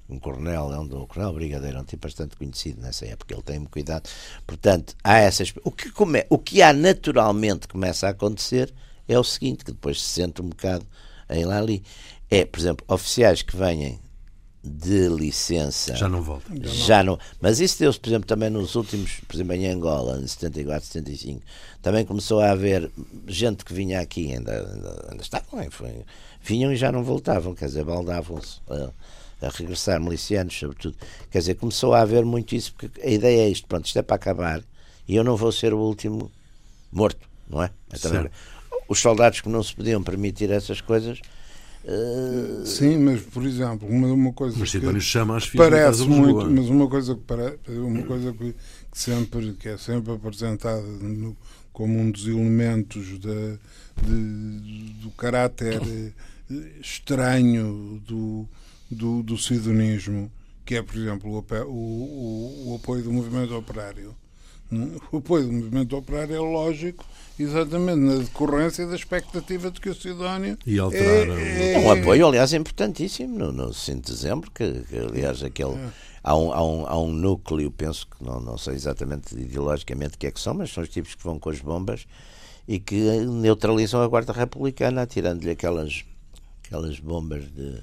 um 0.09 0.18
coronel, 0.18 0.72
é 0.72 0.78
um 0.78 0.86
do 0.86 1.07
coronel 1.07 1.32
brigadeiro, 1.34 1.78
um 1.78 1.84
tipo 1.84 2.07
bastante 2.07 2.36
conhecido 2.36 2.82
nessa 2.82 3.07
época, 3.07 3.32
ele 3.32 3.42
tem 3.42 3.64
cuidado. 3.64 4.09
Portanto, 4.46 4.96
há 5.05 5.18
essas 5.18 5.55
o 5.62 5.70
que 5.70 5.90
come, 5.90 6.26
o 6.28 6.38
que 6.38 6.61
há 6.62 6.72
naturalmente 6.72 7.68
começa 7.68 8.09
a 8.09 8.11
acontecer 8.11 8.74
é 9.07 9.18
o 9.18 9.24
seguinte, 9.24 9.64
que 9.64 9.72
depois 9.72 10.03
se 10.03 10.09
sente 10.09 10.42
um 10.42 10.48
bocado 10.48 10.84
em 11.28 11.44
lá 11.44 11.59
ali. 11.59 11.82
É, 12.28 12.44
por 12.44 12.61
exemplo, 12.61 12.84
oficiais 12.88 13.42
que 13.42 13.57
venham 13.57 13.98
de 14.62 15.08
licença 15.08 15.96
Já 15.96 16.08
não 16.08 16.22
volta. 16.22 16.44
já 16.62 17.02
não. 17.02 17.18
Mas 17.40 17.61
isso 17.61 17.78
deu-se, 17.78 17.98
por 17.98 18.08
exemplo, 18.11 18.26
também 18.26 18.50
nos 18.50 18.74
últimos, 18.74 19.12
por 19.26 19.34
exemplo, 19.34 19.54
em 19.54 19.66
Angola, 19.68 20.18
em 20.20 20.26
74, 20.26 20.86
75, 20.86 21.40
também 21.80 22.04
começou 22.04 22.40
a 22.40 22.50
haver 22.50 22.90
gente 23.26 23.64
que 23.64 23.72
vinha 23.72 24.00
aqui, 24.00 24.32
ainda, 24.34 24.52
ainda, 24.52 25.06
ainda 25.11 25.22
estavam, 25.22 25.70
foi, 25.70 26.04
vinham 26.42 26.70
e 26.72 26.76
já 26.76 26.92
não 26.92 27.02
voltavam, 27.02 27.54
quer 27.54 27.66
dizer, 27.66 27.84
baldavam-se 27.84 28.61
a, 28.68 29.46
a 29.46 29.48
regressar, 29.48 29.98
milicianos, 29.98 30.58
sobretudo. 30.58 30.94
Quer 31.30 31.38
dizer, 31.38 31.54
começou 31.54 31.94
a 31.94 32.02
haver 32.02 32.24
muito 32.26 32.54
isso, 32.54 32.74
porque 32.74 33.00
a 33.00 33.08
ideia 33.11 33.46
é 33.46 33.48
isto, 33.48 33.66
pronto, 33.66 33.86
isto 33.86 33.98
é 33.98 34.02
para 34.02 34.16
acabar 34.16 34.62
e 35.08 35.16
eu 35.16 35.24
não 35.24 35.36
vou 35.36 35.50
ser 35.52 35.72
o 35.72 35.78
último 35.78 36.30
morto, 36.92 37.26
não 37.48 37.62
é? 37.62 37.70
É 37.90 37.98
também- 37.98 38.30
os 38.88 39.00
soldados 39.00 39.40
que 39.40 39.48
não 39.48 39.62
se 39.62 39.74
podiam 39.74 40.02
permitir 40.02 40.50
essas 40.50 40.80
coisas. 40.80 41.18
Sim, 42.64 42.99
mas 42.99 43.20
por 43.22 43.45
exemplo, 43.45 43.89
uma, 43.89 44.09
uma 44.09 44.33
coisa 44.33 44.59
Mas 44.59 44.70
que 44.70 44.78
Sidónio 44.78 45.01
chama 45.01 45.37
as 45.37 45.47
parece 45.49 46.07
muito, 46.07 46.51
mas 46.51 46.68
uma 46.68 46.89
coisa 46.89 47.14
que 47.14 47.22
parece, 47.26 47.59
uma 47.68 48.03
coisa 48.03 48.33
que, 48.33 48.53
que 48.93 48.99
sempre 48.99 49.53
que 49.55 49.68
é 49.68 49.78
sempre 49.78 50.12
apresentada 50.12 50.83
no- 50.83 51.37
como 51.72 51.99
um 51.99 52.11
dos 52.11 52.26
elementos 52.26 53.18
de- 53.18 53.59
do 55.03 55.11
caráter 55.12 55.81
eh, 56.51 56.81
estranho 56.81 58.01
do, 58.07 58.47
do, 58.91 59.22
do 59.22 59.39
sidonismo, 59.39 60.31
que 60.64 60.74
é, 60.74 60.83
por 60.83 60.97
exemplo, 60.97 61.31
o, 61.33 61.68
o, 61.68 62.72
o 62.72 62.74
apoio 62.76 63.03
do 63.03 63.12
movimento 63.12 63.55
operário. 63.55 64.14
O 65.11 65.16
apoio 65.18 65.47
do 65.47 65.53
movimento 65.53 65.97
operário 65.97 66.35
é 66.37 66.39
lógico, 66.39 67.05
exatamente 67.39 67.99
na 67.99 68.16
decorrência 68.16 68.87
da 68.87 68.95
expectativa 68.95 69.71
de 69.71 69.81
que 69.81 69.89
o 69.91 69.95
Sidónio 69.95 70.57
E 70.64 70.79
alterar 70.79 71.29
o- 71.29 71.39
é, 71.39 71.73
É 71.73 71.79
um 71.81 71.91
apoio, 71.91 72.27
aliás, 72.29 72.53
importantíssimo 72.53 73.37
no, 73.37 73.51
no 73.53 73.75
5 73.75 74.01
de 74.01 74.12
dezembro, 74.12 74.51
que, 74.53 74.83
que, 74.89 74.97
aliás 74.97 75.43
aquele. 75.43 75.77
Há 76.23 76.37
um, 76.37 76.53
há, 76.53 76.62
um, 76.64 76.87
há 76.87 76.99
um 77.01 77.12
núcleo, 77.12 77.71
penso 77.71 78.07
que 78.07 78.23
não, 78.23 78.41
não 78.41 78.57
sei 78.59 78.75
exatamente 78.75 79.35
ideologicamente 79.35 80.14
o 80.14 80.18
que 80.18 80.27
é 80.27 80.31
que 80.31 80.39
são, 80.41 80.55
mas 80.55 80.71
são 80.71 80.83
os 80.85 80.89
tipos 80.91 81.14
que 81.14 81.25
vão 81.25 81.39
com 81.39 81.49
as 81.51 81.61
bombas 81.61 82.07
e 82.68 82.79
que 82.79 82.95
neutralizam 83.27 84.03
a 84.03 84.07
Guarda 84.07 84.33
Republicana, 84.33 85.03
atirando-lhe 85.03 85.51
aquelas, 85.51 86.05
aquelas 86.64 87.01
bombas 87.01 87.45
de. 87.51 87.83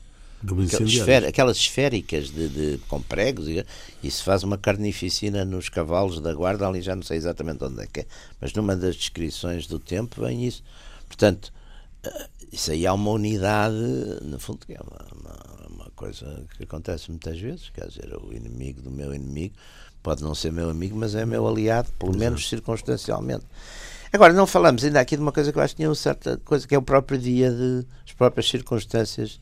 Aquelas, 0.67 0.91
esfera- 0.99 1.27
aquelas 1.29 1.57
esféricas 1.57 2.29
de, 2.29 2.47
de- 2.49 2.77
com 2.87 3.01
pregos 3.01 3.47
e, 3.47 3.65
e 4.03 4.11
se 4.11 4.21
faz 4.23 4.43
uma 4.43 4.57
carnificina 4.57 5.43
nos 5.43 5.67
cavalos 5.69 6.19
da 6.21 6.33
guarda, 6.33 6.67
ali 6.67 6.81
já 6.81 6.95
não 6.95 7.03
sei 7.03 7.17
exatamente 7.17 7.63
onde 7.63 7.81
é 7.81 7.87
que 7.87 8.01
é, 8.01 8.05
mas 8.39 8.53
numa 8.53 8.75
das 8.75 8.95
descrições 8.95 9.65
do 9.67 9.79
tempo 9.79 10.21
vem 10.21 10.45
isso. 10.45 10.63
Portanto, 11.07 11.51
eh, 12.03 12.27
isso 12.51 12.71
aí 12.71 12.85
há 12.85 12.93
uma 12.93 13.11
unidade, 13.11 13.75
no 14.21 14.39
fundo, 14.39 14.65
que 14.65 14.73
é 14.73 14.79
uma, 14.79 15.07
uma, 15.19 15.67
uma 15.83 15.91
coisa 15.95 16.45
que 16.55 16.63
acontece 16.63 17.09
muitas 17.09 17.39
vezes, 17.39 17.69
quer 17.73 17.87
dizer, 17.87 18.13
o 18.15 18.31
inimigo 18.33 18.81
do 18.81 18.91
meu 18.91 19.13
inimigo 19.15 19.55
pode 20.03 20.21
não 20.21 20.35
ser 20.35 20.51
meu 20.51 20.69
amigo, 20.69 20.95
mas 20.95 21.15
é 21.15 21.25
meu 21.25 21.47
aliado, 21.47 21.89
pelo 21.99 22.15
menos 22.15 22.47
circunstancialmente. 22.47 23.43
Agora, 24.13 24.31
não 24.31 24.47
falamos 24.47 24.83
ainda 24.83 25.01
aqui 25.01 25.15
de 25.17 25.21
uma 25.21 25.31
coisa 25.33 25.51
que 25.51 25.57
eu 25.57 25.61
acho 25.63 25.73
que 25.73 25.77
tinha 25.77 25.89
uma 25.89 25.95
certa 25.95 26.37
coisa, 26.37 26.65
que 26.65 26.73
é 26.73 26.77
o 26.77 26.81
próprio 26.81 27.17
dia 27.19 27.51
de 27.51 27.85
as 28.05 28.13
próprias 28.13 28.47
circunstâncias 28.47 29.41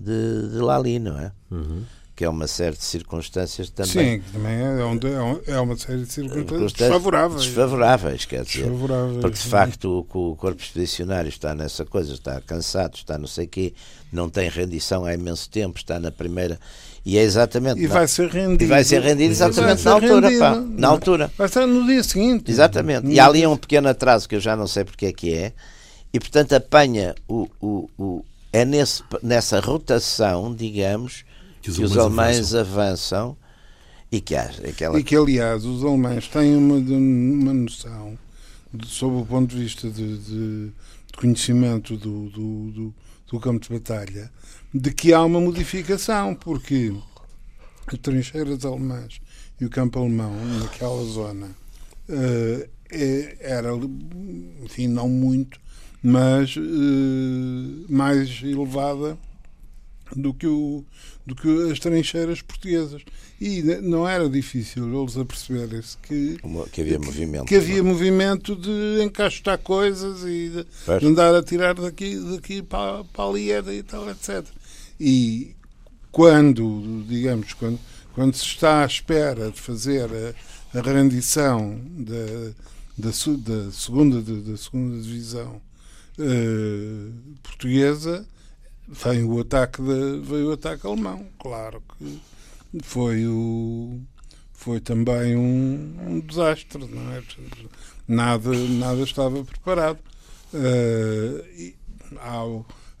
de, 0.00 0.48
de 0.48 0.56
Lali, 0.56 0.98
não 0.98 1.18
é? 1.18 1.30
Uhum. 1.50 1.82
Que 2.16 2.24
é 2.24 2.28
uma 2.28 2.46
série 2.46 2.76
de 2.76 2.84
circunstâncias 2.84 3.70
também. 3.70 3.92
Sim, 3.92 4.20
que 4.20 4.32
também 4.32 4.52
é, 4.52 4.84
onde, 4.84 5.06
é, 5.06 5.54
é 5.54 5.60
uma 5.60 5.76
série 5.76 6.02
de 6.02 6.12
circunstâncias 6.12 6.72
desfavoráveis. 6.72 7.42
Desfavoráveis, 7.44 8.24
quer 8.24 8.44
dizer. 8.44 8.62
Desfavoráveis. 8.64 9.20
Porque 9.20 9.36
de 9.38 9.48
facto 9.48 10.06
o, 10.12 10.30
o 10.32 10.36
corpo 10.36 10.62
expedicionário 10.62 11.28
está 11.28 11.54
nessa 11.54 11.84
coisa, 11.84 12.12
está 12.12 12.40
cansado, 12.40 12.94
está 12.94 13.16
não 13.16 13.26
sei 13.26 13.46
quê, 13.46 13.72
não 14.12 14.28
tem 14.28 14.50
rendição 14.50 15.04
há 15.04 15.14
imenso 15.14 15.48
tempo, 15.48 15.78
está 15.78 15.98
na 15.98 16.10
primeira. 16.10 16.58
E 17.04 17.16
é 17.16 17.22
exatamente. 17.22 17.80
E 17.80 17.86
vai 17.86 18.06
ser 18.06 18.28
rendido. 18.28 18.64
e 18.64 18.66
vai 18.66 18.84
ser 18.84 19.00
rendido 19.00 19.30
exatamente 19.30 19.62
Vai 19.62 19.70
na 19.72 19.78
ser 19.78 19.88
altura, 19.88 20.28
rendido, 20.28 20.40
pá. 20.40 20.54
Na 20.56 20.88
é? 20.88 20.90
altura. 20.90 21.32
Vai 21.38 21.46
estar 21.46 21.66
no 21.66 21.86
dia 21.86 22.02
seguinte. 22.02 22.50
Exatamente. 22.50 23.06
E 23.06 23.18
há 23.18 23.26
ali 23.26 23.46
um 23.46 23.56
pequeno 23.56 23.88
atraso 23.88 24.28
que 24.28 24.34
eu 24.34 24.40
já 24.40 24.54
não 24.54 24.66
sei 24.66 24.84
porque 24.84 25.06
é 25.06 25.12
que 25.12 25.32
é, 25.32 25.52
e 26.12 26.20
portanto 26.20 26.52
apanha 26.52 27.14
o. 27.26 27.48
o, 27.60 27.88
o 27.98 28.24
é 28.52 28.64
nesse, 28.64 29.02
nessa 29.22 29.60
rotação, 29.60 30.54
digamos, 30.54 31.24
Que 31.62 31.70
que 31.70 31.70
os 31.70 31.78
os, 31.78 31.96
alemães 31.96 32.38
alemães 32.38 32.54
avançam 32.54 33.36
e 34.10 34.20
que 34.20 34.34
há 34.34 34.50
aquela. 34.68 34.98
E 34.98 35.04
que, 35.04 35.14
aliás, 35.16 35.64
os 35.64 35.84
alemães 35.84 36.26
têm 36.28 36.56
uma, 36.56 36.76
uma 36.76 37.54
noção, 37.54 38.18
de, 38.72 38.86
sob 38.88 39.16
o 39.16 39.26
ponto 39.26 39.54
de 39.54 39.62
vista 39.62 39.88
de, 39.90 40.18
de- 40.18 40.66
de 40.70 41.18
conhecimento 41.18 41.96
do, 41.96 42.28
do, 42.30 42.70
do, 42.70 42.94
do 43.30 43.40
campo 43.40 43.60
de 43.60 43.68
batalha, 43.72 44.30
de 44.72 44.92
que 44.92 45.12
há 45.12 45.22
uma 45.24 45.40
modificação, 45.40 46.34
porque 46.34 46.92
as 47.86 47.98
trincheiras 47.98 48.64
alemãs 48.64 49.20
e 49.60 49.64
o 49.64 49.70
campo 49.70 49.98
alemão, 49.98 50.32
naquela 50.60 51.04
zona, 51.04 51.48
é- 52.90 53.36
era, 53.40 53.70
enfim, 54.64 54.88
não 54.88 55.08
muito, 55.08 55.58
mas 56.02 56.54
eh, 56.56 57.84
mais 57.88 58.42
elevada 58.42 59.18
do 60.16 60.34
que, 60.34 60.46
o, 60.46 60.84
do 61.26 61.34
que 61.34 61.70
as 61.70 61.78
trincheiras 61.78 62.42
portuguesas. 62.42 63.02
E 63.40 63.62
não 63.62 64.08
era 64.08 64.28
difícil 64.28 65.00
eles 65.00 65.16
aperceberem-se 65.16 65.96
que, 65.98 66.38
que 66.72 66.80
havia 66.80 66.98
movimento. 66.98 67.44
que 67.46 67.54
havia 67.54 67.82
movimento 67.82 68.56
de 68.56 69.02
encaixotar 69.02 69.58
coisas 69.58 70.22
e 70.24 70.50
de, 70.50 71.06
andar 71.06 71.34
a 71.34 71.42
tirar 71.42 71.74
daqui, 71.74 72.16
daqui 72.32 72.62
para, 72.62 73.04
para 73.04 73.24
ali 73.24 73.50
e 73.50 73.82
tal, 73.82 74.10
etc. 74.10 74.44
E 74.98 75.54
quando, 76.10 77.04
digamos, 77.08 77.54
quando, 77.54 77.78
quando 78.12 78.34
se 78.34 78.44
está 78.44 78.82
à 78.82 78.86
espera 78.86 79.50
de 79.50 79.60
fazer 79.60 80.08
a, 80.74 80.78
a 80.78 80.82
rendição 80.82 81.80
da, 81.98 82.52
da, 82.98 83.10
da 83.10 83.70
segunda, 83.72 84.20
da 84.20 84.56
segunda 84.56 85.00
divisão 85.00 85.60
eh, 86.20 87.10
portuguesa, 87.42 88.26
vem 88.88 89.24
o 89.24 89.40
ataque 89.40 89.80
da, 89.82 89.94
veio 90.22 90.50
o 90.50 90.52
ataque 90.52 90.86
alemão. 90.86 91.26
Claro 91.38 91.82
que 91.98 92.20
foi 92.82 93.26
o 93.26 93.98
foi 94.52 94.78
também 94.80 95.36
um, 95.36 95.96
um 96.06 96.20
desastre, 96.20 96.84
não 96.86 97.12
é? 97.12 97.22
Nada, 98.06 98.50
nada 98.52 99.00
estava 99.02 99.42
preparado. 99.42 99.98
Eh, 100.52 101.44
e 101.58 101.74
há 102.18 102.42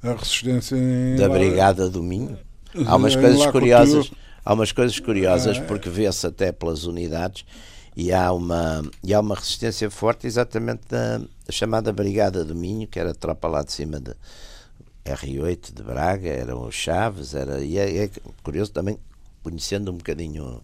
a 0.02 0.12
resistência 0.14 0.76
em 0.76 1.16
da 1.16 1.26
lá- 1.28 1.34
Brigada 1.34 1.90
do 1.90 2.02
Minho. 2.02 2.38
Há 2.86 2.96
umas 2.96 3.14
coisas 3.16 3.44
curiosas, 3.50 4.10
há 4.44 4.54
umas 4.54 4.72
coisas 4.72 4.98
curiosas 5.00 5.58
Ah, 5.58 5.60
é. 5.60 5.64
porque 5.64 5.90
vê-se 5.90 6.26
até 6.26 6.52
pelas 6.52 6.84
unidades 6.84 7.44
E 8.00 8.14
há 8.14 8.32
uma, 8.32 8.82
e 9.04 9.12
há 9.12 9.20
uma 9.20 9.34
resistência 9.34 9.90
forte 9.90 10.26
exatamente 10.26 10.80
da, 10.88 11.20
chamada 11.50 11.92
Brigada 11.92 12.42
do 12.42 12.54
Minho, 12.54 12.88
que 12.88 12.98
era 12.98 13.10
a 13.10 13.14
tropa 13.14 13.46
lá 13.46 13.62
de 13.62 13.72
cima 13.72 14.00
de 14.00 14.14
R8 15.04 15.74
de 15.74 15.82
Braga, 15.82 16.30
eram 16.30 16.66
os 16.66 16.74
Chaves, 16.74 17.34
era, 17.34 17.62
e 17.62 17.76
é, 17.76 18.04
é 18.04 18.10
curioso 18.42 18.72
também, 18.72 18.96
conhecendo 19.42 19.92
um 19.92 19.98
bocadinho 19.98 20.62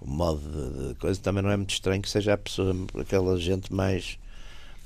o 0.00 0.08
modo 0.08 0.40
de, 0.40 0.94
coisa, 0.94 1.20
também 1.20 1.42
não 1.42 1.50
é 1.50 1.58
muito 1.58 1.74
estranho 1.74 2.00
que 2.00 2.08
seja 2.08 2.32
a 2.32 2.38
pessoa, 2.38 2.74
aquela 2.98 3.38
gente 3.38 3.70
mais 3.70 4.18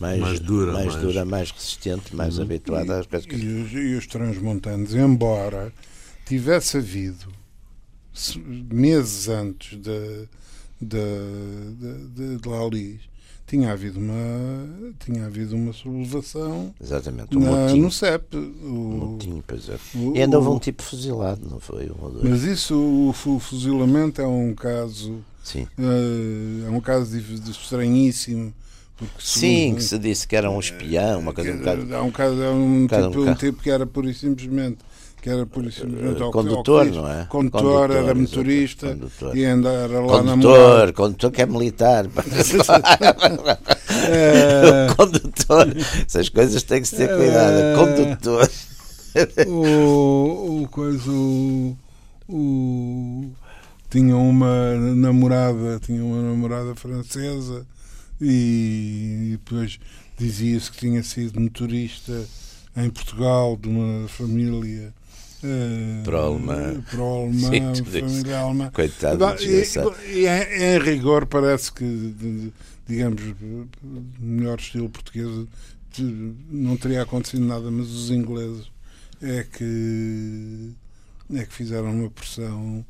mais, 0.00 0.18
mais 0.18 0.40
dura, 0.40 0.72
mais, 0.72 0.86
mais, 0.86 1.00
dura, 1.00 1.24
mais 1.24 1.50
resistente, 1.52 2.16
mais 2.16 2.38
uhum. 2.38 2.46
habituada 2.46 2.98
às 2.98 3.06
coisas 3.06 3.28
que... 3.28 3.36
e, 3.36 3.62
os, 3.62 3.72
e 3.72 3.94
os 3.94 4.08
transmontanos, 4.08 4.92
embora 4.92 5.72
tivesse 6.26 6.78
havido 6.78 7.32
meses 8.42 9.28
antes 9.28 9.78
de, 9.78 10.26
de, 10.80 11.76
de, 12.14 12.36
de 12.38 12.48
Laulis, 12.48 13.00
tinha 13.46 13.72
havido 13.72 13.98
uma 13.98 14.94
tinha 15.00 15.26
havido 15.26 15.56
uma 15.56 15.72
sublevação 15.72 16.72
exatamente 16.80 17.36
na, 17.36 17.74
no 17.74 17.90
CEP 17.90 18.36
o, 18.36 18.68
motim, 18.68 19.42
pois 19.44 19.68
é. 19.68 19.76
O, 19.94 20.14
e 20.14 20.22
ainda 20.22 20.38
houve 20.38 20.50
um 20.50 20.58
tipo 20.58 20.82
fuzilado 20.84 21.40
não 21.50 21.58
foi? 21.58 21.90
Um 21.90 22.28
mas 22.28 22.44
isso 22.44 22.76
o, 22.76 23.10
o, 23.10 23.38
fuzilamento 23.40 24.22
é 24.22 24.26
um 24.26 24.54
caso 24.54 25.18
sim. 25.42 25.66
uh, 25.78 26.68
é 26.68 26.70
um 26.70 26.80
caso 26.80 27.10
de, 27.10 27.40
de 27.40 27.50
estranhíssimo 27.50 28.54
Sim, 29.18 29.74
que 29.76 29.82
se 29.82 29.98
disse 29.98 30.28
que 30.28 30.36
era 30.36 30.50
um 30.50 30.60
espião, 30.60 31.20
uma 31.20 31.32
coisa 31.32 31.52
um 31.52 31.58
bocado. 31.58 31.96
Há 31.96 32.02
um 32.02 32.10
caso, 32.10 32.42
é 32.42 32.50
um, 32.50 32.82
um, 32.82 32.86
tipo, 32.86 33.20
um, 33.22 33.34
tipo, 33.34 33.62
que 33.62 33.70
era 33.70 33.86
pura 33.86 34.10
e 34.10 34.14
simplesmente 34.14 34.78
que 35.20 35.28
era 35.28 35.44
por 35.46 35.64
isso 35.64 35.86
uh, 35.86 36.30
condutor, 36.30 36.86
não 36.86 37.06
é? 37.06 37.26
Condutor, 37.28 37.62
condutor 37.62 37.90
era 37.90 38.14
motorista 38.14 38.88
condutor. 38.88 39.36
e 39.36 39.44
andava 39.44 40.00
lá 40.00 40.06
condutor, 40.06 40.86
na 40.86 40.92
Condutor, 40.92 41.30
que 41.30 41.42
é 41.42 41.46
militar. 41.46 42.06
é... 44.08 44.86
condutor, 44.96 45.76
essas 46.06 46.28
coisas 46.28 46.62
têm 46.62 46.80
que 46.80 46.88
ser 46.88 47.14
cuidado. 47.14 47.54
É... 47.54 47.74
Condutor. 47.76 48.50
o, 49.46 50.62
o 50.62 50.68
coisa, 50.68 51.10
o, 51.10 51.76
o, 52.28 53.30
tinha 53.90 54.16
uma 54.16 54.74
namorada, 54.94 55.80
tinha 55.80 56.02
uma 56.02 56.22
namorada 56.22 56.74
francesa 56.74 57.66
e 58.20 59.28
depois 59.32 59.78
dizia-se 60.18 60.70
que 60.70 60.78
tinha 60.78 61.02
sido 61.02 61.40
motorista 61.40 62.24
em 62.76 62.88
Portugal 62.88 63.56
de 63.56 63.68
uma 63.68 64.08
família 64.08 64.94
Uh, 65.42 66.02
Pro-alemã. 66.04 66.82
Pro-alemã, 66.90 67.74
família 67.74 68.38
alemã. 68.38 68.70
Coitado 68.70 69.24
e, 69.40 69.64
e, 70.12 70.26
em, 70.26 70.78
rigor 70.78 71.26
parece 71.26 71.72
que, 71.72 72.52
digamos, 72.86 73.22
melhor 74.18 74.58
estilo 74.58 74.88
português 74.88 75.46
não 76.50 76.76
teria 76.76 77.02
acontecido 77.02 77.44
nada, 77.44 77.70
mas 77.70 77.88
os 77.88 78.10
ingleses 78.10 78.70
é 79.22 79.44
que 79.44 80.72
é 81.34 81.44
que 81.44 81.52
fizeram 81.52 81.90
uma 81.92 82.10
pressão 82.10 82.84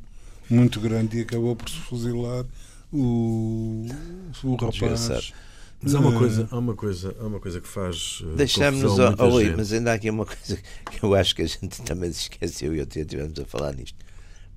muito 0.48 0.80
grande 0.80 1.18
e 1.18 1.20
acabou 1.22 1.54
por 1.54 1.68
se 1.68 1.76
fuzilar 1.76 2.44
o, 2.92 3.86
o 4.42 4.54
rapaz. 4.56 5.32
Mas 5.82 5.94
há 5.94 6.00
uma 6.00 6.12
coisa, 6.12 6.48
há 6.50 6.58
uma 6.58 6.74
coisa, 6.74 7.16
há 7.18 7.26
uma 7.26 7.40
coisa 7.40 7.60
que 7.60 7.68
faz. 7.68 8.20
Uh, 8.20 8.36
Deixamos 8.36 8.98
ao, 8.98 9.14
ao 9.18 9.30
mas 9.56 9.72
ainda 9.72 9.92
há 9.92 9.94
aqui 9.94 10.10
uma 10.10 10.26
coisa 10.26 10.58
que 10.90 11.02
eu 11.02 11.14
acho 11.14 11.34
que 11.34 11.42
a 11.42 11.46
gente 11.46 11.80
também 11.82 12.12
se 12.12 12.22
esqueceu 12.22 12.74
e 12.74 12.78
eu 12.78 12.84
estivemos 12.84 13.38
a 13.38 13.44
falar 13.46 13.74
nisto. 13.74 13.96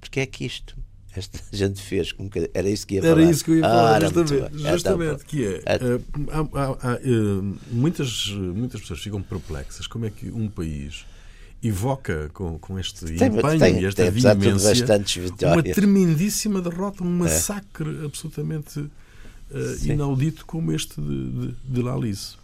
Porque 0.01 0.19
é 0.19 0.26
que 0.26 0.45
isto 0.45 0.76
esta 1.15 1.39
gente 1.55 1.82
fez 1.82 2.11
com 2.11 2.30
que 2.30 2.49
era 2.53 2.69
isso 2.69 2.86
que 2.86 2.95
ia 2.95 3.01
falar. 3.01 3.21
Era 3.21 3.32
isso 3.32 3.45
que 3.45 3.51
eu 3.51 3.55
ia 3.55 3.61
falar, 3.61 3.95
ah, 3.95 3.99
justamente, 4.01 4.57
justamente 4.57 5.13
então, 5.13 5.28
que 5.28 5.45
é, 5.45 5.59
uh, 5.76 6.03
há, 6.30 6.59
há, 6.59 6.93
há, 6.93 6.95
uh, 6.97 7.57
muitas, 7.71 8.30
muitas 8.30 8.82
pessoas 8.82 8.99
ficam 8.99 9.21
perplexas 9.21 9.88
como 9.88 10.05
é 10.05 10.09
que 10.09 10.30
um 10.30 10.49
país 10.49 11.05
evoca 11.63 12.30
com, 12.34 12.59
com 12.59 12.78
este 12.78 13.05
tem, 13.05 13.28
empenho 13.30 13.59
tem, 13.59 13.82
e 13.82 13.86
esta 13.86 14.11
veemência 14.11 14.86
uma 15.53 15.63
tremendíssima 15.63 16.61
derrota, 16.61 17.03
um 17.03 17.07
é. 17.07 17.19
massacre 17.19 18.01
é. 18.01 18.05
absolutamente 18.05 18.89
uh, 19.54 19.91
inaudito 19.91 20.45
como 20.45 20.72
este 20.72 20.99
de, 20.99 21.30
de, 21.30 21.56
de 21.64 21.82
Lalice. 21.82 22.36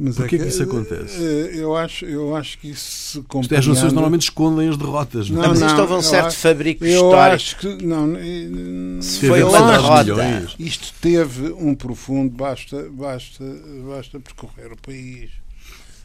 Mas 0.00 0.14
Porquê 0.14 0.36
é 0.36 0.38
que, 0.38 0.44
que, 0.44 0.50
isso 0.50 0.62
acontece? 0.62 1.20
Eh, 1.20 1.50
eu 1.54 1.76
acho, 1.76 2.04
eu 2.04 2.36
acho 2.36 2.56
que 2.58 2.70
isso 2.70 3.24
se 3.42 3.54
As 3.56 3.66
nações 3.66 3.92
normalmente 3.92 4.22
escondem 4.22 4.68
as 4.68 4.76
derrotas. 4.76 5.28
Não, 5.28 5.42
não, 5.42 5.48
mas 5.48 5.60
isto 5.60 5.80
houve 5.80 5.92
um 5.94 6.02
certo 6.02 6.26
acho, 6.28 6.36
fabrico 6.36 6.84
eu 6.84 6.92
histórico. 6.92 7.34
Acho 7.34 7.56
que, 7.56 7.84
não, 7.84 9.02
se 9.02 9.26
foi 9.26 9.42
uma 9.42 9.72
derrota. 9.72 10.54
Isto 10.56 10.94
teve 11.00 11.50
um 11.50 11.74
profundo, 11.74 12.30
basta, 12.30 12.88
basta, 12.92 13.44
basta 13.88 14.20
percorrer 14.20 14.72
o 14.72 14.76
país. 14.76 15.30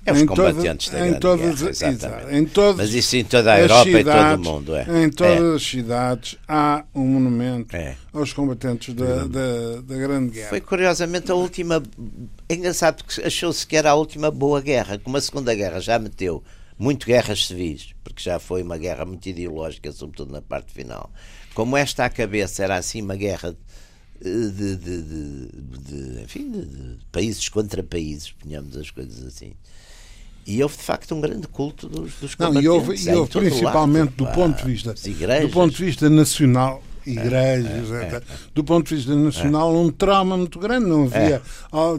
É 0.05 0.11
os 0.11 0.21
em 0.21 0.25
combatentes 0.25 0.89
toda, 0.89 0.99
da 0.99 1.07
em 1.07 1.19
todas, 1.19 1.61
guerra, 1.61 1.91
exatamente. 1.91 2.51
Todas 2.51 2.75
Mas 2.75 2.93
isso 2.93 3.15
em 3.15 3.23
toda 3.23 3.53
a 3.53 3.59
Europa 3.59 3.83
cidades, 3.85 4.01
e 4.01 4.03
todo 4.03 4.35
o 4.35 4.53
mundo. 4.53 4.75
É. 4.75 5.03
Em 5.03 5.09
todas 5.09 5.53
é. 5.53 5.55
as 5.55 5.63
cidades 5.63 6.37
há 6.45 6.83
um 6.93 7.05
monumento 7.05 7.75
é. 7.75 7.95
aos 8.11 8.33
combatentes 8.33 8.93
da, 8.93 9.25
da, 9.27 9.81
da, 9.81 9.95
Grande 9.95 10.31
Guerra. 10.31 10.49
Foi 10.49 10.59
curiosamente 10.59 11.31
a 11.31 11.35
última. 11.35 11.81
É 12.49 12.53
engraçado 12.53 13.03
porque 13.03 13.21
achou-se 13.21 13.65
que 13.65 13.77
era 13.77 13.91
a 13.91 13.95
última 13.95 14.29
boa 14.29 14.59
guerra, 14.59 14.99
como 14.99 15.15
a 15.15 15.21
Segunda 15.21 15.55
Guerra 15.55 15.79
já 15.79 15.97
meteu 15.97 16.43
muito 16.77 17.05
guerras 17.05 17.47
civis, 17.47 17.93
porque 18.03 18.21
já 18.21 18.39
foi 18.39 18.61
uma 18.61 18.77
guerra 18.77 19.05
muito 19.05 19.25
ideológica, 19.27 19.89
sobretudo 19.91 20.33
na 20.33 20.41
parte 20.41 20.73
final. 20.73 21.09
Como 21.53 21.77
esta 21.77 22.03
à 22.03 22.09
cabeça 22.09 22.63
era 22.63 22.75
assim 22.75 23.01
uma 23.01 23.15
guerra 23.15 23.55
de, 24.21 24.51
de, 24.51 24.75
de, 24.77 25.01
de 25.01 26.21
enfim, 26.23 26.51
de, 26.51 26.97
países 27.11 27.47
contra 27.49 27.83
países, 27.83 28.31
ponhamos 28.31 28.75
as 28.77 28.89
coisas 28.89 29.25
assim. 29.25 29.53
E 30.45 30.61
houve 30.61 30.77
de 30.77 30.83
facto 30.83 31.15
um 31.15 31.21
grande 31.21 31.47
culto 31.47 31.87
dos, 31.87 32.13
dos 32.15 32.37
Não, 32.37 32.61
e 32.61 32.67
houve, 32.67 32.95
e 32.95 33.09
houve 33.11 33.31
principalmente 33.31 34.21
lado, 34.21 34.25
do 34.25 34.27
ponto 34.27 34.57
de 34.57 34.71
vista 34.71 34.93
do 34.93 35.49
ponto 35.49 35.75
de 35.75 35.85
vista 35.85 36.09
nacional 36.09 36.83
igrejas, 37.05 37.91
é, 37.91 37.95
é, 37.95 38.15
é, 38.15 38.21
do 38.53 38.63
ponto 38.63 38.87
de 38.87 38.95
vista 38.95 39.15
nacional, 39.15 39.75
um 39.75 39.89
trauma 39.91 40.37
muito 40.37 40.59
grande. 40.59 40.85
Não 40.85 41.03
havia, 41.03 41.41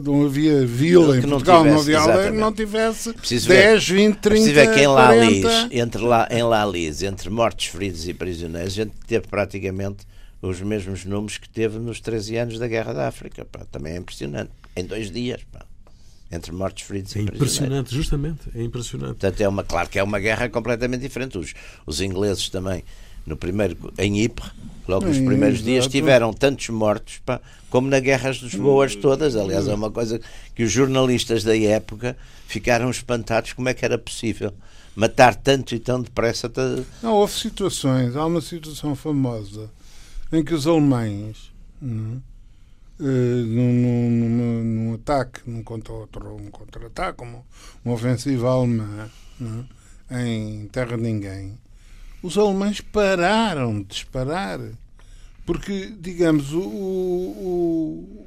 não 0.03 0.25
havia 0.25 0.65
vila 0.65 1.17
em 1.17 1.21
Portugal, 1.21 1.63
não, 1.63 1.79
tivesse, 1.79 1.91
não 1.91 1.99
havia 1.99 1.99
aldeia 1.99 2.31
que 2.31 2.37
não 2.37 2.53
tivesse 2.53 3.13
preciso 3.13 3.47
10, 3.49 3.87
ver, 3.87 3.95
20, 3.95 4.17
30, 4.17 4.53
ver 4.53 4.73
que 4.73 4.79
em 4.81 4.87
Lalis, 4.87 5.45
entre, 5.71 6.01
lá, 6.01 6.27
em 6.31 6.43
Lalis, 6.43 7.03
entre 7.03 7.29
mortos, 7.29 7.67
feridos 7.67 8.07
e 8.07 8.13
prisioneiros, 8.13 8.73
a 8.73 8.75
gente 8.75 8.93
teve 9.07 9.27
praticamente 9.27 10.05
os 10.41 10.61
mesmos 10.61 11.05
números 11.05 11.37
que 11.37 11.49
teve 11.49 11.79
nos 11.79 11.99
13 11.99 12.37
anos 12.37 12.59
da 12.59 12.67
Guerra 12.67 12.93
da 12.93 13.07
África. 13.07 13.45
Pá, 13.45 13.65
também 13.71 13.93
é 13.93 13.97
impressionante. 13.97 14.51
Em 14.75 14.85
dois 14.85 15.09
dias. 15.09 15.41
Pá 15.51 15.65
entre 16.31 16.51
mortos, 16.51 16.83
feridos 16.83 17.15
é 17.15 17.19
e 17.19 17.23
impressionante, 17.23 17.93
justamente, 17.93 18.49
é 18.55 18.61
impressionante. 18.63 19.11
Portanto, 19.11 19.41
é 19.41 19.47
uma, 19.47 19.63
claro 19.63 19.89
que 19.89 19.99
é 19.99 20.03
uma 20.03 20.19
guerra 20.19 20.49
completamente 20.49 21.01
diferente. 21.01 21.37
Os, 21.37 21.53
os 21.85 22.01
ingleses 22.01 22.49
também, 22.49 22.83
no 23.25 23.37
primeiro, 23.37 23.77
em 23.97 24.23
Ypres, 24.23 24.51
logo 24.87 25.05
nos 25.05 25.17
primeiros 25.17 25.63
dias, 25.63 25.87
tiveram 25.87 26.33
tantos 26.33 26.69
mortos 26.69 27.19
pá, 27.25 27.39
como 27.69 27.87
nas 27.89 28.01
guerras 28.01 28.39
dos 28.39 28.55
Boas 28.55 28.95
todas. 28.95 29.35
Aliás, 29.35 29.67
é 29.67 29.73
uma 29.73 29.91
coisa 29.91 30.19
que 30.53 30.63
os 30.63 30.71
jornalistas 30.71 31.43
da 31.43 31.57
época 31.57 32.17
ficaram 32.47 32.89
espantados 32.89 33.53
como 33.53 33.69
é 33.69 33.73
que 33.73 33.85
era 33.85 33.97
possível 33.97 34.53
matar 34.95 35.35
tanto 35.35 35.75
e 35.75 35.79
tão 35.79 36.01
depressa. 36.01 36.51
Não, 37.03 37.13
houve 37.13 37.33
situações, 37.33 38.15
há 38.15 38.25
uma 38.25 38.41
situação 38.41 38.95
famosa 38.95 39.69
em 40.31 40.43
que 40.43 40.53
os 40.53 40.65
alemães. 40.65 41.51
Não, 41.81 42.21
uh, 42.99 43.03
num, 43.03 43.73
num, 43.73 44.63
num, 44.63 44.93
ataque, 44.95 45.41
num 45.45 45.63
contra-ataque, 45.63 46.43
um 46.43 46.51
contra 46.51 47.15
uma, 47.23 47.43
uma 47.83 47.93
ofensiva 47.93 48.49
alemã 48.49 49.09
é? 50.09 50.27
em 50.27 50.67
terra 50.67 50.97
de 50.97 51.03
ninguém, 51.03 51.57
os 52.21 52.37
alemães 52.37 52.81
pararam 52.81 53.81
de 53.81 53.87
disparar. 53.87 54.59
Porque, 55.45 55.93
digamos, 55.99 56.53
o, 56.53 56.59
o, 56.59 58.25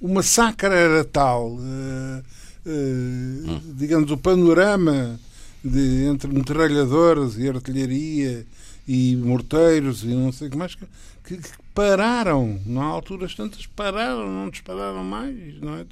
o 0.00 0.08
massacre 0.08 0.74
era 0.74 1.04
tal, 1.04 1.52
uh, 1.52 2.22
uh, 2.66 3.60
digamos, 3.76 4.10
o 4.10 4.18
panorama 4.18 5.20
de, 5.64 6.06
entre 6.06 6.32
metralhadoras 6.32 7.38
e 7.38 7.48
artilharia 7.48 8.44
e 8.86 9.16
morteiros 9.16 10.02
e 10.02 10.08
não 10.08 10.32
sei 10.32 10.48
o 10.48 10.50
que 10.50 10.56
mais, 10.56 10.74
que, 10.74 10.86
que, 11.22 11.38
pararam, 11.74 12.60
na 12.64 12.84
alturas 12.84 13.34
tantas 13.34 13.66
pararam, 13.66 14.30
não 14.32 14.48
dispararam 14.48 15.02
mais, 15.02 15.60
não 15.60 15.76
é? 15.76 15.86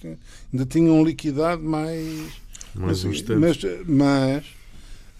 ainda 0.53 0.65
tinham 0.67 1.05
liquidado 1.05 1.63
mais. 1.63 2.41
Mais 2.75 3.05
mas, 3.05 3.23
mas, 3.23 3.59
mas 3.87 4.45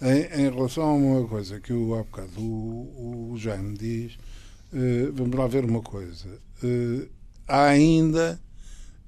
em, 0.01 0.41
em, 0.41 0.49
relação 0.49 0.83
a 0.83 0.93
uma 0.93 1.27
coisa 1.27 1.59
que 1.59 1.71
o, 1.71 1.93
há 1.93 1.99
bocado 1.99 2.39
o, 2.39 3.31
o 3.33 3.37
Jaime 3.37 3.77
diz, 3.77 4.13
uh, 4.73 5.11
vamos 5.13 5.37
lá 5.37 5.45
ver 5.47 5.65
uma 5.65 5.81
coisa. 5.81 6.29
Uh, 6.63 7.07
há 7.47 7.65
ainda 7.65 8.39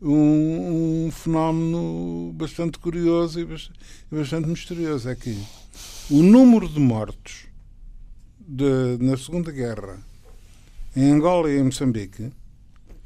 um, 0.01 1.07
um, 1.07 1.11
fenómeno 1.11 2.33
bastante 2.33 2.77
curioso 2.77 3.39
e 3.39 3.45
bastante, 3.45 3.79
bastante 4.11 4.47
misterioso. 4.47 5.09
É 5.09 5.15
que 5.15 5.35
o 6.11 6.21
número 6.21 6.69
de 6.69 6.79
mortos 6.79 7.47
de, 8.39 8.97
na 8.99 9.17
Segunda 9.17 9.51
Guerra 9.51 9.99
em 10.95 11.11
Angola 11.11 11.49
e 11.51 11.57
em 11.59 11.63
Moçambique 11.63 12.31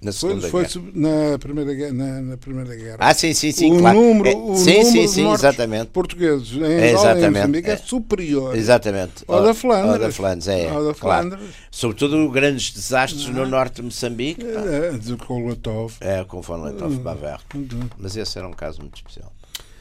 Na 0.01 0.11
Segunda 0.13 0.47
foi, 0.49 0.61
Guerra. 0.63 0.73
foi 0.73 0.91
na, 0.95 1.37
primeira, 1.39 1.73
Guerra- 1.73 1.93
na, 1.93 2.21
na 2.21 2.37
Primeira 2.37 2.73
Guerra. 2.75 2.97
Ah, 2.99 3.13
sim, 3.13 3.33
sim, 3.33 3.51
sim, 3.51 3.73
o 3.75 3.79
claro. 3.79 3.97
número, 3.99 4.29
É, 4.29 4.33
o 4.35 4.55
sim, 4.55 4.69
número 4.77 4.85
sim, 4.91 5.07
sim, 5.07 5.31
exatamente. 5.31 5.87
portugueses 5.87 6.53
em 6.53 6.63
É, 6.63 6.65
Angola 6.65 6.77
e 6.77 6.87
em 6.87 6.93
exatamente. 6.93 7.29
Moçambique 7.31 7.69
é 7.69 7.73
É. 7.73 7.77
superior 7.77 8.55
Exatamente. 8.55 9.23
ao 9.27 9.43
da 9.43 9.53
Flandres. 9.53 9.91
Ao 9.93 9.99
da 9.99 10.11
Flandres, 10.11 10.47
é. 10.47 10.69
Ao 10.69 10.85
da 10.85 10.93
claro. 10.93 11.27
Flandres. 11.29 11.49
Sobretudo 11.69 12.29
grandes 12.29 12.71
desastres 12.71 13.27
no 13.27 13.45
norte 13.45 13.75
de 13.77 13.81
Moçambique. 13.83 14.45
É, 14.45 14.91
de 14.97 15.17
Kolatov. 15.17 15.93
É, 15.99 16.23
com 16.23 16.37
Letov 16.37 16.93
Hum. 16.93 16.99
Baver. 16.99 17.39
Mas 17.97 18.15
esse 18.15 18.37
era 18.37 18.47
um 18.47 18.53
caso 18.53 18.79
muito 18.79 18.95
especial. 18.95 19.33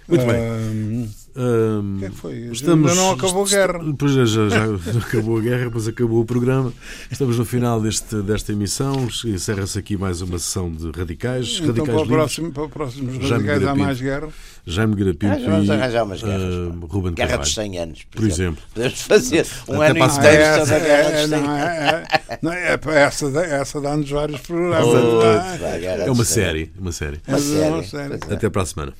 Muito 0.09 0.25
bem. 0.27 1.09
O 1.39 1.99
que 2.01 2.05
é 2.07 2.09
que 2.09 2.17
foi? 2.17 2.35
Estamos, 2.51 2.91
Ainda 2.91 3.01
não 3.01 3.13
acabou 3.13 3.45
a 3.45 3.49
guerra. 3.49 3.81
Pois 3.97 4.17
é, 4.17 4.27
já, 4.27 4.49
já 4.49 4.65
acabou 4.99 5.39
a 5.39 5.41
guerra, 5.41 5.65
depois 5.67 5.87
acabou 5.87 6.21
o 6.21 6.25
programa. 6.25 6.73
Estamos 7.11 7.39
no 7.39 7.45
final 7.45 7.81
deste, 7.81 8.17
desta 8.23 8.53
emissão. 8.53 9.07
Encerra-se 9.25 9.79
aqui 9.79 9.97
mais 9.97 10.21
uma 10.21 10.39
sessão 10.39 10.69
de 10.73 10.91
radicais. 10.91 11.59
Então, 11.63 11.67
radicais 11.69 11.89
para, 11.95 12.03
o 12.03 12.07
próximo, 12.09 12.53
para 12.53 12.65
os 12.65 12.71
próximos 12.73 13.15
Já 13.15 13.39
me 13.39 13.47
radicais 13.47 13.57
há 13.59 13.61
grapinto. 13.61 13.85
mais 13.85 14.01
guerra. 14.01 14.29
Jaime 14.67 14.95
Garapinto 14.97 15.33
Ah, 15.33 15.39
já 15.39 15.51
vamos 15.51 15.71
arranjar 15.71 16.05
umas 16.05 16.23
guerras. 16.23 16.43
ah, 16.55 16.77
pá. 16.81 16.87
Ruben 16.91 17.15
Guerra 17.15 17.29
Carvalho. 17.29 17.47
dos 17.47 17.55
100 17.55 17.79
anos, 17.79 18.05
por, 18.05 18.17
Por 18.21 18.29
exemplo. 18.29 18.63
Podemos 18.75 19.03
fazer 19.03 19.47
um 19.69 19.75
Até 19.81 19.91
ano 19.91 19.99
inteiro 19.99 20.13
semana. 20.45 20.59
sobre 20.67 20.75
a 20.75 20.79
Guerra 20.81 21.11
dos 21.11 21.21
100 21.21 21.29
não, 21.29 21.49
anos. 21.49 21.61
é, 21.63 22.05
é, 22.29 22.39
não, 22.43 22.53
é, 22.53 22.77
pá, 22.77 22.95
essa, 22.95 23.27
essa 23.27 23.81
dá-nos 23.81 24.11
vários 24.11 24.41
programas. 24.41 24.87
Não 24.87 25.23
é? 25.25 26.01
É 26.01 26.11
uma 26.11 26.15
dos 26.17 26.29
100 26.29 26.45
série. 26.45 26.73
Uma 26.79 26.93
série. 26.93 27.21
Uma 27.29 27.37
é 27.79 27.83
série. 27.85 28.15
é. 28.15 28.35
Até 28.35 28.51
para 28.51 28.63
a 28.63 28.67
semana. 28.67 28.93